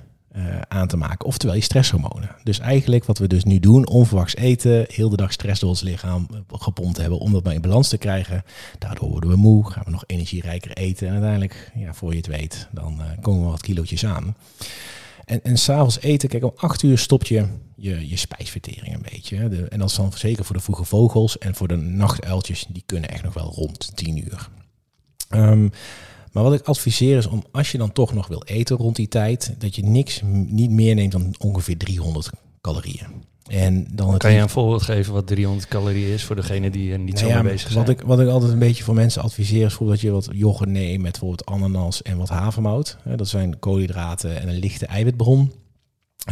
aan 0.68 0.88
te 0.88 0.98
maken. 0.98 1.26
Oftewel 1.26 1.56
je 1.56 1.62
stresshormonen. 1.62 2.36
Dus 2.44 2.60
eigenlijk 2.60 3.06
wat 3.06 3.18
we 3.18 3.28
dus 3.28 3.44
nu 3.44 3.60
doen, 3.60 3.88
onverwachts 3.88 4.36
eten, 4.36 4.86
heel 4.88 5.10
de 5.10 5.18
dag 5.18 5.32
stress 5.32 5.60
door 5.60 5.70
ons 5.70 5.82
lichaam 5.82 6.28
gepompt 6.48 6.98
hebben 6.98 7.20
om 7.20 7.32
dat 7.32 7.44
maar 7.44 7.54
in 7.54 7.62
balans 7.62 7.90
te 7.90 7.98
krijgen. 7.98 8.44
Daardoor 8.78 9.10
worden 9.10 9.30
we 9.30 9.36
moe, 9.36 9.72
gaan 9.72 9.84
we 9.86 9.92
nog 9.92 10.04
energierijker 10.06 10.72
eten 10.72 11.08
en 11.08 11.14
uiteindelijk, 11.14 11.72
ja, 11.76 11.94
voor 11.94 12.12
je 12.12 12.18
het 12.18 12.28
weet, 12.28 12.68
dan 12.72 13.02
komen 13.22 13.44
we 13.44 13.50
wat 13.52 13.62
kilootjes 13.62 14.06
aan. 14.06 14.36
En, 15.26 15.44
en 15.44 15.58
s'avonds 15.58 16.02
eten, 16.02 16.30
kijk, 16.30 16.44
om 16.44 16.54
acht 16.56 16.84
uur 16.84 16.98
stopt 16.98 17.28
je 17.28 17.48
je, 17.80 18.10
je 18.10 18.16
spijsvertering 18.16 18.94
een 18.94 19.06
beetje. 19.12 19.50
De, 19.50 19.68
en 19.68 19.80
dat 19.80 19.90
is 19.90 19.96
dan 19.96 20.12
zeker 20.14 20.46
voor 20.46 20.56
de 20.56 20.62
vroege 20.62 20.84
vogels 20.84 21.38
en 21.38 21.56
voor 21.56 21.68
de 21.68 21.76
nachtuiltjes, 21.76 22.66
die 22.70 22.84
kunnen 22.86 23.10
echt 23.10 23.24
nog 23.24 23.34
wel 23.34 23.52
rond 23.56 23.92
tien 23.96 24.18
uur. 24.18 24.50
Um, 25.30 25.72
maar 26.32 26.44
wat 26.44 26.54
ik 26.54 26.68
adviseer 26.68 27.18
is 27.18 27.28
om, 27.28 27.44
als 27.52 27.72
je 27.72 27.78
dan 27.78 27.92
toch 27.92 28.14
nog 28.14 28.28
wil 28.28 28.44
eten 28.44 28.78
rond 28.78 28.96
die 28.96 29.08
tijd, 29.08 29.56
dat 29.58 29.76
je 29.76 29.84
niks 29.84 30.22
niet 30.48 30.72
meer 30.72 30.96
neemt 30.96 31.12
dan 31.12 31.36
ongeveer 31.40 31.78
300 31.78 32.30
calorieën. 32.62 33.28
En 33.50 33.88
dan 33.92 34.18
kan 34.18 34.34
je 34.34 34.40
een 34.40 34.50
voorbeeld 34.50 34.82
geven 34.82 35.14
wat 35.14 35.28
300 35.28 35.68
calorieën 35.68 36.14
is 36.14 36.24
voor 36.24 36.36
degene 36.36 36.70
die 36.70 36.92
er 36.92 37.00
niet 37.00 37.14
nou 37.14 37.28
zo 37.28 37.32
ja, 37.32 37.42
mee 37.42 37.52
bezig 37.52 37.72
zijn? 37.72 37.86
Wat 37.86 38.00
ik, 38.00 38.02
wat 38.02 38.20
ik 38.20 38.28
altijd 38.28 38.52
een 38.52 38.60
beetje 38.60 38.84
voor 38.84 38.94
mensen 38.94 39.22
adviseer 39.22 39.66
is 39.66 39.78
dat 39.80 40.02
je 40.02 40.12
wat 40.12 40.28
yoghurt 40.32 40.70
neemt 40.70 41.02
met 41.02 41.12
bijvoorbeeld 41.12 41.46
ananas 41.46 42.02
en 42.02 42.18
wat 42.18 42.30
havermout. 42.30 42.98
Dat 43.16 43.28
zijn 43.28 43.60
koolhydraten 43.60 44.42
en 44.42 44.50
een 44.50 44.60
lichte 44.60 44.86
eiwitbron. 44.86 45.52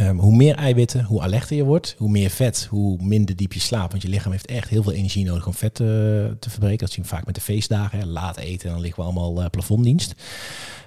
Um, 0.00 0.18
hoe 0.18 0.36
meer 0.36 0.54
eiwitten, 0.54 1.04
hoe 1.04 1.22
alerter 1.22 1.56
je 1.56 1.64
wordt. 1.64 1.94
Hoe 1.98 2.10
meer 2.10 2.30
vet, 2.30 2.66
hoe 2.70 3.02
minder 3.02 3.36
diep 3.36 3.52
je 3.52 3.60
slaapt. 3.60 3.90
Want 3.90 4.02
je 4.02 4.08
lichaam 4.08 4.32
heeft 4.32 4.46
echt 4.46 4.68
heel 4.68 4.82
veel 4.82 4.92
energie 4.92 5.24
nodig 5.24 5.46
om 5.46 5.54
vet 5.54 5.80
uh, 5.80 5.86
te 5.86 6.50
verbreken. 6.50 6.78
Dat 6.78 6.90
zien 6.90 7.02
we 7.02 7.10
vaak 7.10 7.26
met 7.26 7.34
de 7.34 7.40
feestdagen. 7.40 7.98
Hè. 7.98 8.06
Laat 8.06 8.36
eten 8.36 8.66
en 8.66 8.72
dan 8.72 8.82
liggen 8.82 9.02
we 9.02 9.10
allemaal 9.10 9.42
uh, 9.42 9.48
plafonddienst. 9.50 10.14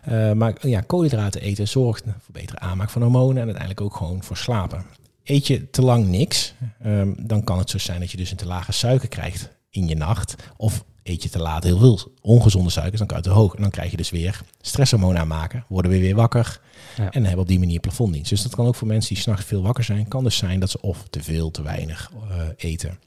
Uh, 0.10 0.32
maar 0.32 0.68
ja, 0.68 0.82
koolhydraten 0.82 1.42
eten 1.42 1.68
zorgt 1.68 2.04
voor 2.04 2.34
betere 2.34 2.60
aanmaak 2.60 2.90
van 2.90 3.02
hormonen. 3.02 3.38
En 3.38 3.44
uiteindelijk 3.44 3.82
ook 3.82 3.96
gewoon 3.96 4.24
voor 4.24 4.38
slapen. 4.38 4.86
Eet 5.24 5.48
je 5.48 5.70
te 5.70 5.82
lang 5.82 6.08
niks, 6.08 6.54
um, 6.86 7.16
dan 7.20 7.44
kan 7.44 7.58
het 7.58 7.70
zo 7.70 7.78
zijn 7.78 8.00
dat 8.00 8.12
je 8.12 8.18
dus 8.18 8.32
een 8.32 8.38
te 8.38 8.46
lage 8.46 8.72
suiker 8.72 9.08
krijgt 9.08 9.50
in 9.70 9.88
je 9.88 9.96
nacht. 9.96 10.36
Of 10.58 10.84
eet 11.04 11.24
je 11.24 11.30
te 11.30 11.40
laat 11.40 11.64
heel 11.64 11.78
veel 11.78 12.00
ongezonde 12.22 12.70
suikers, 12.70 12.98
dan 12.98 13.08
kan 13.08 13.18
het 13.18 13.26
te 13.26 13.32
hoog. 13.32 13.56
En 13.56 13.62
dan 13.62 13.72
krijg 13.72 13.92
je 13.92 13.98
dus 13.98 14.10
weer 14.10 14.42
stresshormonen 14.62 15.22
aanmaken. 15.22 15.66
Worden 15.68 15.92
we 15.92 16.00
weer 16.00 16.16
wakker. 16.16 16.62
Ja. 16.98 17.12
En 17.12 17.24
hebben 17.24 17.42
op 17.42 17.48
die 17.48 17.60
manier 17.60 17.80
plafonddienst. 17.80 18.30
Dus 18.30 18.42
dat 18.42 18.56
kan 18.56 18.66
ook 18.66 18.76
voor 18.76 18.88
mensen 18.88 19.14
die 19.14 19.24
s'nachts 19.24 19.46
veel 19.46 19.62
wakker 19.62 19.84
zijn. 19.84 20.08
Kan 20.08 20.24
dus 20.24 20.38
zijn 20.38 20.60
dat 20.60 20.70
ze 20.70 20.82
of 20.82 21.06
te 21.10 21.24
veel, 21.24 21.52
te 21.52 21.62
weinig 21.62 22.12
uh, 22.30 22.42
eten. 22.58 23.00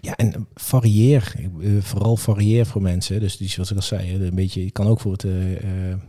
Ja, 0.00 0.16
en 0.16 0.46
varieer. 0.54 1.34
Vooral 1.80 2.16
varieer 2.16 2.66
voor 2.66 2.82
mensen. 2.82 3.20
Dus 3.20 3.36
die, 3.36 3.48
zoals 3.48 3.70
ik 3.70 3.76
al 3.76 3.82
zei, 3.82 4.14
een 4.14 4.34
beetje, 4.34 4.64
je 4.64 4.70
kan 4.70 4.86
ook 4.86 5.00
voor 5.00 5.12
het 5.12 5.24
uh, 5.24 5.60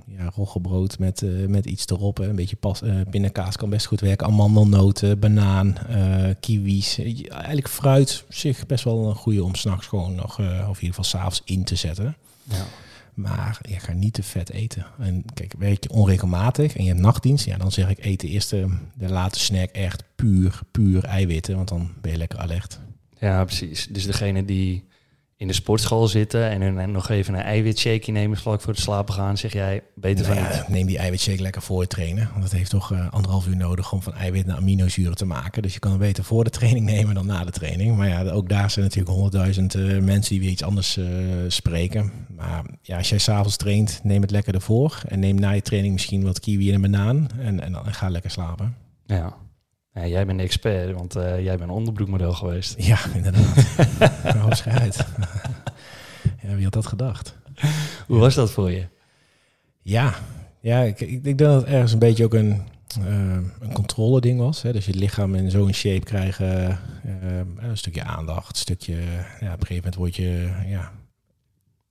ja, 0.08 0.32
roggebrood 0.36 1.00
met, 1.00 1.22
uh, 1.22 1.48
met 1.48 1.66
iets 1.66 1.86
erop. 1.88 2.20
Een 2.20 2.36
beetje 2.36 2.56
pas, 2.56 2.82
pindakaas 3.10 3.56
kan 3.56 3.70
best 3.70 3.86
goed 3.86 4.00
werken. 4.00 4.28
Amandelnoten, 4.28 5.20
banaan, 5.20 5.78
kiwis. 6.39 6.98
Eigenlijk 7.28 7.70
fruit 7.70 8.24
zich 8.30 8.66
best 8.66 8.84
wel 8.84 9.08
een 9.08 9.16
goede 9.16 9.44
om 9.44 9.56
s'nachts 9.56 9.88
gewoon 9.88 10.16
nog, 10.16 10.39
of 10.39 10.46
in 10.46 10.68
ieder 10.68 10.88
geval 10.88 11.04
s'avonds 11.04 11.41
in 11.46 11.64
te 11.64 11.76
zetten. 11.76 12.16
Ja. 12.44 12.66
Maar 13.14 13.59
je 13.70 13.80
gaat 13.80 13.95
niet 13.95 14.14
te 14.14 14.24
vet 14.24 14.49
eten. 14.49 14.86
En 14.99 15.26
kijk, 15.34 15.53
werk 15.57 15.84
je 15.84 15.89
onregelmatig 15.89 16.76
en 16.76 16.84
je 16.84 16.89
hebt 16.89 17.01
nachtdienst, 17.01 17.45
ja, 17.45 17.57
dan 17.57 17.72
zeg 17.72 17.89
ik 17.89 18.05
eet 18.05 18.20
de 18.20 18.28
eerste, 18.28 18.68
de 18.93 19.09
late 19.09 19.39
snack 19.39 19.70
echt 19.70 20.03
puur, 20.16 20.59
puur 20.72 21.03
eiwitten, 21.03 21.55
want 21.55 21.68
dan 21.68 21.91
ben 22.01 22.11
je 22.11 22.18
lekker 22.18 22.39
alert. 22.39 22.80
Ja, 23.20 23.43
precies. 23.43 23.88
Dus 23.88 24.05
degene 24.05 24.45
die 24.45 24.84
in 25.44 25.50
de 25.50 25.56
sportschool 25.56 26.08
zitten 26.08 26.50
en 26.50 26.91
nog 26.91 27.10
even 27.10 27.34
een 27.34 27.41
eiwitshake 27.41 28.12
nemen 28.12 28.38
vlak 28.38 28.62
voor 28.62 28.74
het 28.74 28.82
slapen 28.82 29.14
gaan, 29.14 29.38
zeg 29.38 29.54
jij 29.54 29.82
beter 29.96 30.28
nou 30.28 30.38
van 30.38 30.56
ja, 30.56 30.66
Neem 30.68 30.86
die 30.86 30.98
eiwitshake 30.98 31.41
lekker 31.41 31.62
voor 31.62 31.82
het 31.82 31.89
trainen. 31.89 32.30
Want 32.32 32.44
het 32.44 32.52
heeft 32.52 32.70
toch 32.70 32.91
uh, 32.91 33.10
anderhalf 33.10 33.48
uur 33.48 33.56
nodig 33.56 33.91
om 33.91 34.02
van 34.02 34.14
eiwit 34.14 34.46
naar 34.46 34.58
aminozuren 34.58 35.16
te 35.16 35.26
maken. 35.26 35.62
Dus 35.62 35.74
je 35.74 35.80
kan 35.80 35.91
het 35.91 36.00
beter 36.00 36.24
voor 36.24 36.44
de 36.44 36.50
training 36.50 36.86
nemen 36.96 37.16
dan 37.16 37.26
na 37.26 37.44
de 37.44 37.52
training. 37.52 37.98
Maar 37.98 38.08
ja, 38.08 38.30
ook 38.30 38.50
daar 38.50 38.70
zijn 38.70 38.86
natuurlijk 38.86 39.12
honderdduizend 39.12 39.76
uh, 39.76 40.00
mensen 40.00 40.32
die 40.32 40.39
weer 40.39 40.52
iets 40.52 40.64
anders 40.64 40.98
uh, 40.98 41.06
spreken. 41.48 42.12
Maar 42.36 42.64
ja, 42.82 42.98
als 42.98 43.10
jij 43.10 43.18
s'avonds 43.18 43.58
traint, 43.58 44.00
neem 44.04 44.22
het 44.22 44.32
lekker 44.32 44.54
ervoor. 44.54 45.02
En 45.08 45.20
neem 45.20 45.39
na 45.39 45.52
je 45.52 45.62
training 45.62 45.94
misschien 45.94 46.24
wat 46.24 46.39
kiwi 46.39 46.70
en 46.70 46.76
een 46.76 46.91
banaan. 46.91 47.28
En, 47.39 47.60
en 47.60 47.72
dan 47.72 47.94
ga 47.94 48.10
lekker 48.10 48.32
slapen. 48.32 48.76
Ja, 49.06 49.34
ja, 49.94 50.08
jij 50.08 50.26
bent 50.26 50.38
de 50.38 50.44
expert, 50.44 50.94
want 50.94 51.16
uh, 51.16 51.44
jij 51.44 51.58
bent 51.58 51.72
onderbroekmodel 51.72 52.34
geweest. 52.34 52.76
Ja, 52.84 53.00
inderdaad. 53.14 53.58
Hoogschijt. 54.41 54.96
ja, 56.44 56.56
wie 56.56 56.64
had 56.64 56.74
dat 56.74 56.88
gedacht? 56.88 57.38
Hoe 58.08 58.20
was 58.20 58.36
dat 58.36 58.52
voor 58.52 58.72
je? 58.72 58.88
Ja, 59.82 60.14
ja 60.60 60.82
ik, 60.82 61.00
ik 61.00 61.24
denk 61.24 61.38
dat 61.38 61.62
het 61.62 61.72
ergens 61.72 61.91
een 61.94 62.00
beetje 62.00 62.24
ook 62.24 62.34
een, 62.34 62.62
uh, 63.00 63.38
een 63.60 63.74
controle 63.74 64.22
ding 64.22 64.39
was. 64.39 64.62
Hè? 64.62 64.72
Dus 64.72 64.86
je 64.86 64.94
lichaam 64.94 65.36
in 65.36 65.52
zo'n 65.52 65.74
shape 65.74 66.06
krijgen, 66.06 66.80
uh, 67.06 67.39
een 67.58 67.78
stukje 67.78 68.04
aandacht, 68.04 68.50
een 68.50 68.56
stukje, 68.56 68.96
ja, 69.39 69.54
op 69.54 69.60
een 69.60 69.68
gegeven 69.68 69.76
moment 69.76 69.96
word 69.96 70.16
je, 70.16 70.52
ja, 70.68 70.91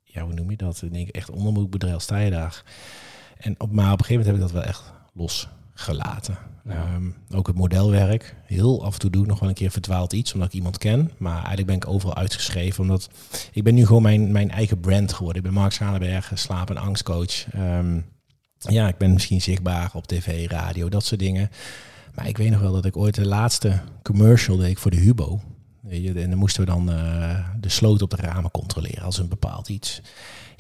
ja 0.05 0.23
hoe 0.23 0.35
noem 0.35 0.51
je 0.51 0.57
dat? 0.57 0.83
Ik 0.83 0.93
denk 0.93 1.09
echt 1.09 1.31
onderbroekbedrijf, 1.31 2.01
sta 2.01 2.19
je 2.19 2.31
daar. 2.31 2.63
En 3.37 3.55
op, 3.61 3.73
maar 3.73 3.93
op 3.93 3.99
een 3.99 4.05
gegeven 4.05 4.25
moment 4.25 4.27
heb 4.27 4.35
ik 4.35 4.41
dat 4.41 4.53
wel 4.53 4.63
echt 4.63 4.93
losgelaten. 5.75 6.39
Um, 6.69 7.15
ook 7.35 7.47
het 7.47 7.57
modelwerk. 7.57 8.37
Heel 8.45 8.85
af 8.85 8.93
en 8.93 9.01
toe 9.01 9.11
doe 9.11 9.23
ik 9.23 9.29
nog 9.29 9.41
wel 9.41 9.49
een 9.49 9.55
keer 9.55 9.71
verdwaald 9.71 10.13
iets, 10.13 10.33
omdat 10.33 10.49
ik 10.49 10.55
iemand 10.55 10.79
ken. 10.79 11.11
Maar 11.19 11.37
eigenlijk 11.37 11.67
ben 11.67 11.77
ik 11.77 11.89
overal 11.89 12.17
uitgeschreven, 12.17 12.83
omdat 12.83 13.09
ik 13.53 13.65
ben 13.65 13.75
nu 13.75 13.87
gewoon 13.87 14.03
mijn, 14.03 14.33
mijn 14.33 14.51
eigen 14.51 14.81
brand 14.81 15.13
geworden. 15.13 15.43
Ik 15.43 15.49
ben 15.51 15.61
Mark 15.61 15.73
Schalenberg, 15.73 16.31
slaap- 16.35 16.71
en 16.71 16.77
angstcoach. 16.77 17.55
Um, 17.55 18.05
ja, 18.59 18.89
ik 18.89 18.97
ben 18.97 19.13
misschien 19.13 19.41
zichtbaar 19.41 19.91
op 19.95 20.07
tv, 20.07 20.51
radio, 20.51 20.89
dat 20.89 21.05
soort 21.05 21.21
dingen. 21.21 21.51
Maar 22.15 22.29
ik 22.29 22.37
weet 22.37 22.51
nog 22.51 22.61
wel 22.61 22.73
dat 22.73 22.85
ik 22.85 22.97
ooit 22.97 23.15
de 23.15 23.27
laatste 23.27 23.81
commercial 24.03 24.57
deed 24.57 24.79
voor 24.79 24.91
de 24.91 24.97
Hubo. 24.97 25.41
En 25.89 26.31
dan 26.31 26.39
moesten 26.39 26.65
we 26.65 26.71
dan 26.71 26.91
uh, 26.91 27.49
de 27.61 27.69
sloot 27.69 28.03
op 28.03 28.11
de 28.11 28.17
ramen 28.17 28.51
controleren 28.51 29.05
als 29.05 29.19
een 29.19 29.29
bepaald 29.29 29.69
iets. 29.69 30.03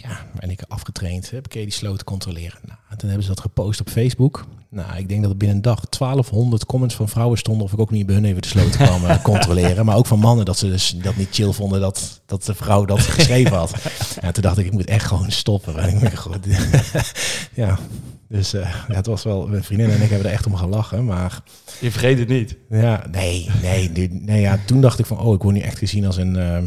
Ja, 0.02 0.26
en 0.38 0.50
ik 0.50 0.60
afgetraind, 0.68 1.30
heb 1.30 1.44
ik 1.44 1.52
die 1.52 1.70
sloot 1.70 2.04
controleren. 2.04 2.58
Nou, 2.66 2.78
en 2.90 2.96
toen 2.96 3.08
hebben 3.08 3.26
ze 3.26 3.34
dat 3.34 3.40
gepost 3.40 3.80
op 3.80 3.88
Facebook. 3.88 4.46
Nou, 4.68 4.96
ik 4.96 5.08
denk 5.08 5.22
dat 5.22 5.30
er 5.30 5.36
binnen 5.36 5.56
een 5.56 5.62
dag 5.62 5.88
1200 5.88 6.66
comments 6.66 6.94
van 6.94 7.08
vrouwen 7.08 7.38
stonden 7.38 7.64
of 7.64 7.72
ik 7.72 7.78
ook 7.78 7.90
niet 7.90 8.06
bij 8.06 8.14
hun 8.14 8.24
even 8.24 8.42
de 8.42 8.48
sloot 8.48 8.76
kwam 8.76 9.04
eh, 9.04 9.22
controleren. 9.32 9.84
Maar 9.84 9.96
ook 9.96 10.06
van 10.06 10.18
mannen 10.18 10.44
dat 10.44 10.58
ze 10.58 10.68
dus 10.68 10.94
dat 11.02 11.16
niet 11.16 11.28
chill 11.30 11.52
vonden 11.52 11.80
dat, 11.80 12.20
dat 12.26 12.44
de 12.44 12.54
vrouw 12.54 12.84
dat 12.84 13.00
geschreven 13.18 13.56
had. 13.56 13.74
En 14.20 14.32
toen 14.32 14.42
dacht 14.42 14.58
ik, 14.58 14.66
ik 14.66 14.72
moet 14.72 14.86
echt 14.86 15.06
gewoon 15.06 15.30
stoppen. 15.30 15.76
En 15.76 15.88
ik 15.88 16.00
ben 16.00 16.16
goed. 16.26 16.46
ja, 17.54 17.78
dus 18.28 18.54
uh, 18.54 18.74
ja, 18.88 18.94
het 18.94 19.06
was 19.06 19.22
wel, 19.22 19.46
mijn 19.46 19.64
vriendin 19.64 19.90
en 19.90 20.02
ik 20.02 20.10
hebben 20.10 20.26
er 20.26 20.34
echt 20.34 20.46
om 20.46 20.56
gelachen, 20.56 21.04
maar... 21.04 21.42
Je 21.80 21.90
vergeet 21.90 22.18
het 22.18 22.28
niet. 22.28 22.56
Ja, 22.70 23.06
nee, 23.10 23.50
nee, 23.62 23.90
nee, 23.90 24.08
nee 24.10 24.40
ja, 24.40 24.58
toen 24.66 24.80
dacht 24.80 24.98
ik 24.98 25.06
van, 25.06 25.18
oh, 25.18 25.34
ik 25.34 25.42
word 25.42 25.54
nu 25.54 25.60
echt 25.60 25.78
gezien 25.78 26.06
als 26.06 26.16
een... 26.16 26.34
Uh, 26.34 26.58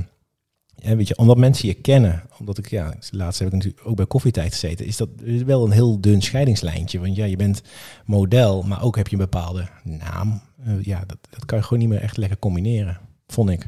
weet 0.93 1.07
je, 1.07 1.17
omdat 1.17 1.37
mensen 1.37 1.67
je 1.67 1.73
kennen, 1.73 2.23
omdat 2.39 2.57
ik, 2.57 2.69
ja, 2.69 2.93
laatst 3.09 3.39
heb 3.39 3.47
ik 3.47 3.53
natuurlijk 3.53 3.87
ook 3.87 3.95
bij 3.95 4.05
koffietijd 4.05 4.51
gezeten, 4.51 4.85
is 4.85 4.97
dat 4.97 5.09
wel 5.45 5.65
een 5.65 5.71
heel 5.71 6.01
dun 6.01 6.21
scheidingslijntje. 6.21 6.99
Want 6.99 7.15
ja, 7.15 7.25
je 7.25 7.35
bent 7.35 7.61
model, 8.05 8.61
maar 8.61 8.83
ook 8.83 8.95
heb 8.95 9.07
je 9.07 9.15
een 9.15 9.21
bepaalde 9.21 9.67
naam. 9.83 10.41
Uh, 10.67 10.83
ja, 10.83 11.03
dat, 11.05 11.17
dat 11.29 11.45
kan 11.45 11.57
je 11.57 11.63
gewoon 11.63 11.79
niet 11.79 11.89
meer 11.89 12.01
echt 12.01 12.17
lekker 12.17 12.39
combineren, 12.39 12.99
vond 13.27 13.49
ik. 13.49 13.67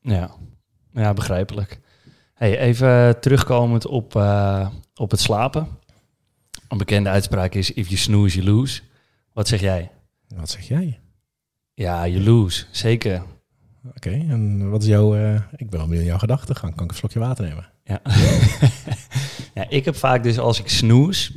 Ja, 0.00 0.30
ja 0.92 1.12
begrijpelijk. 1.12 1.80
Hey, 2.34 2.58
even 2.58 3.20
terugkomend 3.20 3.86
op, 3.86 4.14
uh, 4.14 4.68
op 4.94 5.10
het 5.10 5.20
slapen. 5.20 5.68
Een 6.68 6.78
bekende 6.78 7.08
uitspraak 7.08 7.54
is: 7.54 7.72
if 7.72 7.86
you 7.86 7.98
snooze, 7.98 8.42
you 8.42 8.50
lose. 8.50 8.82
Wat 9.32 9.48
zeg 9.48 9.60
jij? 9.60 9.90
Wat 10.34 10.50
zeg 10.50 10.68
jij? 10.68 11.00
Ja, 11.74 12.06
you 12.06 12.22
lose, 12.22 12.64
zeker. 12.70 13.22
Oké, 13.94 14.10
en 14.10 14.70
wat 14.70 14.82
is 14.82 14.88
jouw... 14.88 15.16
Uh, 15.16 15.34
ik 15.56 15.70
ben 15.70 15.78
wel 15.78 15.88
benieuwd 15.88 16.06
jouw 16.06 16.18
gedachtegang. 16.18 16.74
Kan 16.74 16.84
ik 16.84 16.90
een 16.90 16.96
slokje 16.96 17.18
water 17.18 17.44
nemen? 17.44 17.68
Ja. 17.84 18.00
ja, 19.54 19.68
ik 19.68 19.84
heb 19.84 19.96
vaak 19.96 20.22
dus 20.22 20.38
als 20.38 20.60
ik 20.60 20.68
snoes, 20.68 21.32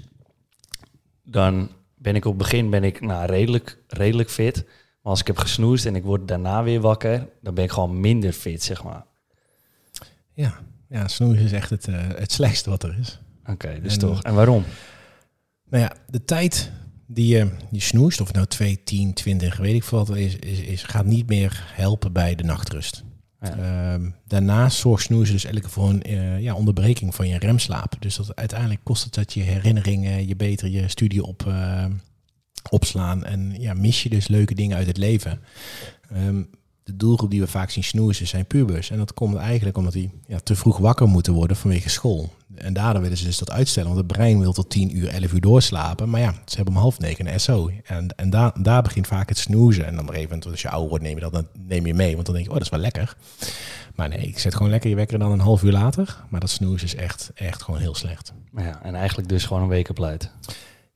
dan 1.24 1.70
ben 1.95 2.16
ik 2.16 2.26
op 2.26 2.34
het 2.34 2.41
begin 2.41 2.70
ben 2.70 2.84
ik, 2.84 3.02
nou, 3.02 3.26
redelijk, 3.26 3.78
redelijk 3.88 4.30
fit. 4.30 4.64
Maar 5.02 5.12
als 5.12 5.20
ik 5.20 5.28
heb 5.28 5.38
gesnoest 5.38 5.86
en 5.86 5.95
ik 5.95 6.04
word 6.04 6.28
daarna 6.28 6.64
weer 6.64 6.82
wakker, 6.82 7.28
dan 7.41 7.54
ben 7.54 7.64
ik 7.64 7.72
gewoon 7.72 8.00
minder 8.00 8.34
fit, 8.34 8.64
zeg 8.64 8.84
maar. 8.84 9.06
Ja, 10.34 10.60
ja 10.88 11.08
snoezen 11.08 11.45
is 11.45 11.52
echt 11.52 11.70
het, 11.70 11.88
uh, 11.88 12.08
het 12.16 12.32
slechtste 12.32 12.70
wat 12.70 12.84
er 12.84 12.97
is. 13.00 13.20
Oké, 13.45 13.80
dus 13.82 13.93
en, 13.93 14.00
toch. 14.00 14.24
En 14.24 14.34
waarom? 14.34 14.64
Nou 15.70 15.84
ja, 15.84 15.91
de 16.08 16.26
tijd 16.26 16.72
die 17.12 17.28
je, 17.28 17.49
je 17.72 17.82
snoest, 17.82 18.22
of 18.22 18.34
nou 18.34 18.45
2, 18.45 18.84
10, 18.84 19.14
20, 19.14 19.57
weet 19.57 19.74
ik 19.74 19.84
veel 19.84 20.05
wat 20.05 20.18
is, 20.18 20.36
is, 20.36 20.60
is, 20.60 20.84
gaat 20.84 21.05
niet 21.05 21.28
meer 21.28 21.64
helpen 21.74 22.14
bij 22.14 22.36
de 22.36 22.43
nachtrust. 22.43 23.03
Ja. 23.41 23.93
Um, 23.93 24.16
daarnaast 24.28 24.78
zorgt 24.78 25.03
snoezen 25.03 25.34
dus 25.34 25.43
eigenlijk 25.43 25.74
voor 25.74 25.89
een 25.89 26.03
uh, 26.10 26.41
ja, 26.41 26.53
onderbreking 26.53 27.16
van 27.16 27.28
je 27.28 27.38
remslaap. 27.38 27.95
Dus 27.99 28.16
dat 28.16 28.36
uiteindelijk 28.36 28.84
kost 28.84 29.03
het 29.03 29.14
dat 29.14 29.34
je 29.34 29.41
herinneringen, 29.41 30.28
je 30.28 30.36
beter 30.36 30.70
je 30.70 30.88
studie 30.88 31.24
op, 31.24 31.45
uh, 31.47 31.86
opslaan. 32.70 33.26
En 33.26 33.55
ja, 33.60 33.74
mis 33.74 34.03
je 34.03 34.10
dus 34.10 34.28
leuke 34.28 34.55
dingen 34.55 34.78
uit 34.78 34.88
het 34.88 34.97
leven. 34.97 35.39
Um, 36.14 36.49
de 36.90 36.98
doelgroep 36.98 37.32
die 37.32 37.40
we 37.40 37.48
vaak 37.48 37.70
zien 37.70 37.84
snoezen 37.84 38.28
zijn 38.28 38.46
pubers. 38.46 38.90
En 38.90 38.98
dat 38.98 39.14
komt 39.14 39.36
eigenlijk 39.36 39.78
omdat 39.78 39.94
die 39.94 40.12
ja, 40.28 40.40
te 40.40 40.56
vroeg 40.56 40.78
wakker 40.78 41.08
moeten 41.08 41.34
worden 41.34 41.58
vanwege 41.58 41.90
school. 41.90 42.34
En 42.56 42.74
daardoor 42.74 43.02
willen 43.02 43.18
ze 43.18 43.26
dus 43.26 43.38
dat 43.38 43.52
uitstellen. 43.52 43.90
Want 43.90 44.02
het 44.02 44.18
brein 44.18 44.40
wil 44.40 44.54
tot 44.54 44.70
10 44.70 44.98
uur, 44.98 45.08
11 45.08 45.34
uur 45.34 45.42
doorslapen. 45.42 46.10
Maar 46.10 46.20
ja, 46.20 46.34
ze 46.46 46.56
hebben 46.56 46.74
om 46.74 46.80
half 46.80 47.00
negen 47.00 47.34
een 47.34 47.40
SO. 47.40 47.72
En, 47.84 48.16
en 48.16 48.30
daar, 48.30 48.62
daar 48.62 48.82
begint 48.82 49.08
vaak 49.08 49.30
het 49.30 49.38
snoezen. 49.38 49.86
En 49.86 49.92
dan 49.92 50.00
op 50.00 50.08
een 50.08 50.14
gegeven 50.14 50.36
moment, 50.36 50.52
als 50.52 50.62
je 50.62 50.70
ouder 50.70 50.90
wordt, 50.90 51.04
neem 51.04 51.16
je 51.16 51.22
dat 51.22 51.34
dan 51.34 51.48
neem 51.68 51.86
je 51.86 51.94
mee. 51.94 52.14
Want 52.14 52.26
dan 52.26 52.36
denk 52.36 52.48
je, 52.48 52.52
oh, 52.52 52.58
dat 52.58 52.66
is 52.66 52.72
wel 52.72 52.82
lekker. 52.82 53.16
Maar 53.96 54.10
nee, 54.10 54.28
ik 54.28 54.40
zet 54.40 54.56
gewoon 54.56 54.72
lekker 54.72 54.90
je 54.90 54.96
wekker 54.96 55.20
dan 55.20 55.32
een 55.32 55.40
half 55.40 55.64
uur 55.64 55.72
later. 55.72 56.18
Maar 56.30 56.40
dat 56.40 56.50
snoezen 56.50 56.88
is 56.88 56.96
echt, 56.96 57.32
echt 57.36 57.64
gewoon 57.64 57.80
heel 57.80 57.96
slecht. 57.96 58.34
Ja, 58.56 58.84
en 58.84 58.96
eigenlijk 58.96 59.30
dus 59.30 59.46
gewoon 59.46 59.62
een 59.62 59.70
week 59.70 59.90
op. 59.90 59.98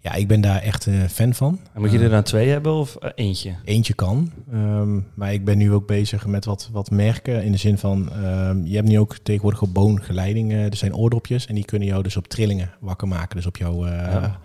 Ja, 0.04 0.14
ik 0.14 0.28
ben 0.28 0.42
daar 0.42 0.62
echt 0.62 0.86
uh, 0.86 1.04
fan 1.04 1.34
van. 1.34 1.60
En 1.74 1.82
moet 1.82 1.92
je 1.92 2.00
er 2.00 2.10
dan 2.10 2.24
twee 2.24 2.50
hebben 2.50 2.74
of 2.74 2.98
uh, 3.04 3.10
eentje? 3.16 3.56
Eentje 3.64 3.94
kan. 3.94 4.32
Um, 4.54 5.08
maar 5.14 5.34
ik 5.34 5.46
ben 5.46 5.58
nu 5.58 5.74
ook 5.74 5.88
bezig 5.88 6.26
met 6.26 6.46
wat, 6.46 6.70
wat 6.72 6.92
merken. 6.92 7.44
In 7.44 7.52
de 7.52 7.58
zin 7.58 7.78
van, 7.78 8.26
um, 8.26 8.66
je 8.66 8.76
hebt 8.76 8.88
nu 8.88 9.00
ook 9.00 9.18
tegenwoordig 9.18 9.62
op 9.62 9.74
boongeleiding. 9.74 10.52
Uh, 10.52 10.66
er 10.66 10.76
zijn 10.76 10.96
oordropjes 10.96 11.46
en 11.46 11.56
die 11.56 11.66
kunnen 11.66 11.88
jou 11.88 12.04
dus 12.04 12.18
op 12.18 12.28
trillingen 12.28 12.72
wakker 12.80 13.08
maken. 13.08 13.36
Dus 13.36 13.46
op 13.46 13.58
jouw 13.58 13.88
ja. 13.88 14.40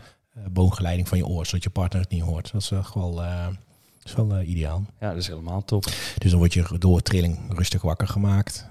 boongeleiding 0.51 1.09
van 1.09 1.19
je 1.19 1.27
oor, 1.27 1.47
zodat 1.47 1.63
je 1.63 1.71
partner 1.71 2.03
het 2.03 2.11
niet 2.11 2.23
hoort. 2.23 2.53
Dat 2.53 2.63
is 2.63 2.71
echt 2.71 2.95
wel, 2.95 3.23
is 4.03 4.15
wel 4.15 4.41
ideaal. 4.41 4.85
Ja, 5.01 5.09
dat 5.09 5.19
is 5.19 5.29
helemaal 5.29 5.65
top. 5.65 5.85
Dus 6.19 6.31
dan 6.31 6.39
word 6.39 6.55
je 6.55 6.77
door 6.79 7.03
trilling 7.03 7.39
rustig 7.49 7.83
wakker 7.83 8.09
gemaakt. 8.09 8.69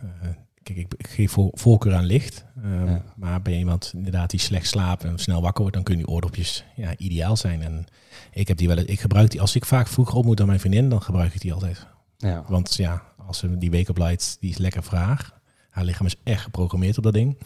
Kijk, 0.68 0.80
ik, 0.80 0.94
ik 0.98 1.08
geef 1.08 1.32
voor, 1.32 1.50
voorkeur 1.54 1.94
aan 1.94 2.06
licht. 2.06 2.46
Um, 2.64 2.90
ja. 2.90 3.04
Maar 3.16 3.42
ben 3.42 3.54
je 3.54 3.60
iemand 3.60 3.92
inderdaad 3.96 4.30
die 4.30 4.40
slecht 4.40 4.68
slaapt 4.68 5.04
en 5.04 5.18
snel 5.18 5.42
wakker 5.42 5.62
wordt, 5.62 5.76
dan 5.76 5.84
kunnen 5.84 6.06
die 6.06 6.14
oordopjes 6.14 6.64
ja, 6.76 6.98
ideaal 6.98 7.38
zijn. 7.38 7.62
En 7.62 7.86
ik 8.32 8.48
heb 8.48 8.58
die 8.58 8.68
wel. 8.68 8.78
Ik 8.78 9.00
gebruik 9.00 9.32
die 9.32 9.42
als 9.42 9.56
ik 9.56 9.66
vaak 9.66 9.88
vroeger 9.88 10.16
op 10.16 10.26
moet 10.26 10.38
dan 10.38 10.48
mijn 10.48 10.60
vriendin, 10.60 10.90
dan 10.90 11.02
gebruik 11.02 11.34
ik 11.34 11.42
die 11.42 11.54
altijd. 11.54 11.88
Ja. 12.18 12.44
Want 12.48 12.76
ja, 12.76 13.04
als 13.18 13.38
ze 13.38 13.58
die 13.58 13.72
wake-up 13.72 13.98
light, 13.98 14.38
die 14.40 14.50
is 14.50 14.58
lekker 14.58 14.84
vraag. 14.84 15.40
Haar 15.70 15.84
lichaam 15.84 16.06
is 16.06 16.16
echt 16.24 16.42
geprogrammeerd 16.42 16.98
op 16.98 17.04
dat 17.04 17.14
ding. 17.14 17.38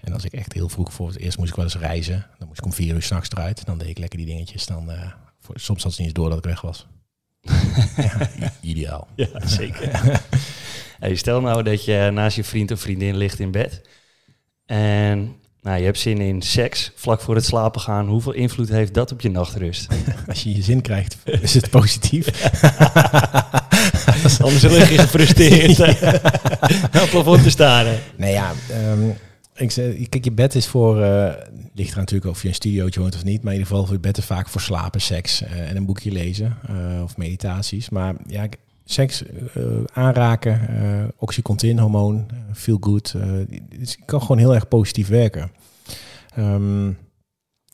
En 0.00 0.12
als 0.12 0.24
ik 0.24 0.32
echt 0.32 0.52
heel 0.52 0.68
vroeg 0.68 0.92
voor 0.92 1.08
het 1.08 1.18
eerst 1.18 1.38
moest 1.38 1.50
ik 1.50 1.56
wel 1.56 1.64
eens 1.64 1.76
reizen, 1.76 2.26
dan 2.38 2.48
moest 2.48 2.58
ik 2.58 2.64
om 2.64 2.72
vier 2.72 2.94
uur 2.94 3.02
s'nachts 3.02 3.30
eruit. 3.30 3.64
Dan 3.64 3.78
deed 3.78 3.88
ik 3.88 3.98
lekker 3.98 4.18
die 4.18 4.26
dingetjes. 4.26 4.66
Dan, 4.66 4.90
uh, 4.90 5.12
voor, 5.40 5.60
soms 5.60 5.82
had 5.82 5.92
ze 5.92 6.00
niet 6.00 6.10
eens 6.10 6.18
door 6.18 6.28
dat 6.28 6.38
ik 6.38 6.44
weg 6.44 6.60
was. 6.60 6.86
ja, 7.96 8.52
ideaal. 8.60 9.08
Ja, 9.14 9.46
zeker. 9.46 9.90
Hey, 11.04 11.14
stel 11.14 11.40
nou 11.40 11.62
dat 11.62 11.84
je 11.84 12.10
naast 12.12 12.36
je 12.36 12.44
vriend 12.44 12.70
of 12.70 12.80
vriendin 12.80 13.16
ligt 13.16 13.38
in 13.38 13.50
bed. 13.50 13.80
En 14.66 15.36
nou, 15.62 15.78
je 15.78 15.84
hebt 15.84 15.98
zin 15.98 16.18
in 16.18 16.42
seks 16.42 16.92
vlak 16.94 17.20
voor 17.20 17.34
het 17.34 17.44
slapen 17.44 17.80
gaan. 17.80 18.06
Hoeveel 18.06 18.32
invloed 18.32 18.68
heeft 18.68 18.94
dat 18.94 19.12
op 19.12 19.20
je 19.20 19.30
nachtrust? 19.30 19.88
Als 20.28 20.42
je 20.42 20.56
je 20.56 20.62
zin 20.62 20.80
krijgt, 20.80 21.16
is 21.24 21.54
het 21.54 21.70
positief. 21.70 22.26
Anders 24.42 24.62
lig 24.62 24.90
je 24.90 24.98
gefrustreerd 24.98 25.76
ja. 26.92 27.02
op 27.02 27.08
plafond 27.10 27.42
te 27.42 27.50
staren. 27.50 27.98
Nee 28.16 28.32
ja, 28.32 28.52
um, 28.90 29.14
ik 29.56 29.70
zeg, 29.70 30.08
kijk, 30.08 30.24
je 30.24 30.32
bed 30.32 30.54
is 30.54 30.66
voor, 30.66 31.00
uh, 31.00 31.32
ligt 31.74 31.92
er 31.92 31.98
natuurlijk 31.98 32.30
of 32.30 32.42
je 32.42 32.48
een 32.48 32.54
studiootje 32.54 33.00
woont 33.00 33.14
of 33.14 33.24
niet, 33.24 33.42
maar 33.42 33.52
in 33.52 33.58
ieder 33.58 33.72
geval 33.72 33.84
voor 33.84 33.94
je 33.94 34.00
bed 34.00 34.18
is 34.18 34.24
vaak 34.24 34.48
voor 34.48 34.60
slapen, 34.60 35.00
seks 35.00 35.42
uh, 35.42 35.70
en 35.70 35.76
een 35.76 35.86
boekje 35.86 36.12
lezen 36.12 36.56
uh, 36.70 37.02
of 37.02 37.16
meditaties. 37.16 37.88
Maar 37.88 38.14
ja, 38.26 38.46
seks 38.84 39.22
uh, 39.56 39.64
aanraken, 39.92 40.68
uh, 40.70 41.04
oxycontin 41.16 41.78
hormoon, 41.78 42.26
uh, 42.32 42.54
feel 42.54 42.76
good. 42.80 43.14
het 43.78 43.98
kan 44.04 44.20
gewoon 44.20 44.38
heel 44.38 44.54
erg 44.54 44.68
positief 44.68 45.08
werken. 45.08 45.50
Um, 46.38 46.98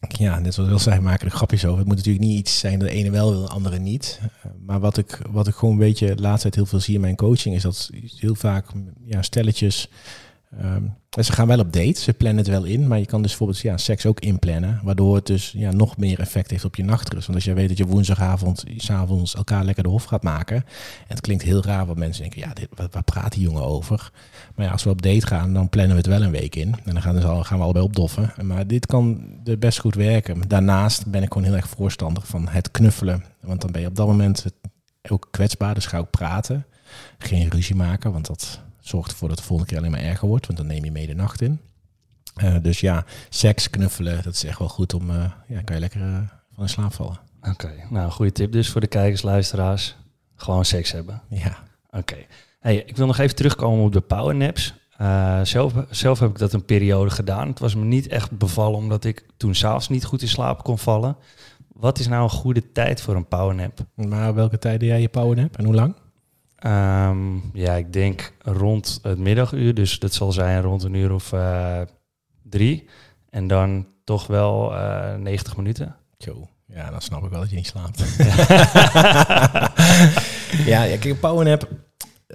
ja, 0.08 0.38
net 0.38 0.54
zoals 0.54 0.68
wil 0.68 0.78
zei, 0.78 1.00
maken 1.00 1.26
er 1.26 1.32
grapjes 1.32 1.64
over. 1.64 1.78
Het 1.78 1.86
moet 1.86 1.96
natuurlijk 1.96 2.24
niet 2.24 2.38
iets 2.38 2.58
zijn 2.58 2.78
dat 2.78 2.88
de 2.88 2.94
ene 2.94 3.10
wel 3.10 3.30
wil, 3.30 3.40
de 3.40 3.48
andere 3.48 3.78
niet. 3.78 4.20
maar 4.66 4.80
wat 4.80 4.96
ik, 4.96 5.20
wat 5.30 5.46
ik 5.46 5.54
gewoon 5.54 5.74
een 5.74 5.80
beetje 5.80 6.14
de 6.14 6.22
laatste 6.22 6.42
tijd 6.42 6.54
heel 6.54 6.66
veel 6.66 6.80
zie 6.80 6.94
in 6.94 7.00
mijn 7.00 7.16
coaching, 7.16 7.54
is 7.54 7.62
dat 7.62 7.90
heel 8.16 8.34
vaak 8.34 8.66
ja, 9.04 9.22
stelletjes 9.22 9.88
Um, 10.58 10.94
ze 11.20 11.32
gaan 11.32 11.46
wel 11.46 11.58
op 11.58 11.72
date, 11.72 12.00
ze 12.00 12.12
plannen 12.12 12.38
het 12.38 12.52
wel 12.52 12.64
in, 12.64 12.88
maar 12.88 12.98
je 12.98 13.06
kan 13.06 13.22
dus 13.22 13.30
bijvoorbeeld 13.30 13.60
ja, 13.60 13.76
seks 13.76 14.06
ook 14.06 14.20
inplannen, 14.20 14.80
waardoor 14.82 15.14
het 15.14 15.26
dus 15.26 15.52
ja, 15.56 15.72
nog 15.72 15.96
meer 15.96 16.20
effect 16.20 16.50
heeft 16.50 16.64
op 16.64 16.76
je 16.76 16.84
nachtrust. 16.84 17.26
Want 17.26 17.38
als 17.38 17.44
je 17.46 17.54
weet 17.54 17.68
dat 17.68 17.78
je 17.78 17.86
woensdagavond, 17.86 18.64
s'avonds 18.76 19.34
elkaar 19.34 19.64
lekker 19.64 19.82
de 19.82 19.88
hof 19.88 20.04
gaat 20.04 20.22
maken, 20.22 20.56
en 20.56 20.64
het 21.06 21.20
klinkt 21.20 21.42
heel 21.42 21.62
raar, 21.62 21.86
wat 21.86 21.96
mensen 21.96 22.22
denken, 22.22 22.40
ja, 22.40 22.52
dit, 22.54 22.68
waar 22.90 23.02
praat 23.02 23.32
die 23.32 23.42
jongen 23.42 23.62
over? 23.62 24.10
Maar 24.54 24.66
ja, 24.66 24.72
als 24.72 24.84
we 24.84 24.90
op 24.90 25.02
date 25.02 25.26
gaan, 25.26 25.52
dan 25.52 25.68
plannen 25.68 25.92
we 25.92 25.98
het 25.98 26.06
wel 26.06 26.22
een 26.22 26.30
week 26.30 26.56
in. 26.56 26.74
En 26.84 26.92
dan 26.92 27.02
gaan, 27.02 27.14
dus 27.14 27.24
al, 27.24 27.44
gaan 27.44 27.58
we 27.58 27.64
allebei 27.64 27.84
opdoffen. 27.84 28.32
Maar 28.42 28.66
dit 28.66 28.86
kan 28.86 29.24
best 29.58 29.78
goed 29.78 29.94
werken. 29.94 30.48
Daarnaast 30.48 31.06
ben 31.06 31.22
ik 31.22 31.32
gewoon 31.32 31.48
heel 31.48 31.56
erg 31.56 31.68
voorstander 31.68 32.22
van 32.22 32.48
het 32.48 32.70
knuffelen. 32.70 33.24
Want 33.40 33.60
dan 33.60 33.72
ben 33.72 33.80
je 33.80 33.86
op 33.86 33.96
dat 33.96 34.06
moment 34.06 34.44
ook 35.08 35.28
kwetsbaar, 35.30 35.74
dus 35.74 35.86
ga 35.86 35.98
ook 35.98 36.10
praten. 36.10 36.66
Geen 37.18 37.48
ruzie 37.48 37.74
maken, 37.76 38.12
want 38.12 38.26
dat 38.26 38.60
zorgt 38.80 39.10
ervoor 39.10 39.28
dat 39.28 39.36
de 39.36 39.42
volgende 39.42 39.70
keer 39.70 39.80
alleen 39.80 39.90
maar 39.90 40.10
erger 40.10 40.28
wordt, 40.28 40.46
want 40.46 40.58
dan 40.58 40.66
neem 40.66 40.84
je 40.84 40.92
mee 40.92 41.06
de 41.06 41.14
nacht 41.14 41.40
in. 41.40 41.60
Uh, 42.42 42.56
dus 42.62 42.80
ja, 42.80 43.04
seks, 43.28 43.70
knuffelen, 43.70 44.22
dat 44.22 44.34
is 44.34 44.44
echt 44.44 44.58
wel 44.58 44.68
goed 44.68 44.94
om, 44.94 45.10
uh, 45.10 45.24
ja, 45.48 45.62
kan 45.62 45.74
je 45.74 45.80
lekker 45.80 46.00
uh, 46.00 46.18
van 46.54 46.62
in 46.62 46.68
slaap 46.68 46.92
vallen. 46.92 47.20
Oké, 47.40 47.50
okay. 47.50 47.86
nou, 47.90 48.10
goede 48.10 48.32
tip 48.32 48.52
dus 48.52 48.70
voor 48.70 48.80
de 48.80 48.86
kijkers, 48.86 49.22
luisteraars. 49.22 49.96
Gewoon 50.34 50.64
seks 50.64 50.92
hebben. 50.92 51.22
Ja. 51.28 51.58
Oké. 51.86 51.98
Okay. 51.98 52.26
Hey, 52.60 52.76
ik 52.76 52.96
wil 52.96 53.06
nog 53.06 53.18
even 53.18 53.36
terugkomen 53.36 53.84
op 53.84 53.92
de 53.92 54.00
powernaps. 54.00 54.74
zelf, 55.42 55.72
zelf 55.90 56.18
heb 56.18 56.30
ik 56.30 56.38
dat 56.38 56.52
een 56.52 56.64
periode 56.64 57.10
gedaan. 57.10 57.48
Het 57.48 57.58
was 57.58 57.74
me 57.74 57.84
niet 57.84 58.08
echt 58.08 58.38
bevallen, 58.38 58.78
omdat 58.78 59.04
ik 59.04 59.26
toen 59.36 59.54
s'avonds 59.54 59.88
niet 59.88 60.04
goed 60.04 60.22
in 60.22 60.28
slaap 60.28 60.62
kon 60.62 60.78
vallen. 60.78 61.16
Wat 61.68 61.98
is 61.98 62.08
nou 62.08 62.22
een 62.22 62.30
goede 62.30 62.72
tijd 62.72 63.00
voor 63.00 63.16
een 63.16 63.28
powernap? 63.28 63.78
Maar 63.94 64.34
welke 64.34 64.58
tijd 64.58 64.80
jij 64.82 65.00
je 65.00 65.08
powernap 65.08 65.56
en 65.56 65.64
hoe 65.64 65.74
lang? 65.74 65.94
Um, 66.66 67.50
ja, 67.52 67.72
ik 67.72 67.92
denk 67.92 68.32
rond 68.42 68.98
het 69.02 69.18
middaguur. 69.18 69.74
Dus 69.74 69.98
dat 69.98 70.14
zal 70.14 70.32
zijn 70.32 70.62
rond 70.62 70.82
een 70.82 70.94
uur 70.94 71.12
of 71.12 71.32
uh, 71.32 71.80
drie. 72.42 72.88
En 73.30 73.46
dan 73.46 73.86
toch 74.04 74.26
wel 74.26 74.72
uh, 74.72 75.14
90 75.14 75.56
minuten. 75.56 75.96
Zo, 76.18 76.48
ja, 76.66 76.90
dan 76.90 77.00
snap 77.00 77.24
ik 77.24 77.30
wel 77.30 77.40
dat 77.40 77.50
je 77.50 77.56
niet 77.56 77.66
slaapt. 77.66 77.98
ja, 80.70 80.82
ja, 80.82 80.86
kijk, 80.86 81.04
een 81.04 81.18
powernap... 81.18 81.68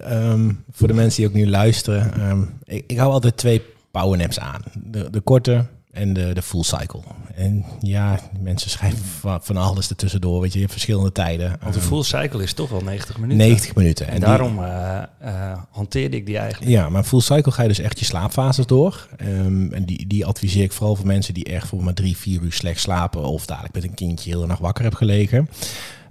Um, 0.09 0.63
voor 0.71 0.87
de 0.87 0.93
mensen 0.93 1.21
die 1.21 1.29
ook 1.29 1.35
nu 1.35 1.49
luisteren. 1.49 2.29
Um, 2.29 2.59
ik, 2.63 2.83
ik 2.87 2.97
hou 2.97 3.11
altijd 3.11 3.37
twee 3.37 3.61
powernaps 3.91 4.39
aan. 4.39 4.61
De, 4.83 5.09
de 5.09 5.19
korte 5.19 5.65
en 5.95 6.13
de, 6.13 6.33
de 6.33 6.41
full 6.41 6.63
cycle. 6.63 6.99
En 7.35 7.65
ja, 7.79 8.19
mensen 8.39 8.69
schrijven 8.69 9.05
van, 9.41 9.57
alles 9.57 9.89
ertussendoor. 9.89 10.41
Weet 10.41 10.49
je, 10.49 10.53
je 10.53 10.59
hebt 10.59 10.71
verschillende 10.71 11.11
tijden. 11.11 11.47
Want 11.61 11.73
de 11.73 11.79
Ehm, 11.79 11.87
full 11.87 12.03
cycle 12.03 12.43
is 12.43 12.53
toch 12.53 12.69
wel 12.69 12.81
90 12.81 13.17
minuten. 13.17 13.47
90 13.47 13.75
minuten. 13.75 14.07
En, 14.07 14.19
daarom 14.19 14.63
eh, 14.63 15.03
eh, 15.19 15.59
hanteerde 15.71 16.15
ik 16.17 16.25
die 16.25 16.37
eigenlijk. 16.37 16.71
Ja, 16.71 16.89
maar 16.89 17.03
full 17.03 17.21
cycle 17.21 17.51
ga 17.51 17.61
je 17.61 17.67
dus 17.67 17.79
echt 17.79 17.99
je 17.99 18.05
slaapfases 18.05 18.65
door. 18.65 19.07
Ehm, 19.17 19.73
en 19.73 19.85
die, 19.85 20.07
die 20.07 20.25
adviseer 20.25 20.63
ik 20.63 20.71
vooral 20.71 20.95
voor 20.95 21.05
mensen 21.05 21.33
die 21.33 21.45
echt 21.45 21.67
voor 21.67 21.83
maar 21.83 21.93
drie, 21.93 22.17
vier 22.17 22.41
uur 22.41 22.53
slecht 22.53 22.79
slapen. 22.79 23.23
Of 23.23 23.45
dadelijk 23.45 23.73
met 23.73 23.83
een 23.83 23.93
kindje 23.93 24.29
heel 24.29 24.41
de 24.41 24.47
nacht 24.47 24.59
wakker 24.61 24.81
hebben 24.81 24.99
gelegen. 24.99 25.49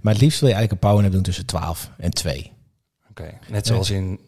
Maar 0.00 0.12
het 0.12 0.22
liefst 0.22 0.40
wil 0.40 0.48
je 0.48 0.54
eigenlijk 0.54 0.84
een 0.84 0.88
powernap 0.88 1.12
doen 1.12 1.22
tussen 1.22 1.46
12 1.46 1.90
en 1.98 2.10
2. 2.10 2.52
Oké, 3.10 3.34
Net 3.48 3.66
zoals 3.66 3.90
in 3.90 4.18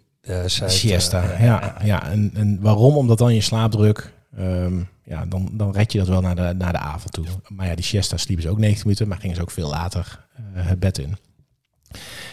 Zuid... 0.46 0.72
Siesta, 0.72 1.22
eh, 1.22 1.44
ja. 1.44 1.76
ja. 1.84 2.10
En, 2.10 2.30
en 2.34 2.58
waarom? 2.60 2.96
Omdat 2.96 3.18
dan 3.18 3.34
je 3.34 3.40
slaapdruk, 3.40 4.12
ehm, 4.36 4.80
ja, 5.04 5.26
dan, 5.26 5.50
dan 5.52 5.72
red 5.72 5.92
je 5.92 5.98
dat 5.98 6.08
wel 6.08 6.20
naar 6.20 6.36
de, 6.36 6.54
naar 6.58 6.72
de 6.72 6.78
avond 6.78 7.12
toe. 7.12 7.26
Maar 7.48 7.66
ja, 7.66 7.74
die 7.74 7.84
siesta 7.84 8.16
sliepen 8.16 8.44
ze 8.44 8.50
ook 8.50 8.58
90 8.58 8.84
minuten, 8.84 9.08
maar 9.08 9.18
gingen 9.18 9.36
ze 9.36 9.42
ook 9.42 9.50
veel 9.50 9.68
later 9.68 10.26
eh, 10.34 10.66
het 10.66 10.80
bed 10.80 10.98
in. 10.98 11.16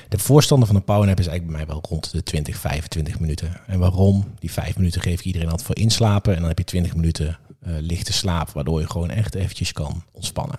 De 0.10 0.20
voorstander 0.20 0.68
van 0.68 0.76
een 0.76 0.84
powernap 0.84 1.20
is 1.20 1.28
eigenlijk 1.28 1.58
bij 1.58 1.66
mij 1.66 1.74
wel 1.74 1.84
rond 1.90 2.12
de 2.12 2.24
20, 2.24 2.58
25 2.58 3.20
minuten. 3.20 3.68
En 3.68 3.80
waarom? 3.80 4.26
Die 4.40 4.52
5 4.52 4.78
minuten 4.78 5.02
geef 5.02 5.20
ik 5.20 5.26
iedereen 5.26 5.50
altijd 5.50 5.68
voor 5.68 5.78
inslapen. 5.78 6.34
En 6.34 6.40
dan 6.40 6.48
heb 6.48 6.58
je 6.58 6.64
20 6.64 6.96
minuten 6.96 7.38
eh, 7.60 7.74
lichte 7.80 8.14
slaap, 8.14 8.50
waardoor 8.50 8.80
je 8.80 8.90
gewoon 8.90 9.10
echt 9.10 9.36
eventjes 9.36 9.72
kan 9.72 10.04
ontspannen. 10.12 10.58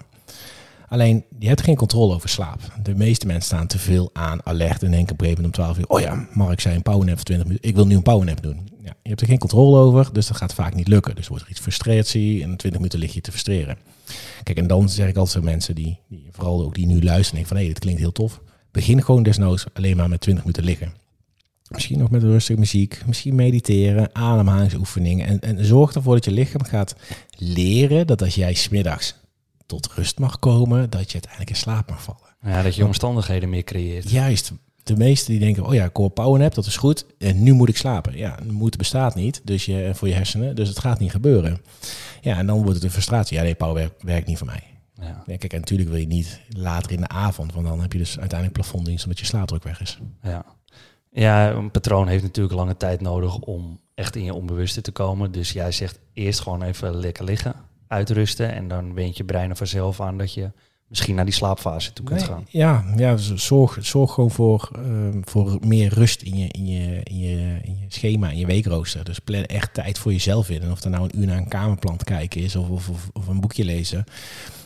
Alleen, 0.89 1.25
je 1.39 1.49
hebt 1.49 1.63
geen 1.63 1.77
controle 1.77 2.15
over 2.15 2.29
slaap. 2.29 2.61
De 2.83 2.95
meeste 2.95 3.27
mensen 3.27 3.45
staan 3.45 3.67
te 3.67 3.79
veel 3.79 4.11
aan 4.13 4.47
alert 4.47 4.83
en 4.83 4.91
denken 4.91 5.13
op 5.13 5.21
een 5.21 5.27
gegeven 5.27 5.43
moment 5.43 5.59
om 5.59 5.75
12 5.75 5.79
uur... 5.79 5.87
oh 5.89 6.01
ja, 6.01 6.29
Mark 6.33 6.61
zei 6.61 6.75
een 6.75 6.83
powernap 6.83 7.15
voor 7.15 7.25
20 7.25 7.47
minuten. 7.47 7.69
Ik 7.69 7.75
wil 7.75 7.87
nu 7.87 7.97
een 7.97 8.03
powernap 8.03 8.43
doen. 8.43 8.69
Ja, 8.85 8.97
je 9.03 9.09
hebt 9.09 9.21
er 9.21 9.27
geen 9.27 9.39
controle 9.39 9.79
over, 9.79 10.13
dus 10.13 10.27
dat 10.27 10.37
gaat 10.37 10.55
vaak 10.55 10.75
niet 10.75 10.89
lukken. 10.89 11.15
Dus 11.15 11.29
wordt 11.29 11.45
er 11.45 11.51
iets 11.51 11.61
frustratie 11.61 12.43
en 12.43 12.51
in 12.51 12.57
20 12.57 12.81
minuten 12.81 12.99
lig 12.99 13.15
je 13.15 13.21
te 13.21 13.31
frustreren. 13.31 13.79
Kijk, 14.43 14.59
en 14.59 14.67
dan 14.67 14.89
zeg 14.89 15.09
ik 15.09 15.17
altijd 15.17 15.45
mensen 15.45 15.75
die, 15.75 15.99
die 16.09 16.29
vooral 16.31 16.63
ook 16.63 16.75
die 16.75 16.87
nu 16.87 17.03
luisteren... 17.03 17.35
denken 17.35 17.49
van, 17.49 17.57
hé, 17.57 17.67
dit 17.67 17.79
klinkt 17.79 18.01
heel 18.01 18.13
tof. 18.13 18.41
Begin 18.71 19.03
gewoon 19.03 19.23
desnoods 19.23 19.67
alleen 19.73 19.97
maar 19.97 20.09
met 20.09 20.21
20 20.21 20.45
minuten 20.45 20.65
liggen. 20.65 20.93
Misschien 21.69 21.99
nog 21.99 22.11
met 22.11 22.23
rustige 22.23 22.59
muziek, 22.59 23.03
misschien 23.07 23.35
mediteren, 23.35 24.15
ademhalingsoefeningen. 24.15 25.27
En, 25.27 25.41
en 25.41 25.65
zorg 25.65 25.95
ervoor 25.95 26.15
dat 26.15 26.25
je 26.25 26.31
lichaam 26.31 26.65
gaat 26.65 26.95
leren 27.39 28.07
dat 28.07 28.23
als 28.23 28.35
jij 28.35 28.55
smiddags 28.55 29.15
tot 29.67 29.93
rust 29.93 30.19
mag 30.19 30.39
komen, 30.39 30.91
dat 30.91 31.07
je 31.07 31.13
uiteindelijk 31.13 31.51
in 31.51 31.57
slaap 31.57 31.91
mag 31.91 32.03
vallen. 32.03 32.35
Ja, 32.43 32.63
dat 32.63 32.75
je 32.75 32.85
omstandigheden 32.85 33.49
meer 33.49 33.65
creëert. 33.65 34.11
Juist, 34.11 34.53
de 34.85 34.97
meesten 34.97 35.31
die 35.31 35.41
denken, 35.41 35.67
oh 35.67 35.75
ja, 35.75 35.85
ik 35.85 35.97
hoor 35.97 36.11
powernap, 36.11 36.55
dat 36.55 36.67
is 36.67 36.77
goed. 36.77 37.07
En 37.19 37.43
nu 37.43 37.53
moet 37.53 37.69
ik 37.69 37.77
slapen. 37.77 38.17
Ja, 38.17 38.39
moeten 38.47 38.79
bestaat 38.79 39.15
niet 39.15 39.41
dus 39.45 39.65
je, 39.65 39.91
voor 39.95 40.09
je 40.09 40.15
hersenen, 40.15 40.57
dus 40.57 40.69
het 40.69 40.79
gaat 40.79 40.99
niet 40.99 41.11
gebeuren. 41.11 41.61
Ja, 42.21 42.37
en 42.39 42.47
dan 42.47 42.57
wordt 42.57 42.75
het 42.75 42.83
een 42.83 42.91
frustratie. 42.91 43.37
Ja, 43.37 43.43
nee, 43.43 43.55
power 43.55 43.75
werkt, 43.75 44.03
werkt 44.03 44.27
niet 44.27 44.39
voor 44.39 44.47
mij. 44.47 44.63
Ja. 44.95 45.23
Ja, 45.27 45.37
kijk, 45.37 45.53
en 45.53 45.59
natuurlijk 45.59 45.91
wil 45.91 45.99
je 45.99 46.07
niet 46.07 46.41
later 46.49 46.93
in 46.93 47.01
de 47.01 47.09
avond, 47.09 47.53
want 47.53 47.67
dan 47.67 47.81
heb 47.81 47.93
je 47.93 47.99
dus 47.99 48.19
uiteindelijk 48.19 48.61
plafonddienst 48.61 49.05
omdat 49.05 49.19
je 49.19 49.27
slaapdruk 49.27 49.63
weg 49.63 49.81
is. 49.81 49.99
Ja. 50.23 50.45
ja, 51.11 51.51
een 51.51 51.71
patroon 51.71 52.09
heeft 52.09 52.23
natuurlijk 52.23 52.55
lange 52.55 52.77
tijd 52.77 53.01
nodig 53.01 53.39
om 53.39 53.81
echt 53.95 54.17
in 54.17 54.25
je 54.25 54.35
onbewuste 54.35 54.81
te 54.81 54.93
komen. 54.93 55.33
Dus 55.33 55.53
jij 55.53 55.73
zegt 55.73 56.01
eerst 56.13 56.41
gewoon 56.41 56.63
even 56.63 56.97
lekker 56.97 57.25
liggen, 57.25 57.55
uitrusten. 57.89 58.53
En 58.53 58.69
dan 58.69 58.95
went 58.95 59.17
je 59.17 59.25
brein 59.25 59.51
er 59.51 59.57
vanzelf 59.57 60.01
aan 60.01 60.19
dat 60.19 60.35
je 60.35 60.51
misschien 60.89 61.15
naar 61.15 61.25
die 61.25 61.35
slaapfase 61.35 61.93
toe 61.93 62.05
kunt 62.05 62.19
Nee, 62.19 62.29
gaan. 62.29 62.47
Ja, 62.49 62.85
ja 62.97 63.17
zorg, 63.17 63.79
zorg 63.81 64.13
gewoon 64.13 64.31
voor, 64.31 64.71
ehm, 64.73 65.21
voor 65.25 65.59
meer 65.61 65.95
rust 65.95 66.23
in 66.23 66.37
je, 66.37 66.49
in, 66.49 66.67
je, 66.67 67.01
in, 67.03 67.19
je, 67.19 67.59
in 67.63 67.79
je 67.81 67.87
schema, 67.89 68.31
in 68.31 68.39
je 68.39 68.47
weekrooster. 68.47 69.05
Dus 69.05 69.19
plan 69.19 69.45
echt 69.45 69.75
tijd 69.75 69.99
voor 69.99 70.13
jezelf 70.13 70.51
in. 70.51 70.63
En 70.63 70.71
of 70.71 70.83
er 70.83 70.91
nou 70.91 71.05
een 71.05 71.21
uur 71.21 71.27
naar 71.27 71.37
een 71.37 71.49
kamerplan 71.49 71.97
te 71.97 72.05
kijken 72.05 72.41
is 72.41 72.57
of, 72.57 72.69
of, 72.69 72.89
of 73.13 73.27
een 73.27 73.41
boekje 73.41 73.65
lezen. 73.65 74.05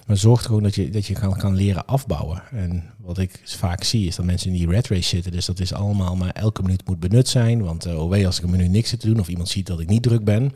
Maar 0.09 0.17
zorg 0.17 0.41
er 0.41 0.47
gewoon 0.47 0.63
dat 0.63 0.75
je, 0.75 0.91
dat 0.91 1.07
je 1.07 1.15
kan, 1.15 1.37
kan 1.37 1.55
leren 1.55 1.87
afbouwen. 1.87 2.43
En 2.51 2.85
wat 3.01 3.19
ik 3.19 3.41
vaak 3.45 3.85
zie 3.85 4.07
is 4.07 4.17
dat 4.17 4.25
mensen 4.25 4.51
in 4.51 4.57
die 4.57 4.69
red 4.69 4.89
race 4.89 5.09
zitten. 5.09 5.33
Dus 5.33 5.47
dat 5.47 5.61
is 5.61 5.73
allemaal 5.73 6.17
maar 6.17 6.31
elke 6.31 6.63
minuut 6.63 6.87
moet 6.87 7.01
benut 7.01 7.29
zijn. 7.29 7.63
Want 7.65 7.87
eh 7.87 8.03
oh 8.03 8.11
wee, 8.11 8.27
als 8.27 8.39
ik 8.39 8.45
een 8.45 8.51
minuut 8.51 8.71
niks 8.71 8.89
zit 8.89 9.01
te 9.01 9.07
doen 9.07 9.21
of 9.21 9.29
iemand 9.29 9.49
ziet 9.49 9.67
dat 9.67 9.81
ik 9.81 9.89
niet 9.89 10.03
druk 10.03 10.25
ben. 10.25 10.53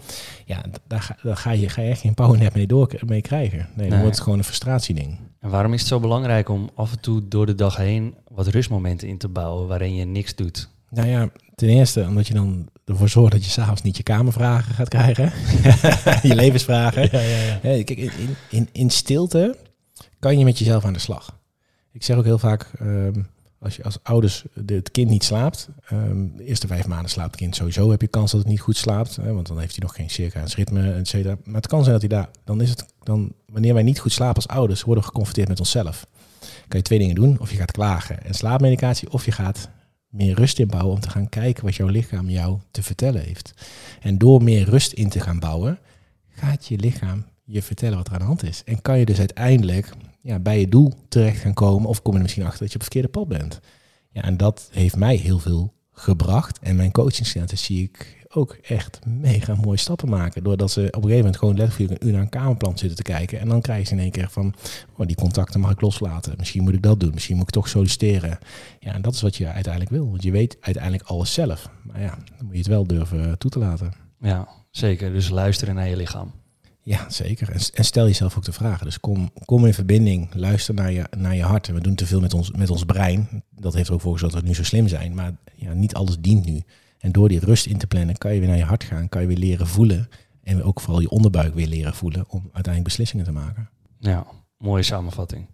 Ja, 0.46 0.64
daar 0.86 1.00
ga, 1.02 1.16
daar 1.22 1.36
ga, 1.36 1.50
je, 1.50 1.68
ga 1.68 1.82
je 1.82 1.90
echt 1.90 2.00
geen 2.00 2.14
powernap 2.14 2.54
mee, 2.54 2.66
door, 2.66 2.90
mee 3.06 3.20
krijgen. 3.20 3.58
Nee, 3.58 3.68
dan 3.76 3.88
Nee. 3.88 3.98
wordt 3.98 4.14
het 4.14 4.24
gewoon 4.24 4.38
een 4.38 4.44
frustratieding. 4.44 5.18
En 5.40 5.50
waarom 5.50 5.72
is 5.72 5.78
het 5.80 5.88
zo 5.88 6.00
belangrijk 6.00 6.48
om 6.48 6.70
af 6.74 6.92
en 6.92 7.00
toe 7.00 7.28
door 7.28 7.46
de 7.46 7.54
dag 7.54 7.76
heen 7.76 8.14
wat 8.28 8.46
rustmomenten 8.46 9.08
in 9.08 9.18
te 9.18 9.28
bouwen 9.28 9.68
waarin 9.68 9.94
je 9.94 10.04
niks 10.04 10.34
doet? 10.34 10.68
Nou 10.90 11.08
ja, 11.08 11.28
ten 11.54 11.68
eerste 11.68 12.04
omdat 12.08 12.26
je 12.26 12.34
dan 12.34 12.68
ervoor 12.84 13.08
zorgt 13.08 13.32
dat 13.32 13.44
je 13.44 13.50
s'avonds 13.50 13.82
niet 13.82 13.96
je 13.96 14.02
kamervragen 14.02 14.74
gaat 14.74 14.88
krijgen. 14.88 15.32
je 16.28 16.34
levensvragen. 16.34 17.08
ja, 17.12 17.20
ja. 17.20 17.58
Kijk, 17.58 17.90
in, 17.90 18.10
in, 18.50 18.68
in 18.72 18.90
stilte 18.90 19.56
kan 20.18 20.38
je 20.38 20.44
met 20.44 20.58
jezelf 20.58 20.84
aan 20.84 20.92
de 20.92 20.98
slag. 20.98 21.40
Ik 21.92 22.02
zeg 22.02 22.16
ook 22.16 22.24
heel 22.24 22.38
vaak, 22.38 22.70
ehm, 22.78 23.22
als 23.58 23.76
je 23.76 23.82
als 23.82 23.98
ouders 24.02 24.44
de, 24.54 24.74
het 24.74 24.90
kind 24.90 25.10
niet 25.10 25.24
slaapt, 25.24 25.68
ehm, 25.86 26.26
de 26.36 26.44
eerste 26.44 26.66
vijf 26.66 26.86
maanden 26.86 27.10
slaapt 27.10 27.30
het 27.30 27.40
kind 27.40 27.56
sowieso, 27.56 27.90
heb 27.90 28.00
je 28.00 28.06
kans 28.06 28.30
dat 28.30 28.40
het 28.40 28.48
niet 28.48 28.60
goed 28.60 28.76
slaapt, 28.76 29.16
hè, 29.16 29.32
want 29.32 29.46
dan 29.46 29.58
heeft 29.58 29.76
hij 29.76 29.84
nog 29.84 29.94
geen 29.94 30.10
circa's 30.10 30.56
ritme, 30.56 30.92
et 30.92 31.08
cetera. 31.08 31.36
Maar 31.44 31.54
het 31.54 31.66
kan 31.66 31.84
zijn 31.84 32.00
dat 32.00 32.10
hij 32.10 32.18
daar, 32.18 32.30
dan 32.44 32.60
is 32.60 32.70
het, 32.70 32.86
dan, 33.02 33.32
wanneer 33.46 33.74
wij 33.74 33.82
niet 33.82 33.98
goed 33.98 34.12
slapen 34.12 34.36
als 34.36 34.48
ouders, 34.48 34.82
worden 34.82 35.02
we 35.02 35.08
geconfronteerd 35.08 35.48
met 35.48 35.58
onszelf. 35.58 36.06
Kan 36.40 36.78
je 36.78 36.82
twee 36.82 36.98
dingen 36.98 37.14
doen, 37.14 37.40
of 37.40 37.50
je 37.50 37.56
gaat 37.56 37.72
klagen 37.72 38.24
en 38.24 38.34
slaapmedicatie, 38.34 39.10
of 39.10 39.24
je 39.24 39.32
gaat 39.32 39.68
meer 40.12 40.34
rust 40.34 40.58
inbouwen 40.58 40.94
om 40.94 41.00
te 41.00 41.10
gaan 41.10 41.28
kijken 41.28 41.64
wat 41.64 41.74
jouw 41.74 41.88
lichaam 41.88 42.30
jou 42.30 42.58
te 42.70 42.82
vertellen 42.82 43.22
heeft. 43.22 43.54
En 44.00 44.18
door 44.18 44.42
meer 44.42 44.64
rust 44.64 44.92
in 44.92 45.08
te 45.08 45.20
gaan 45.20 45.38
bouwen, 45.38 45.78
gaat 46.28 46.66
je 46.66 46.78
lichaam 46.78 47.24
je 47.44 47.62
vertellen 47.62 47.96
wat 47.96 48.06
er 48.06 48.12
aan 48.12 48.18
de 48.18 48.24
hand 48.24 48.42
is. 48.42 48.64
En 48.64 48.82
kan 48.82 48.98
je 48.98 49.04
dus 49.04 49.18
uiteindelijk 49.18 49.92
ja, 50.20 50.38
bij 50.38 50.60
je 50.60 50.68
doel 50.68 50.92
terecht 51.08 51.40
gaan 51.40 51.54
komen. 51.54 51.88
Of 51.88 52.02
kom 52.02 52.12
je 52.12 52.16
er 52.16 52.22
misschien 52.22 52.44
achter 52.44 52.60
dat 52.60 52.72
je 52.72 52.78
op 52.78 52.84
het 52.84 52.92
verkeerde 52.92 53.18
pad 53.18 53.28
bent. 53.28 53.60
Ja, 54.10 54.22
en 54.22 54.36
dat 54.36 54.68
heeft 54.72 54.96
mij 54.96 55.16
heel 55.16 55.38
veel 55.38 55.74
gebracht. 55.92 56.58
En 56.58 56.76
mijn 56.76 56.92
coachingcenten 56.92 57.58
zie 57.58 57.82
ik 57.82 58.21
ook 58.34 58.52
echt 58.62 58.98
mega 59.06 59.54
mooie 59.54 59.78
stappen 59.78 60.08
maken. 60.08 60.42
Doordat 60.42 60.70
ze 60.70 60.80
op 60.80 60.86
een 60.86 60.92
gegeven 60.92 61.16
moment 61.16 61.36
gewoon 61.36 61.56
letterlijk 61.56 61.90
een 61.90 62.06
uur 62.06 62.12
naar 62.12 62.22
een 62.22 62.28
kamerplan 62.28 62.78
zitten 62.78 62.96
te 62.96 63.02
kijken. 63.02 63.40
En 63.40 63.48
dan 63.48 63.60
krijgen 63.60 63.86
ze 63.86 63.92
in 63.92 64.00
één 64.00 64.10
keer 64.10 64.30
van, 64.30 64.54
oh, 64.96 65.06
die 65.06 65.16
contacten 65.16 65.60
mag 65.60 65.70
ik 65.70 65.80
loslaten. 65.80 66.34
Misschien 66.36 66.62
moet 66.62 66.74
ik 66.74 66.82
dat 66.82 67.00
doen. 67.00 67.10
Misschien 67.14 67.36
moet 67.36 67.46
ik 67.46 67.50
toch 67.50 67.68
solliciteren. 67.68 68.38
Ja, 68.80 68.92
en 68.92 69.02
dat 69.02 69.14
is 69.14 69.22
wat 69.22 69.36
je 69.36 69.46
uiteindelijk 69.46 69.92
wil. 69.92 70.10
Want 70.10 70.22
je 70.22 70.30
weet 70.30 70.56
uiteindelijk 70.60 71.04
alles 71.04 71.32
zelf. 71.32 71.70
Maar 71.82 72.00
ja, 72.00 72.18
dan 72.36 72.44
moet 72.44 72.52
je 72.52 72.58
het 72.58 72.66
wel 72.66 72.86
durven 72.86 73.38
toe 73.38 73.50
te 73.50 73.58
laten. 73.58 73.92
Ja, 74.20 74.48
zeker. 74.70 75.12
Dus 75.12 75.28
luisteren 75.28 75.74
naar 75.74 75.88
je 75.88 75.96
lichaam. 75.96 76.32
Ja, 76.84 77.10
zeker. 77.10 77.48
En, 77.50 77.60
en 77.74 77.84
stel 77.84 78.06
jezelf 78.06 78.36
ook 78.36 78.44
de 78.44 78.52
vragen. 78.52 78.84
Dus 78.84 79.00
kom, 79.00 79.30
kom 79.44 79.66
in 79.66 79.74
verbinding, 79.74 80.34
luister 80.34 80.74
naar 80.74 80.92
je, 80.92 81.06
naar 81.16 81.34
je 81.34 81.42
hart. 81.42 81.68
En 81.68 81.74
we 81.74 81.80
doen 81.80 81.94
te 81.94 82.06
veel 82.06 82.20
met 82.20 82.34
ons, 82.34 82.50
met 82.50 82.70
ons 82.70 82.84
brein. 82.84 83.42
Dat 83.50 83.74
heeft 83.74 83.88
er 83.88 83.94
ook 83.94 84.00
voor 84.00 84.12
gezorgd 84.12 84.34
dat 84.34 84.42
we 84.42 84.48
nu 84.48 84.54
zo 84.54 84.64
slim 84.64 84.88
zijn. 84.88 85.14
Maar 85.14 85.32
ja, 85.54 85.72
niet 85.72 85.94
alles 85.94 86.18
dient 86.18 86.44
nu. 86.44 86.62
En 87.02 87.12
door 87.12 87.28
die 87.28 87.40
rust 87.40 87.66
in 87.66 87.78
te 87.78 87.86
plannen, 87.86 88.18
kan 88.18 88.34
je 88.34 88.38
weer 88.38 88.48
naar 88.48 88.56
je 88.56 88.64
hart 88.64 88.84
gaan. 88.84 89.08
Kan 89.08 89.20
je 89.20 89.26
weer 89.26 89.36
leren 89.36 89.66
voelen. 89.66 90.08
En 90.42 90.62
ook 90.62 90.80
vooral 90.80 91.00
je 91.00 91.10
onderbuik 91.10 91.54
weer 91.54 91.66
leren 91.66 91.94
voelen. 91.94 92.24
Om 92.28 92.40
uiteindelijk 92.42 92.84
beslissingen 92.84 93.24
te 93.24 93.32
maken. 93.32 93.70
Ja, 93.98 94.26
mooie 94.58 94.82
samenvatting. 94.82 95.46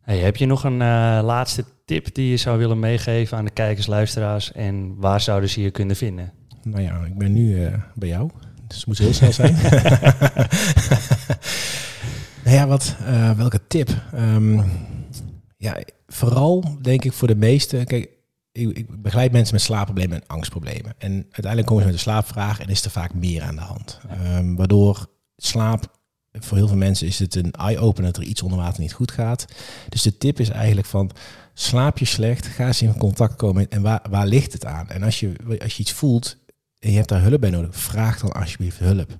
Hey, 0.00 0.18
heb 0.18 0.36
je 0.36 0.46
nog 0.46 0.64
een 0.64 0.82
eh, 0.82 1.20
laatste 1.22 1.64
tip 1.84 2.14
die 2.14 2.30
je 2.30 2.36
zou 2.36 2.58
willen 2.58 2.78
meegeven 2.78 3.38
aan 3.38 3.44
de 3.44 3.50
kijkers, 3.50 3.86
luisteraars? 3.86 4.52
En 4.52 4.96
waar 4.96 5.20
zouden 5.20 5.50
ze 5.50 5.62
je 5.62 5.70
kunnen 5.70 5.96
vinden? 5.96 6.32
Nou 6.62 6.82
ja, 6.82 7.04
ik 7.04 7.18
ben 7.18 7.32
nu 7.32 7.64
eh, 7.64 7.74
bij 7.94 8.08
jou. 8.08 8.30
Dus 8.66 8.76
het 8.76 8.86
moet 8.86 8.98
heel 8.98 9.12
snel 9.12 9.32
zijn. 9.32 9.54
nou 12.44 12.56
ja, 12.56 12.66
wat, 12.66 12.96
eh, 13.04 13.30
welke 13.30 13.60
tip? 13.66 13.88
Ehm, 14.12 14.60
ja, 15.56 15.76
vooral 16.06 16.78
denk 16.82 17.04
ik 17.04 17.12
voor 17.12 17.28
de 17.28 17.36
meesten. 17.36 17.84
Kijk, 17.84 18.15
ik, 18.56 18.76
ik 18.76 19.02
begeleid 19.02 19.32
mensen 19.32 19.54
met 19.54 19.62
slaapproblemen 19.62 20.20
en 20.20 20.26
angstproblemen. 20.26 20.94
En 20.98 21.12
uiteindelijk 21.12 21.66
komen 21.66 21.82
ze 21.82 21.88
met 21.88 21.98
een 21.98 22.04
slaapvraag 22.04 22.60
en 22.60 22.68
is 22.68 22.84
er 22.84 22.90
vaak 22.90 23.14
meer 23.14 23.42
aan 23.42 23.54
de 23.54 23.60
hand. 23.60 24.00
Ehm, 24.08 24.54
waardoor 24.54 25.08
slaap, 25.36 25.98
voor 26.32 26.56
heel 26.56 26.68
veel 26.68 26.76
mensen 26.76 27.06
is 27.06 27.18
het 27.18 27.34
een 27.34 27.52
eye-opener 27.52 28.12
dat 28.12 28.22
er 28.22 28.28
iets 28.28 28.42
onder 28.42 28.58
water 28.58 28.80
niet 28.80 28.92
goed 28.92 29.10
gaat. 29.10 29.44
Dus 29.88 30.02
de 30.02 30.18
tip 30.18 30.40
is 30.40 30.48
eigenlijk 30.48 30.86
van, 30.86 31.10
slaap 31.54 31.98
je 31.98 32.04
slecht, 32.04 32.46
ga 32.46 32.66
eens 32.66 32.82
in 32.82 32.96
contact 32.96 33.36
komen 33.36 33.70
en 33.70 33.82
waar, 33.82 34.02
waar 34.10 34.26
ligt 34.26 34.52
het 34.52 34.64
aan? 34.64 34.88
En 34.88 35.02
als 35.02 35.20
je, 35.20 35.32
als 35.62 35.76
je 35.76 35.82
iets 35.82 35.92
voelt 35.92 36.36
en 36.78 36.90
je 36.90 36.96
hebt 36.96 37.08
daar 37.08 37.22
hulp 37.22 37.40
bij 37.40 37.50
nodig, 37.50 37.76
vraag 37.76 38.20
dan 38.20 38.32
alsjeblieft 38.32 38.78
hulp. 38.78 39.18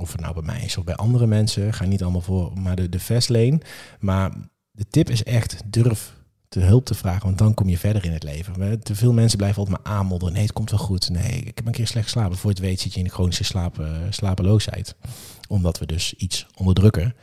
Of 0.00 0.12
het 0.12 0.20
nou 0.20 0.34
bij 0.34 0.42
mij 0.42 0.62
is 0.64 0.76
of 0.76 0.84
bij 0.84 0.94
andere 0.94 1.26
mensen, 1.26 1.74
ga 1.74 1.84
niet 1.84 2.02
allemaal 2.02 2.20
voor 2.20 2.58
maar 2.58 2.76
de, 2.76 2.88
de 2.88 3.00
fast 3.00 3.28
lane. 3.28 3.60
Maar 4.00 4.32
de 4.70 4.86
tip 4.90 5.10
is 5.10 5.22
echt, 5.22 5.62
durf 5.64 6.15
te 6.60 6.62
hulp 6.62 6.84
te 6.84 6.94
vragen, 6.94 7.22
want 7.22 7.38
dan 7.38 7.54
kom 7.54 7.68
je 7.68 7.78
verder 7.78 8.04
in 8.04 8.12
het 8.12 8.22
leven. 8.22 8.80
Te 8.82 8.94
veel 8.94 9.12
mensen 9.12 9.38
blijven 9.38 9.58
altijd 9.58 9.84
maar 9.84 9.92
aanmodderen. 9.92 10.34
Nee, 10.34 10.42
het 10.42 10.52
komt 10.52 10.70
wel 10.70 10.78
goed. 10.78 11.10
Nee, 11.10 11.32
ik 11.32 11.56
heb 11.56 11.66
een 11.66 11.72
keer 11.72 11.86
slecht 11.86 12.04
geslapen. 12.04 12.36
Voor 12.36 12.50
je 12.50 12.56
het 12.56 12.66
weet 12.66 12.80
zit 12.80 12.92
je 12.92 12.98
in 12.98 13.04
de 13.04 13.10
chronische 13.10 13.44
slaap, 13.44 13.78
eh, 13.80 13.90
slapeloosheid. 14.10 14.94
Omdat 15.48 15.78
we 15.78 15.86
dus 15.86 16.14
iets 16.14 16.46
onderdrukken. 16.54 17.14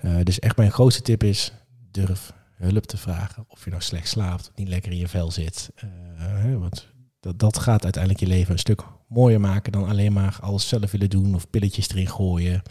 Eh, 0.00 0.14
dus 0.22 0.38
echt 0.38 0.56
mijn 0.56 0.72
grootste 0.72 1.02
tip 1.02 1.24
is, 1.24 1.52
durf 1.90 2.32
hulp 2.54 2.86
te 2.86 2.96
vragen. 2.96 3.44
Of 3.48 3.64
je 3.64 3.70
nou 3.70 3.82
slecht 3.82 4.08
slaapt, 4.08 4.50
niet 4.54 4.68
lekker 4.68 4.92
in 4.92 4.98
je 4.98 5.08
vel 5.08 5.30
zit. 5.30 5.70
Eh, 5.74 6.58
want 6.58 6.88
dat, 7.20 7.38
dat 7.38 7.58
gaat 7.58 7.84
uiteindelijk 7.84 8.22
je 8.22 8.28
leven 8.28 8.52
een 8.52 8.58
stuk 8.58 8.82
mooier 9.08 9.40
maken 9.40 9.72
dan 9.72 9.88
alleen 9.88 10.12
maar 10.12 10.38
alles 10.40 10.68
zelf 10.68 10.90
willen 10.90 11.10
doen 11.10 11.34
of 11.34 11.50
pilletjes 11.50 11.88
erin 11.88 12.08
gooien. 12.08 12.62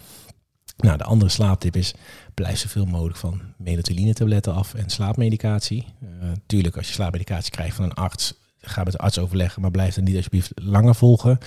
Nou, 0.84 0.97
de 0.97 1.03
andere 1.03 1.32
slaaptip 1.32 1.75
is, 1.75 1.93
blijf 2.34 2.59
zoveel 2.59 2.86
mogelijk 2.86 3.17
van 3.17 3.41
melatonine-tabletten 3.57 4.53
af 4.53 4.73
en 4.73 4.89
slaapmedicatie. 4.89 5.86
Uh, 6.03 6.29
tuurlijk, 6.45 6.77
als 6.77 6.88
je 6.88 6.93
slaapmedicatie 6.93 7.51
krijgt 7.51 7.75
van 7.75 7.86
een 7.86 7.93
arts, 7.93 8.34
ga 8.59 8.84
met 8.84 8.91
de 8.91 8.99
arts 8.99 9.19
overleggen, 9.19 9.61
maar 9.61 9.71
blijf 9.71 9.95
dan 9.95 10.03
niet 10.03 10.15
alsjeblieft 10.15 10.51
langer 10.55 10.95
volgen. 10.95 11.38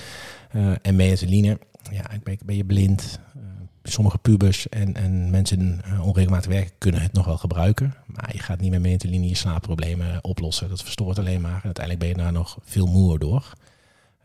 Uh, 0.52 0.72
en 0.82 0.96
melatonine, 0.96 1.58
ja, 1.90 2.04
ben, 2.22 2.38
ben 2.44 2.56
je 2.56 2.64
blind. 2.64 3.18
Uh, 3.36 3.42
sommige 3.82 4.18
pubers 4.18 4.68
en, 4.68 4.94
en 4.94 5.30
mensen 5.30 5.80
onregelmatig 6.02 6.50
werken 6.50 6.72
kunnen 6.78 7.02
het 7.02 7.12
nog 7.12 7.26
wel 7.26 7.38
gebruiken. 7.38 7.94
Maar 8.06 8.30
je 8.32 8.38
gaat 8.38 8.60
niet 8.60 8.70
met 8.70 8.80
melatonine 8.80 9.28
je 9.28 9.34
slaapproblemen 9.34 10.24
oplossen. 10.24 10.68
Dat 10.68 10.82
verstoort 10.82 11.18
alleen 11.18 11.40
maar. 11.40 11.56
En 11.56 11.64
uiteindelijk 11.64 11.98
ben 11.98 12.08
je 12.08 12.22
daar 12.22 12.32
nog 12.32 12.58
veel 12.62 12.86
moer 12.86 13.18
door. 13.18 13.52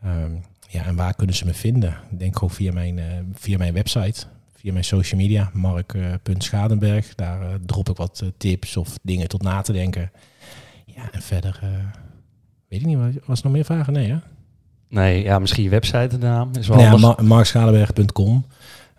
Um, 0.04 0.44
ja, 0.68 0.84
en 0.84 0.96
waar 0.96 1.14
kunnen 1.14 1.36
ze 1.36 1.44
me 1.44 1.54
vinden? 1.54 1.96
Denk 2.10 2.34
gewoon 2.34 2.50
via 2.50 2.72
mijn, 2.72 3.00
via 3.34 3.58
mijn 3.58 3.72
website 3.72 4.26
via 4.60 4.72
mijn 4.72 4.84
social 4.84 5.20
media, 5.20 5.50
mark.schadenberg. 5.52 7.14
Daar 7.14 7.42
uh, 7.42 7.48
drop 7.66 7.88
ik 7.88 7.96
wat 7.96 8.20
uh, 8.24 8.30
tips 8.36 8.76
of 8.76 8.98
dingen 9.02 9.28
tot 9.28 9.42
na 9.42 9.60
te 9.60 9.72
denken. 9.72 10.10
Ja, 10.84 11.12
en 11.12 11.22
verder 11.22 11.60
weet 12.68 12.80
ik 12.80 12.86
niet, 12.86 12.98
was 13.24 13.38
er 13.38 13.44
nog 13.44 13.52
meer 13.52 13.64
vragen? 13.64 13.92
Nee, 13.92 14.10
hè? 14.10 14.16
Nee, 14.88 15.22
ja, 15.22 15.38
misschien 15.38 15.62
je 15.62 15.70
website 15.70 16.06
de 16.06 16.18
naam. 16.18 16.50
Is 16.58 16.68
wel 16.68 16.80
ja, 16.80 16.96
ma 16.96 17.16
markschadenberg.com. 17.22 18.46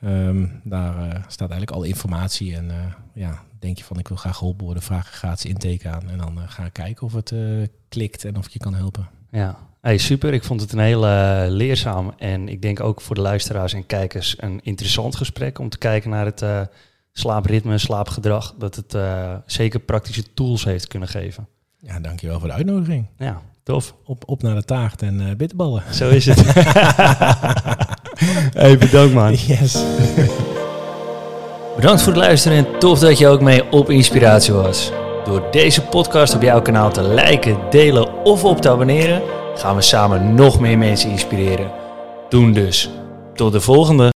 Um, 0.04 0.62
daar 0.64 1.26
staat 1.28 1.50
eigenlijk 1.50 1.72
alle 1.72 1.88
informatie. 1.88 2.56
En 2.56 2.72
ja, 3.14 3.44
denk 3.60 3.78
je 3.78 3.84
van 3.84 4.00
ik 4.00 4.08
wil 4.08 4.18
graag 4.18 4.38
geholpen 4.38 4.66
worden, 4.66 4.84
vraag 4.84 5.08
een 5.08 5.14
gratis 5.14 5.46
intake 5.46 5.90
aan. 5.90 6.10
En 6.10 6.18
dan 6.18 6.40
ga 6.46 6.66
ik 6.66 6.74
kijken 6.74 7.06
of 7.06 7.14
het 7.14 7.34
klikt 7.90 8.26
en 8.26 8.38
of 8.38 8.46
ik 8.46 8.52
je 8.52 8.60
kan 8.60 8.74
helpen. 8.74 9.10
Ja, 9.32 9.58
Hey, 9.82 9.98
super. 9.98 10.34
Ik 10.34 10.44
vond 10.44 10.62
het 10.62 10.72
een 10.72 10.80
heel 10.80 11.06
uh, 11.06 11.44
leerzaam 11.48 12.14
en 12.18 12.48
ik 12.48 12.62
denk 12.62 12.80
ook 12.80 13.02
voor 13.02 13.16
de 13.16 13.22
luisteraars 13.22 13.74
en 13.74 13.86
kijkers 13.86 14.36
een 14.38 14.60
interessant 14.64 15.16
gesprek 15.16 15.60
om 15.60 15.70
te 15.70 15.78
kijken 15.78 16.10
naar 16.10 16.26
het 16.26 16.42
uh, 16.42 16.62
slaapritme, 17.12 17.78
slaapgedrag. 17.78 18.56
Dat 18.58 18.76
het 18.76 18.94
uh, 18.94 19.34
zeker 19.46 19.80
praktische 19.80 20.34
tools 20.34 20.64
heeft 20.64 20.88
kunnen 20.88 21.10
geven. 21.10 21.48
Ja, 21.78 22.00
dankjewel 22.00 22.40
voor 22.40 22.48
de 22.48 22.54
uitnodiging. 22.54 23.06
Ja, 23.18 23.42
tof. 23.64 23.96
Op, 24.06 24.24
op 24.26 24.42
naar 24.42 24.56
de 24.56 24.64
taart 24.64 25.02
en 25.02 25.38
bitterballen. 25.38 25.84
Zo 25.94 26.10
is 26.10 26.26
het. 26.26 26.44
hey, 28.62 28.78
bedankt 28.78 29.14
man. 29.14 29.34
Yes. 29.34 29.84
Bedankt 31.76 32.02
voor 32.02 32.14
het 32.14 32.22
luisteren 32.22 32.58
en 32.58 32.80
tof 32.80 33.00
dat 33.00 33.18
je 33.18 33.28
ook 33.28 33.42
mee 33.42 33.72
op 33.72 33.90
inspiratie 33.90 34.54
was. 34.54 34.92
Door 35.26 35.44
deze 35.52 35.86
podcast 35.86 36.36
op 36.36 36.42
jouw 36.42 36.62
kanaal 36.62 36.92
te 36.92 37.04
liken, 37.04 37.58
delen 37.70 38.24
of 38.24 38.44
op 38.44 38.62
te 38.62 38.70
abonneren 38.70 39.22
gaan 39.56 39.76
we 39.76 39.82
samen 39.82 40.34
nog 40.34 40.60
meer 40.60 40.78
mensen 40.78 41.10
inspireren. 41.10 41.72
Doen 42.30 42.54
dus. 42.54 42.90
Tot 43.34 43.52
de 43.52 43.62
volgende. 43.62 44.10